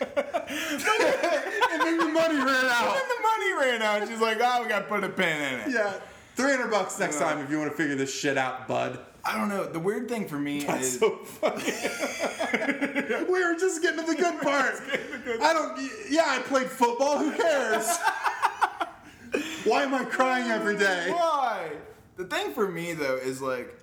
[0.00, 2.86] and then the money ran out.
[2.86, 4.08] and then the money ran out.
[4.08, 5.94] She's like, "Oh, we got to put a pin in it." Yeah,
[6.36, 7.34] three hundred bucks next uh-huh.
[7.34, 8.98] time if you want to figure this shit out, bud.
[9.26, 9.64] I don't know.
[9.66, 11.64] The weird thing for me That's is so funny.
[13.32, 14.74] we were just getting to the good part.
[15.42, 15.78] I don't.
[16.10, 17.18] Yeah, I played football.
[17.18, 17.88] Who cares?
[19.64, 21.10] Why am I crying every day?
[21.10, 21.70] why.
[22.16, 23.74] The thing for me though is like,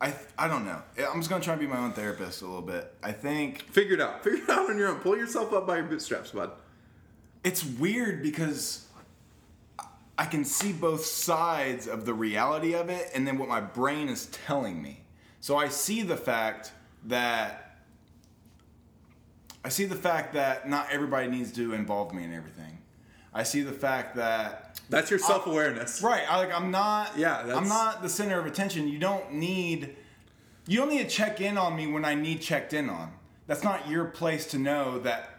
[0.00, 0.82] I I don't know.
[0.98, 2.92] I'm just gonna try and be my own therapist a little bit.
[3.02, 4.22] I think Figure it out.
[4.24, 4.98] Figure it out on your own.
[5.00, 6.50] Pull yourself up by your bootstraps, bud.
[7.44, 8.83] it's weird because
[10.16, 14.08] I can see both sides of the reality of it and then what my brain
[14.08, 15.00] is telling me.
[15.40, 16.72] So I see the fact
[17.06, 17.78] that
[19.64, 22.78] I see the fact that not everybody needs to involve me in everything.
[23.32, 26.02] I see the fact that That's your self awareness.
[26.02, 28.86] right, I like I'm not Yeah, that's- I'm not the center of attention.
[28.88, 29.96] You don't need
[30.66, 33.12] you don't need to check in on me when I need checked in on.
[33.46, 35.33] That's not your place to know that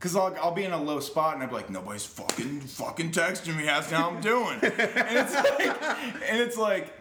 [0.00, 3.10] Cause I'll, I'll be in a low spot and I'll be like, nobody's fucking fucking
[3.10, 4.72] texting me, asking how I'm doing, and
[5.18, 5.82] it's like,
[6.30, 6.92] and it's like,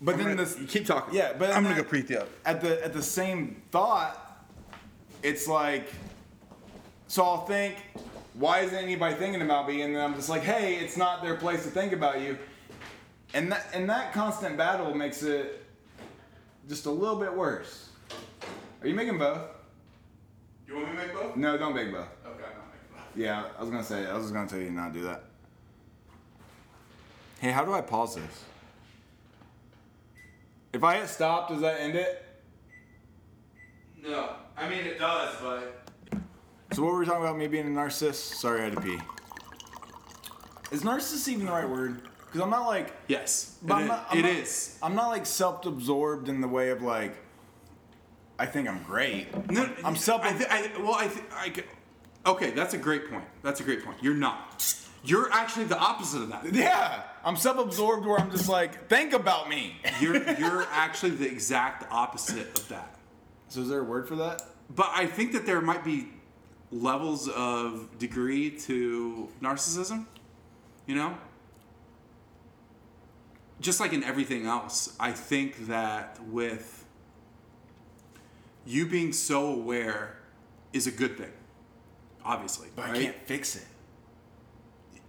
[0.00, 1.14] but then this, You keep talking.
[1.14, 2.28] yeah, but I'm gonna that- go preet you up.
[2.46, 4.42] at the at the same thought,
[5.22, 5.92] it's like,
[7.08, 7.76] so I'll think,
[8.32, 9.82] why isn't anybody thinking about me?
[9.82, 12.38] And then I'm just like, hey, it's not their place to think about you.
[13.34, 15.62] And that and that constant battle makes it
[16.70, 17.90] just a little bit worse.
[18.80, 19.40] Are you making both?
[20.66, 21.36] You want me to make both?
[21.36, 22.08] No, don't make both.
[22.26, 23.16] Okay, I'm not making both.
[23.16, 25.24] Yeah, I was gonna say, I was just gonna tell you not to do that.
[27.40, 28.44] Hey, how do I pause this?
[30.72, 32.24] If I hit stop, does that end it?
[34.02, 35.88] No, I mean it does, but
[36.72, 37.36] So what were we talking about?
[37.38, 38.34] Me being a narcissist?
[38.34, 38.98] Sorry, I had to pee.
[40.72, 42.00] Is narcissist even the right word?
[42.26, 44.78] Because I'm not like, yes, but it, I'm not, I'm It not- is.
[44.82, 47.14] I'm not like self-absorbed in the way of like,
[48.38, 49.50] I think I'm great.
[49.50, 50.22] No, I'm self.
[50.22, 52.30] I, th- I well, I, th- I.
[52.30, 53.24] Okay, that's a great point.
[53.42, 53.98] That's a great point.
[54.02, 54.64] You're not.
[55.04, 56.52] You're actually the opposite of that.
[56.52, 59.76] yeah, I'm self-absorbed where I'm just like, think about me.
[60.00, 62.96] You're you're actually the exact opposite of that.
[63.48, 64.42] So is there a word for that?
[64.74, 66.08] But I think that there might be
[66.72, 70.06] levels of degree to narcissism.
[70.86, 71.18] You know?
[73.60, 76.83] Just like in everything else, I think that with
[78.66, 80.16] you being so aware
[80.72, 81.32] is a good thing.
[82.24, 82.68] Obviously.
[82.74, 82.96] But right?
[82.96, 83.66] I can't fix it.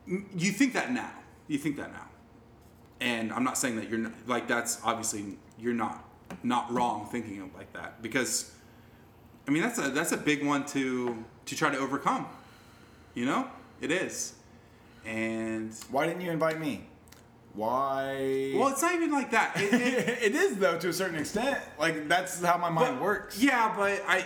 [0.10, 1.12] Mm, you think that now.
[1.48, 2.08] You think that now.
[3.00, 6.04] And I'm not saying that you're not, like that's obviously you're not
[6.44, 8.52] not wrong thinking like that because
[9.48, 12.28] I mean that's a that's a big one to to try to overcome.
[13.14, 13.48] You know?
[13.82, 14.34] It is.
[15.06, 16.88] And Why didn't you invite me?
[17.56, 18.54] Why?
[18.56, 19.56] well, it's not even like that.
[19.60, 21.60] It- it- it is though to a certain extent.
[21.80, 23.40] Like that's how my mind but- works.
[23.42, 24.26] Yeah, but I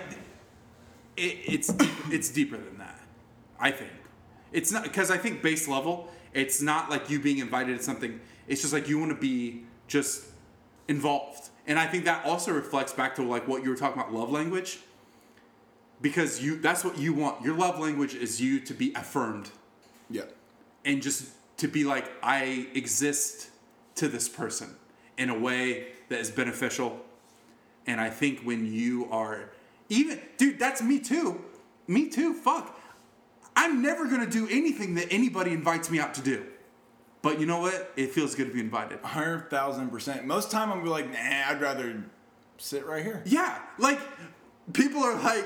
[1.18, 1.72] it, it's
[2.10, 3.00] it's deeper than that.
[3.60, 3.92] I think
[4.52, 6.10] it's not because I think base level.
[6.34, 8.20] It's not like you being invited to something.
[8.48, 10.26] It's just like you want to be just
[10.88, 14.14] involved, and I think that also reflects back to like what you were talking about
[14.14, 14.80] love language.
[16.02, 17.44] Because you that's what you want.
[17.44, 19.50] Your love language is you to be affirmed
[20.10, 20.24] Yeah.
[20.86, 23.50] and just to be like I exist
[23.96, 24.76] to this person
[25.18, 27.00] in a way that is beneficial.
[27.86, 29.52] And I think when you are
[29.90, 31.44] even dude, that's me too.
[31.88, 32.34] Me too.
[32.34, 32.76] Fuck.
[33.56, 36.46] I'm never going to do anything that anybody invites me out to do.
[37.22, 37.92] But you know what?
[37.98, 39.00] It feels good to be invited.
[39.02, 40.26] Hundred thousand percent.
[40.26, 42.04] Most time I'm be like, nah, I'd rather
[42.58, 43.22] sit right here.
[43.26, 44.00] Yeah, like
[44.72, 45.46] people are like,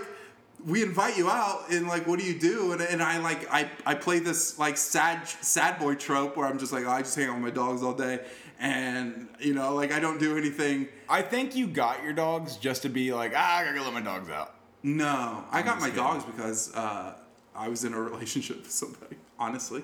[0.65, 2.72] we invite you out, and like, what do you do?
[2.72, 6.57] And, and I like, I, I play this like sad sad boy trope where I'm
[6.60, 8.19] just like, oh, I just hang out with my dogs all day,
[8.60, 10.88] and you know, like I don't do anything.
[11.10, 14.02] I think you got your dogs just to be like, ah, I gotta let my
[14.02, 14.56] dogs out.
[14.84, 16.03] No, I got my kidding.
[16.03, 17.14] dogs because uh,
[17.56, 19.18] I was in a relationship with somebody.
[19.40, 19.84] Honestly,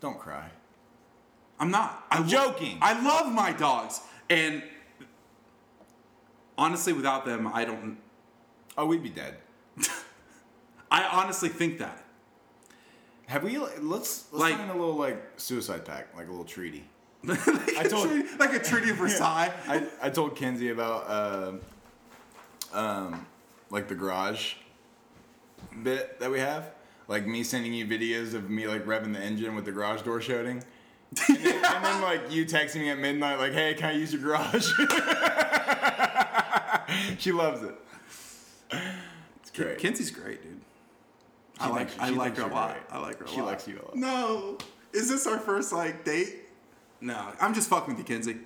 [0.00, 0.48] Don't cry.
[1.60, 2.04] I'm not.
[2.10, 2.78] I'm lo- joking.
[2.80, 4.62] I love my dogs, and
[6.58, 7.98] honestly, without them, I don't.
[8.76, 9.36] Oh, we'd be dead.
[10.90, 12.02] I honestly think that.
[13.26, 13.58] Have we?
[13.58, 16.84] Let's let's Like- sign a little like suicide pact, like a little treaty.
[17.24, 17.40] like,
[17.76, 19.52] I a told- treaty, like a treaty of Versailles.
[19.66, 21.52] I, I told Kenzie about uh,
[22.78, 23.26] um,
[23.70, 24.54] like the garage
[25.82, 26.70] bit that we have.
[27.08, 30.20] Like me sending you videos of me like revving the engine with the garage door
[30.20, 30.62] shutting.
[31.28, 34.12] And then, and then like you texting me at midnight like, hey, can I use
[34.12, 34.72] your garage?
[37.18, 37.74] she loves it.
[39.40, 39.78] It's great.
[39.78, 40.60] Kenzie's great, dude.
[41.58, 42.72] I like thinks- I like her a lot.
[42.72, 42.82] great.
[42.90, 43.42] I like her a She lot.
[43.42, 43.96] She likes you a lot.
[43.96, 44.58] No,
[44.92, 46.44] is this our first like date?
[47.00, 48.38] No, I'm just fucking with you, Kenzie.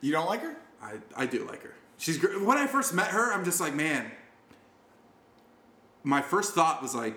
[0.00, 0.56] You don't like her?
[0.82, 1.74] I I do like her.
[1.98, 2.40] She's great.
[2.40, 4.10] When I first met her, I'm just like, man.
[6.02, 7.14] My first thought was like,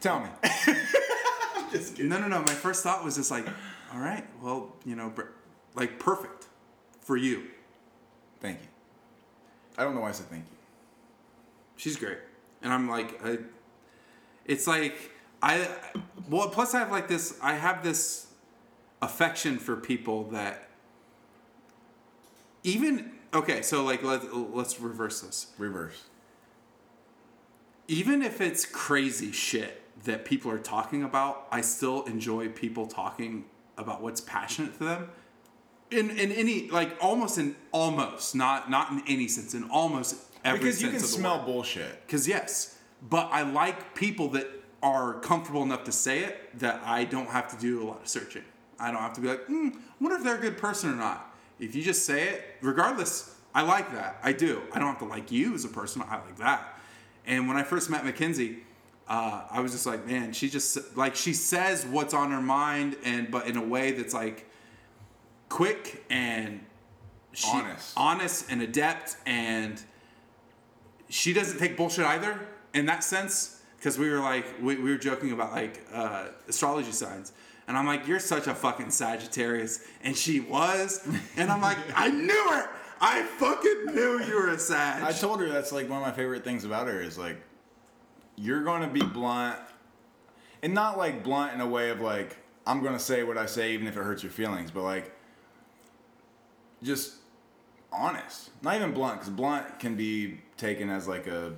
[0.00, 0.28] Tell me.
[1.70, 2.08] Just kidding.
[2.08, 2.40] no, no, no.
[2.40, 3.46] My first thought was just like,
[3.92, 5.12] all right, well, you know,
[5.74, 6.46] like perfect
[7.02, 7.44] for you.
[8.40, 8.66] Thank you.
[9.78, 10.56] I don't know why I said thank you.
[11.76, 12.18] She's great,
[12.62, 13.38] and I'm like, I,
[14.50, 14.94] it's like
[15.42, 15.66] I,
[16.28, 18.26] well, plus I have like this, I have this
[19.00, 20.68] affection for people that
[22.62, 23.62] even okay.
[23.62, 25.52] So like let let's reverse this.
[25.56, 26.02] Reverse.
[27.88, 33.44] Even if it's crazy shit that people are talking about, I still enjoy people talking
[33.78, 35.08] about what's passionate to them.
[35.90, 40.58] In in any like almost in almost not not in any sense in almost every
[40.60, 41.46] Because you sense can of the smell word.
[41.46, 42.06] bullshit.
[42.06, 42.76] Because yes,
[43.08, 44.48] but I like people that
[44.82, 48.08] are comfortable enough to say it that I don't have to do a lot of
[48.08, 48.44] searching.
[48.78, 49.70] I don't have to be like, hmm,
[50.00, 51.34] wonder if they're a good person or not.
[51.58, 54.18] If you just say it, regardless, I like that.
[54.22, 54.62] I do.
[54.72, 56.02] I don't have to like you as a person.
[56.02, 56.78] I like that.
[57.26, 58.60] And when I first met Mackenzie,
[59.06, 62.96] uh, I was just like, man, she just like she says what's on her mind,
[63.04, 64.48] and but in a way that's like
[65.48, 66.60] quick and
[67.32, 67.92] she- Honest.
[67.96, 69.82] honest and adept and
[71.08, 72.40] she doesn't take bullshit either
[72.74, 76.92] in that sense because we were like we, we were joking about like uh, astrology
[76.92, 77.32] signs.
[77.68, 79.84] And i'm like you're such a fucking sagittarius.
[80.02, 81.06] And she was.
[81.36, 82.66] And i'm like i knew it
[83.00, 85.02] i fucking knew you were a sag.
[85.02, 87.36] I told her that's like one of my favorite things about her is like
[88.36, 89.58] you're going to be blunt
[90.62, 92.36] and not like blunt in a way of like
[92.66, 95.12] I'm going to say what I say even if it hurts your feelings, but like
[96.82, 97.14] just
[97.92, 98.50] honest.
[98.62, 101.54] Not even blunt cuz blunt can be taken as like a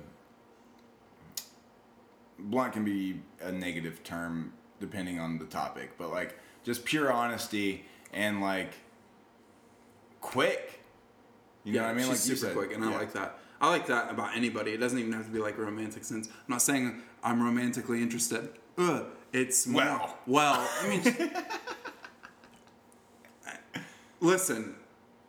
[2.43, 7.85] blunt can be a negative term depending on the topic, but like just pure honesty
[8.11, 8.73] and like
[10.21, 10.81] quick.
[11.63, 12.07] You know what I mean?
[12.07, 12.53] like super said.
[12.53, 13.39] quick, and I like that.
[13.61, 14.71] I like that about anybody.
[14.71, 16.27] It doesn't even have to be like romantic sense.
[16.27, 18.49] I'm not saying I'm romantically interested.
[18.77, 20.17] Ugh, it's more, Well.
[20.27, 20.69] well.
[20.81, 21.31] I mean,
[24.19, 24.75] listen,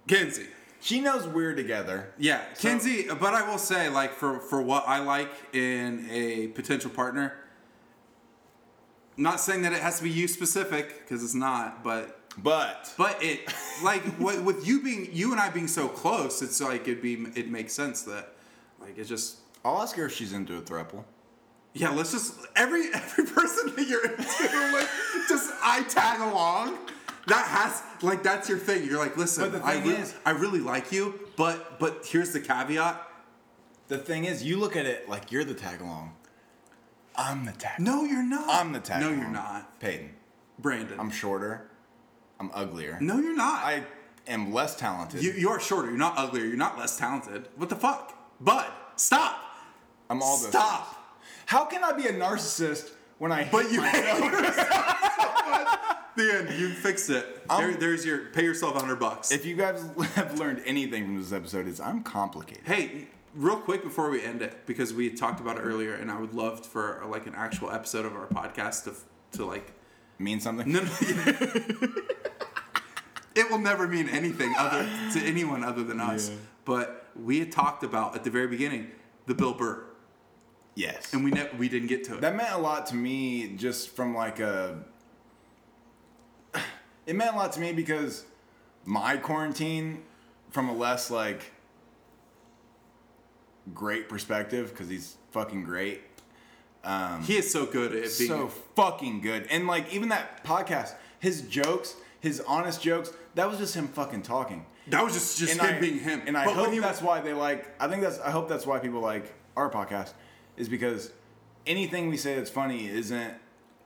[0.09, 0.49] Kenzie.
[0.85, 2.13] She knows we're together.
[2.19, 3.07] Yeah, Kenzie.
[3.09, 7.33] But I will say, like, for for what I like in a potential partner,
[9.17, 13.17] not saying that it has to be you specific because it's not, but But but
[13.23, 13.51] it
[13.83, 17.15] like with, with you being you and I being so close, it's like it'd be
[17.35, 18.35] it makes sense that
[18.79, 21.05] like it just I'll ask her if she's into a throuple.
[21.73, 21.89] yeah.
[21.89, 24.89] Let's just every every person that you're into, like
[25.31, 26.77] just I tag along.
[27.27, 28.85] That has like that's your thing.
[28.85, 33.01] You're like, listen, I re- is- I really like you, but but here's the caveat.
[33.89, 36.15] The thing is, you look at it like you're the tag along.
[37.17, 37.79] I'm the tag.
[37.81, 38.47] No, you're not.
[38.49, 39.01] I'm the tag.
[39.01, 39.21] No, along.
[39.21, 40.11] you're not, Peyton.
[40.59, 40.99] Brandon.
[40.99, 41.71] I'm shorter.
[42.41, 42.99] I'm uglier.
[43.01, 43.65] no, you're not.
[43.65, 43.85] I
[44.27, 45.23] am less talented.
[45.23, 45.89] you you are shorter.
[45.89, 46.45] You're not uglier.
[46.45, 47.49] You're not less talented.
[47.57, 48.67] What the fuck, Bud?
[48.97, 49.39] Stop.
[50.11, 50.87] I'm all those Stop.
[50.87, 50.97] things.
[51.47, 53.49] How can I be a narcissist when I?
[53.51, 55.81] But you hate hate myself?
[56.17, 56.59] The end.
[56.61, 57.47] You fixed it.
[57.49, 59.31] There, there's your pay yourself a hundred bucks.
[59.33, 59.85] If you guys
[60.15, 62.65] have learned anything from this episode, is I'm complicated.
[62.65, 66.19] hey, real quick before we end it, because we talked about it earlier, and I
[66.21, 68.95] would love for uh, like an actual episode of our podcast to
[69.39, 69.73] to like.
[70.19, 70.71] Mean something?
[70.71, 70.89] No, no,
[73.35, 76.29] it will never mean anything other to anyone other than us.
[76.31, 76.37] Yeah.
[76.65, 78.93] But we had talked about at the very beginning
[79.27, 79.85] the Bill Burr,
[80.77, 81.13] Yes.
[81.13, 82.21] and we ne- we didn't get to it.
[82.21, 84.85] That meant a lot to me just from like a.
[87.07, 88.25] It meant a lot to me because
[88.85, 90.03] my quarantine,
[90.51, 91.53] from a less like
[93.73, 96.03] great perspective, because he's fucking great.
[96.83, 98.29] Um, he is so good at being.
[98.29, 99.47] So fucking good.
[99.51, 104.23] And like even that podcast, his jokes, his honest jokes, that was just him fucking
[104.23, 104.67] talking.
[104.89, 106.23] that was just just and him I, being him.
[106.27, 107.75] And I But hope that's why they like.
[107.81, 108.21] I think that's.
[108.21, 110.13] I hope that's why people like our podcast,
[110.57, 111.11] is because
[111.67, 113.35] anything we say that's funny isn't.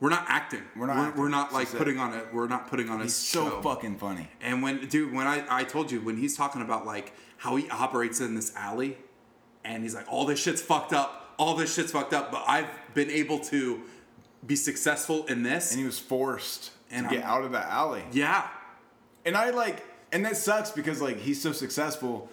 [0.00, 0.62] We're not acting.
[0.76, 1.20] We're not We're, acting.
[1.22, 2.26] we're not like putting on it.
[2.32, 3.62] We're not putting on a He's so show.
[3.62, 4.28] fucking funny.
[4.40, 7.68] And when, dude, when I, I told you, when he's talking about like how he
[7.70, 8.96] operates in this alley
[9.64, 12.68] and he's like, all this shit's fucked up, all this shit's fucked up, but I've
[12.94, 13.82] been able to
[14.46, 15.72] be successful in this.
[15.72, 18.04] And he was forced And to get I'm- out of that alley.
[18.12, 18.46] yeah.
[19.24, 22.30] And I like, and that sucks because like he's so successful,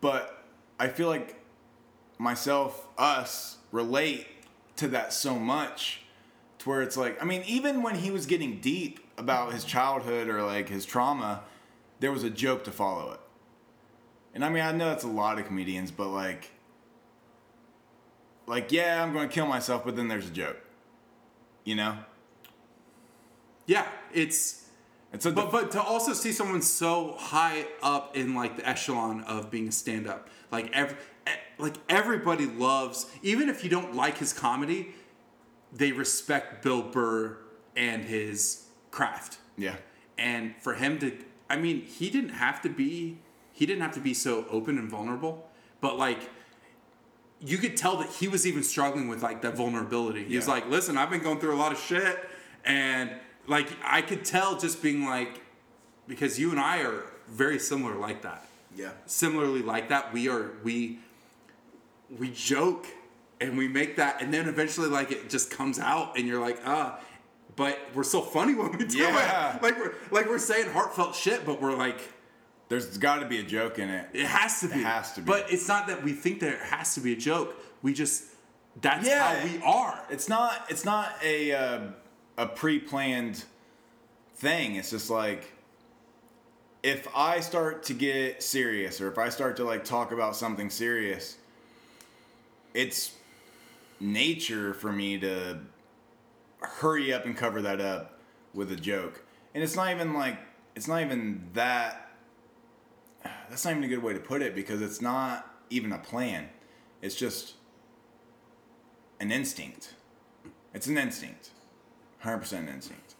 [0.00, 0.42] but
[0.80, 1.36] I feel like
[2.18, 4.26] myself, us, relate
[4.76, 6.02] to that so much
[6.68, 10.42] where it's like, I mean, even when he was getting deep about his childhood or
[10.42, 11.42] like his trauma,
[12.00, 13.20] there was a joke to follow it.
[14.34, 16.50] And I mean, I know that's a lot of comedians, but like,
[18.46, 20.58] like, yeah, I'm going to kill myself, but then there's a joke.
[21.64, 21.96] You know?
[23.64, 23.86] Yeah.
[24.12, 24.66] It's,
[25.12, 29.22] It's a but, but to also see someone so high up in like the echelon
[29.24, 30.98] of being a stand up, like every,
[31.56, 34.88] like everybody loves, even if you don't like his comedy,
[35.72, 37.36] they respect Bill Burr
[37.76, 39.38] and his craft.
[39.56, 39.76] yeah.
[40.16, 41.12] and for him to
[41.50, 43.18] i mean he didn't have to be
[43.52, 45.48] he didn't have to be so open and vulnerable
[45.80, 46.18] but like
[47.40, 50.54] you could tell that he was even struggling with like that vulnerability he was Yeah.
[50.54, 52.18] like listen i've been going through a lot of shit
[52.64, 53.10] and
[53.46, 55.40] like i could tell just being like
[56.08, 58.90] because you and i are very similar like that Yeah.
[59.06, 60.98] similarly like that we are we
[62.18, 62.86] we joke
[63.40, 66.58] and we make that and then eventually like it just comes out and you're like
[66.64, 66.98] ah
[67.56, 69.56] but we're so funny when we do Yeah.
[69.56, 72.00] it like we're like we're saying heartfelt shit but we're like
[72.68, 74.08] There's got to be a joke in it.
[74.12, 75.26] it has to be It has to be.
[75.26, 78.24] but it's not that we think that it has to be a joke we just
[78.80, 79.34] that's Yeah.
[79.40, 80.66] how we are It's not.
[80.68, 81.80] It's not a uh,
[82.36, 83.44] a pre-planned
[84.36, 84.76] thing.
[84.76, 85.50] It's just like
[86.84, 90.70] if I start to get serious, or if I start to like talk about something
[90.70, 91.36] serious,
[92.74, 93.12] it's
[94.00, 95.58] nature for me to
[96.60, 98.18] hurry up and cover that up
[98.54, 99.24] with a joke.
[99.54, 100.38] And it's not even like
[100.74, 102.04] it's not even that.
[103.50, 106.48] That's not even a good way to put it because it's not even a plan.
[107.02, 107.54] It's just
[109.20, 109.94] an instinct.
[110.74, 111.50] It's an instinct.
[112.24, 113.14] 100% instinct.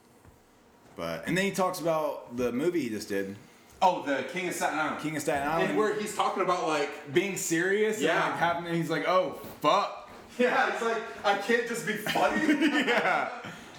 [0.96, 3.36] But and then he talks about the movie he just did,
[3.80, 5.00] Oh, the King of Staten Island.
[5.00, 5.68] King of Staten Island.
[5.70, 8.22] and where he's talking about like, being serious Yeah.
[8.24, 10.07] and like having he's like, "Oh, fuck."
[10.42, 12.46] yeah, it's like I can't just be funny.
[12.86, 13.30] yeah.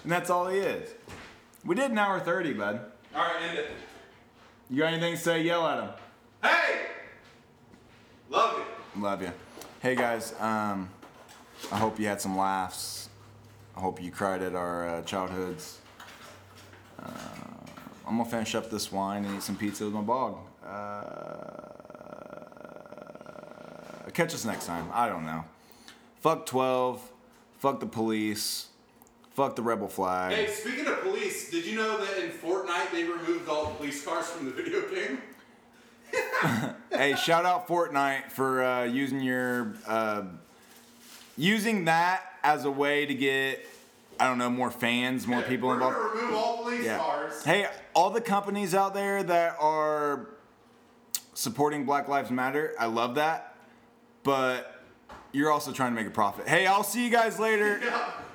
[0.03, 0.90] And that's all he is.
[1.64, 2.81] We did an hour 30, bud.
[3.15, 3.72] All right, end it.
[4.69, 5.41] You got anything to say?
[5.41, 5.90] Yell at him.
[6.44, 6.88] Hey,
[8.30, 8.99] love it.
[8.99, 9.31] Love you.
[9.81, 10.90] Hey guys, um,
[11.72, 13.07] I hope you had some laughs.
[13.77, 15.80] I hope you cried at our uh, childhoods.
[17.02, 17.10] Uh,
[18.06, 20.38] I'm gonna finish up this wine and eat some pizza with my bog.
[20.65, 21.60] Uh,
[24.11, 24.90] catch us next time.
[24.94, 25.45] I don't know.
[26.21, 27.11] Fuck 12.
[27.59, 28.67] Fuck the police.
[29.33, 30.33] Fuck the rebel flag.
[30.33, 34.03] Hey, speaking of police, did you know that in Fortnite they removed all the police
[34.03, 35.19] cars from the video game?
[36.91, 40.23] hey, shout out Fortnite for uh, using your uh,
[41.37, 43.65] using that as a way to get
[44.19, 45.95] I don't know more fans, more people involved.
[46.15, 46.97] remove all police Yeah.
[46.97, 47.43] cars.
[47.45, 50.27] Hey, all the companies out there that are
[51.33, 53.55] supporting Black Lives Matter, I love that.
[54.23, 54.78] But
[55.31, 56.47] you're also trying to make a profit.
[56.47, 57.81] Hey, I'll see you guys later.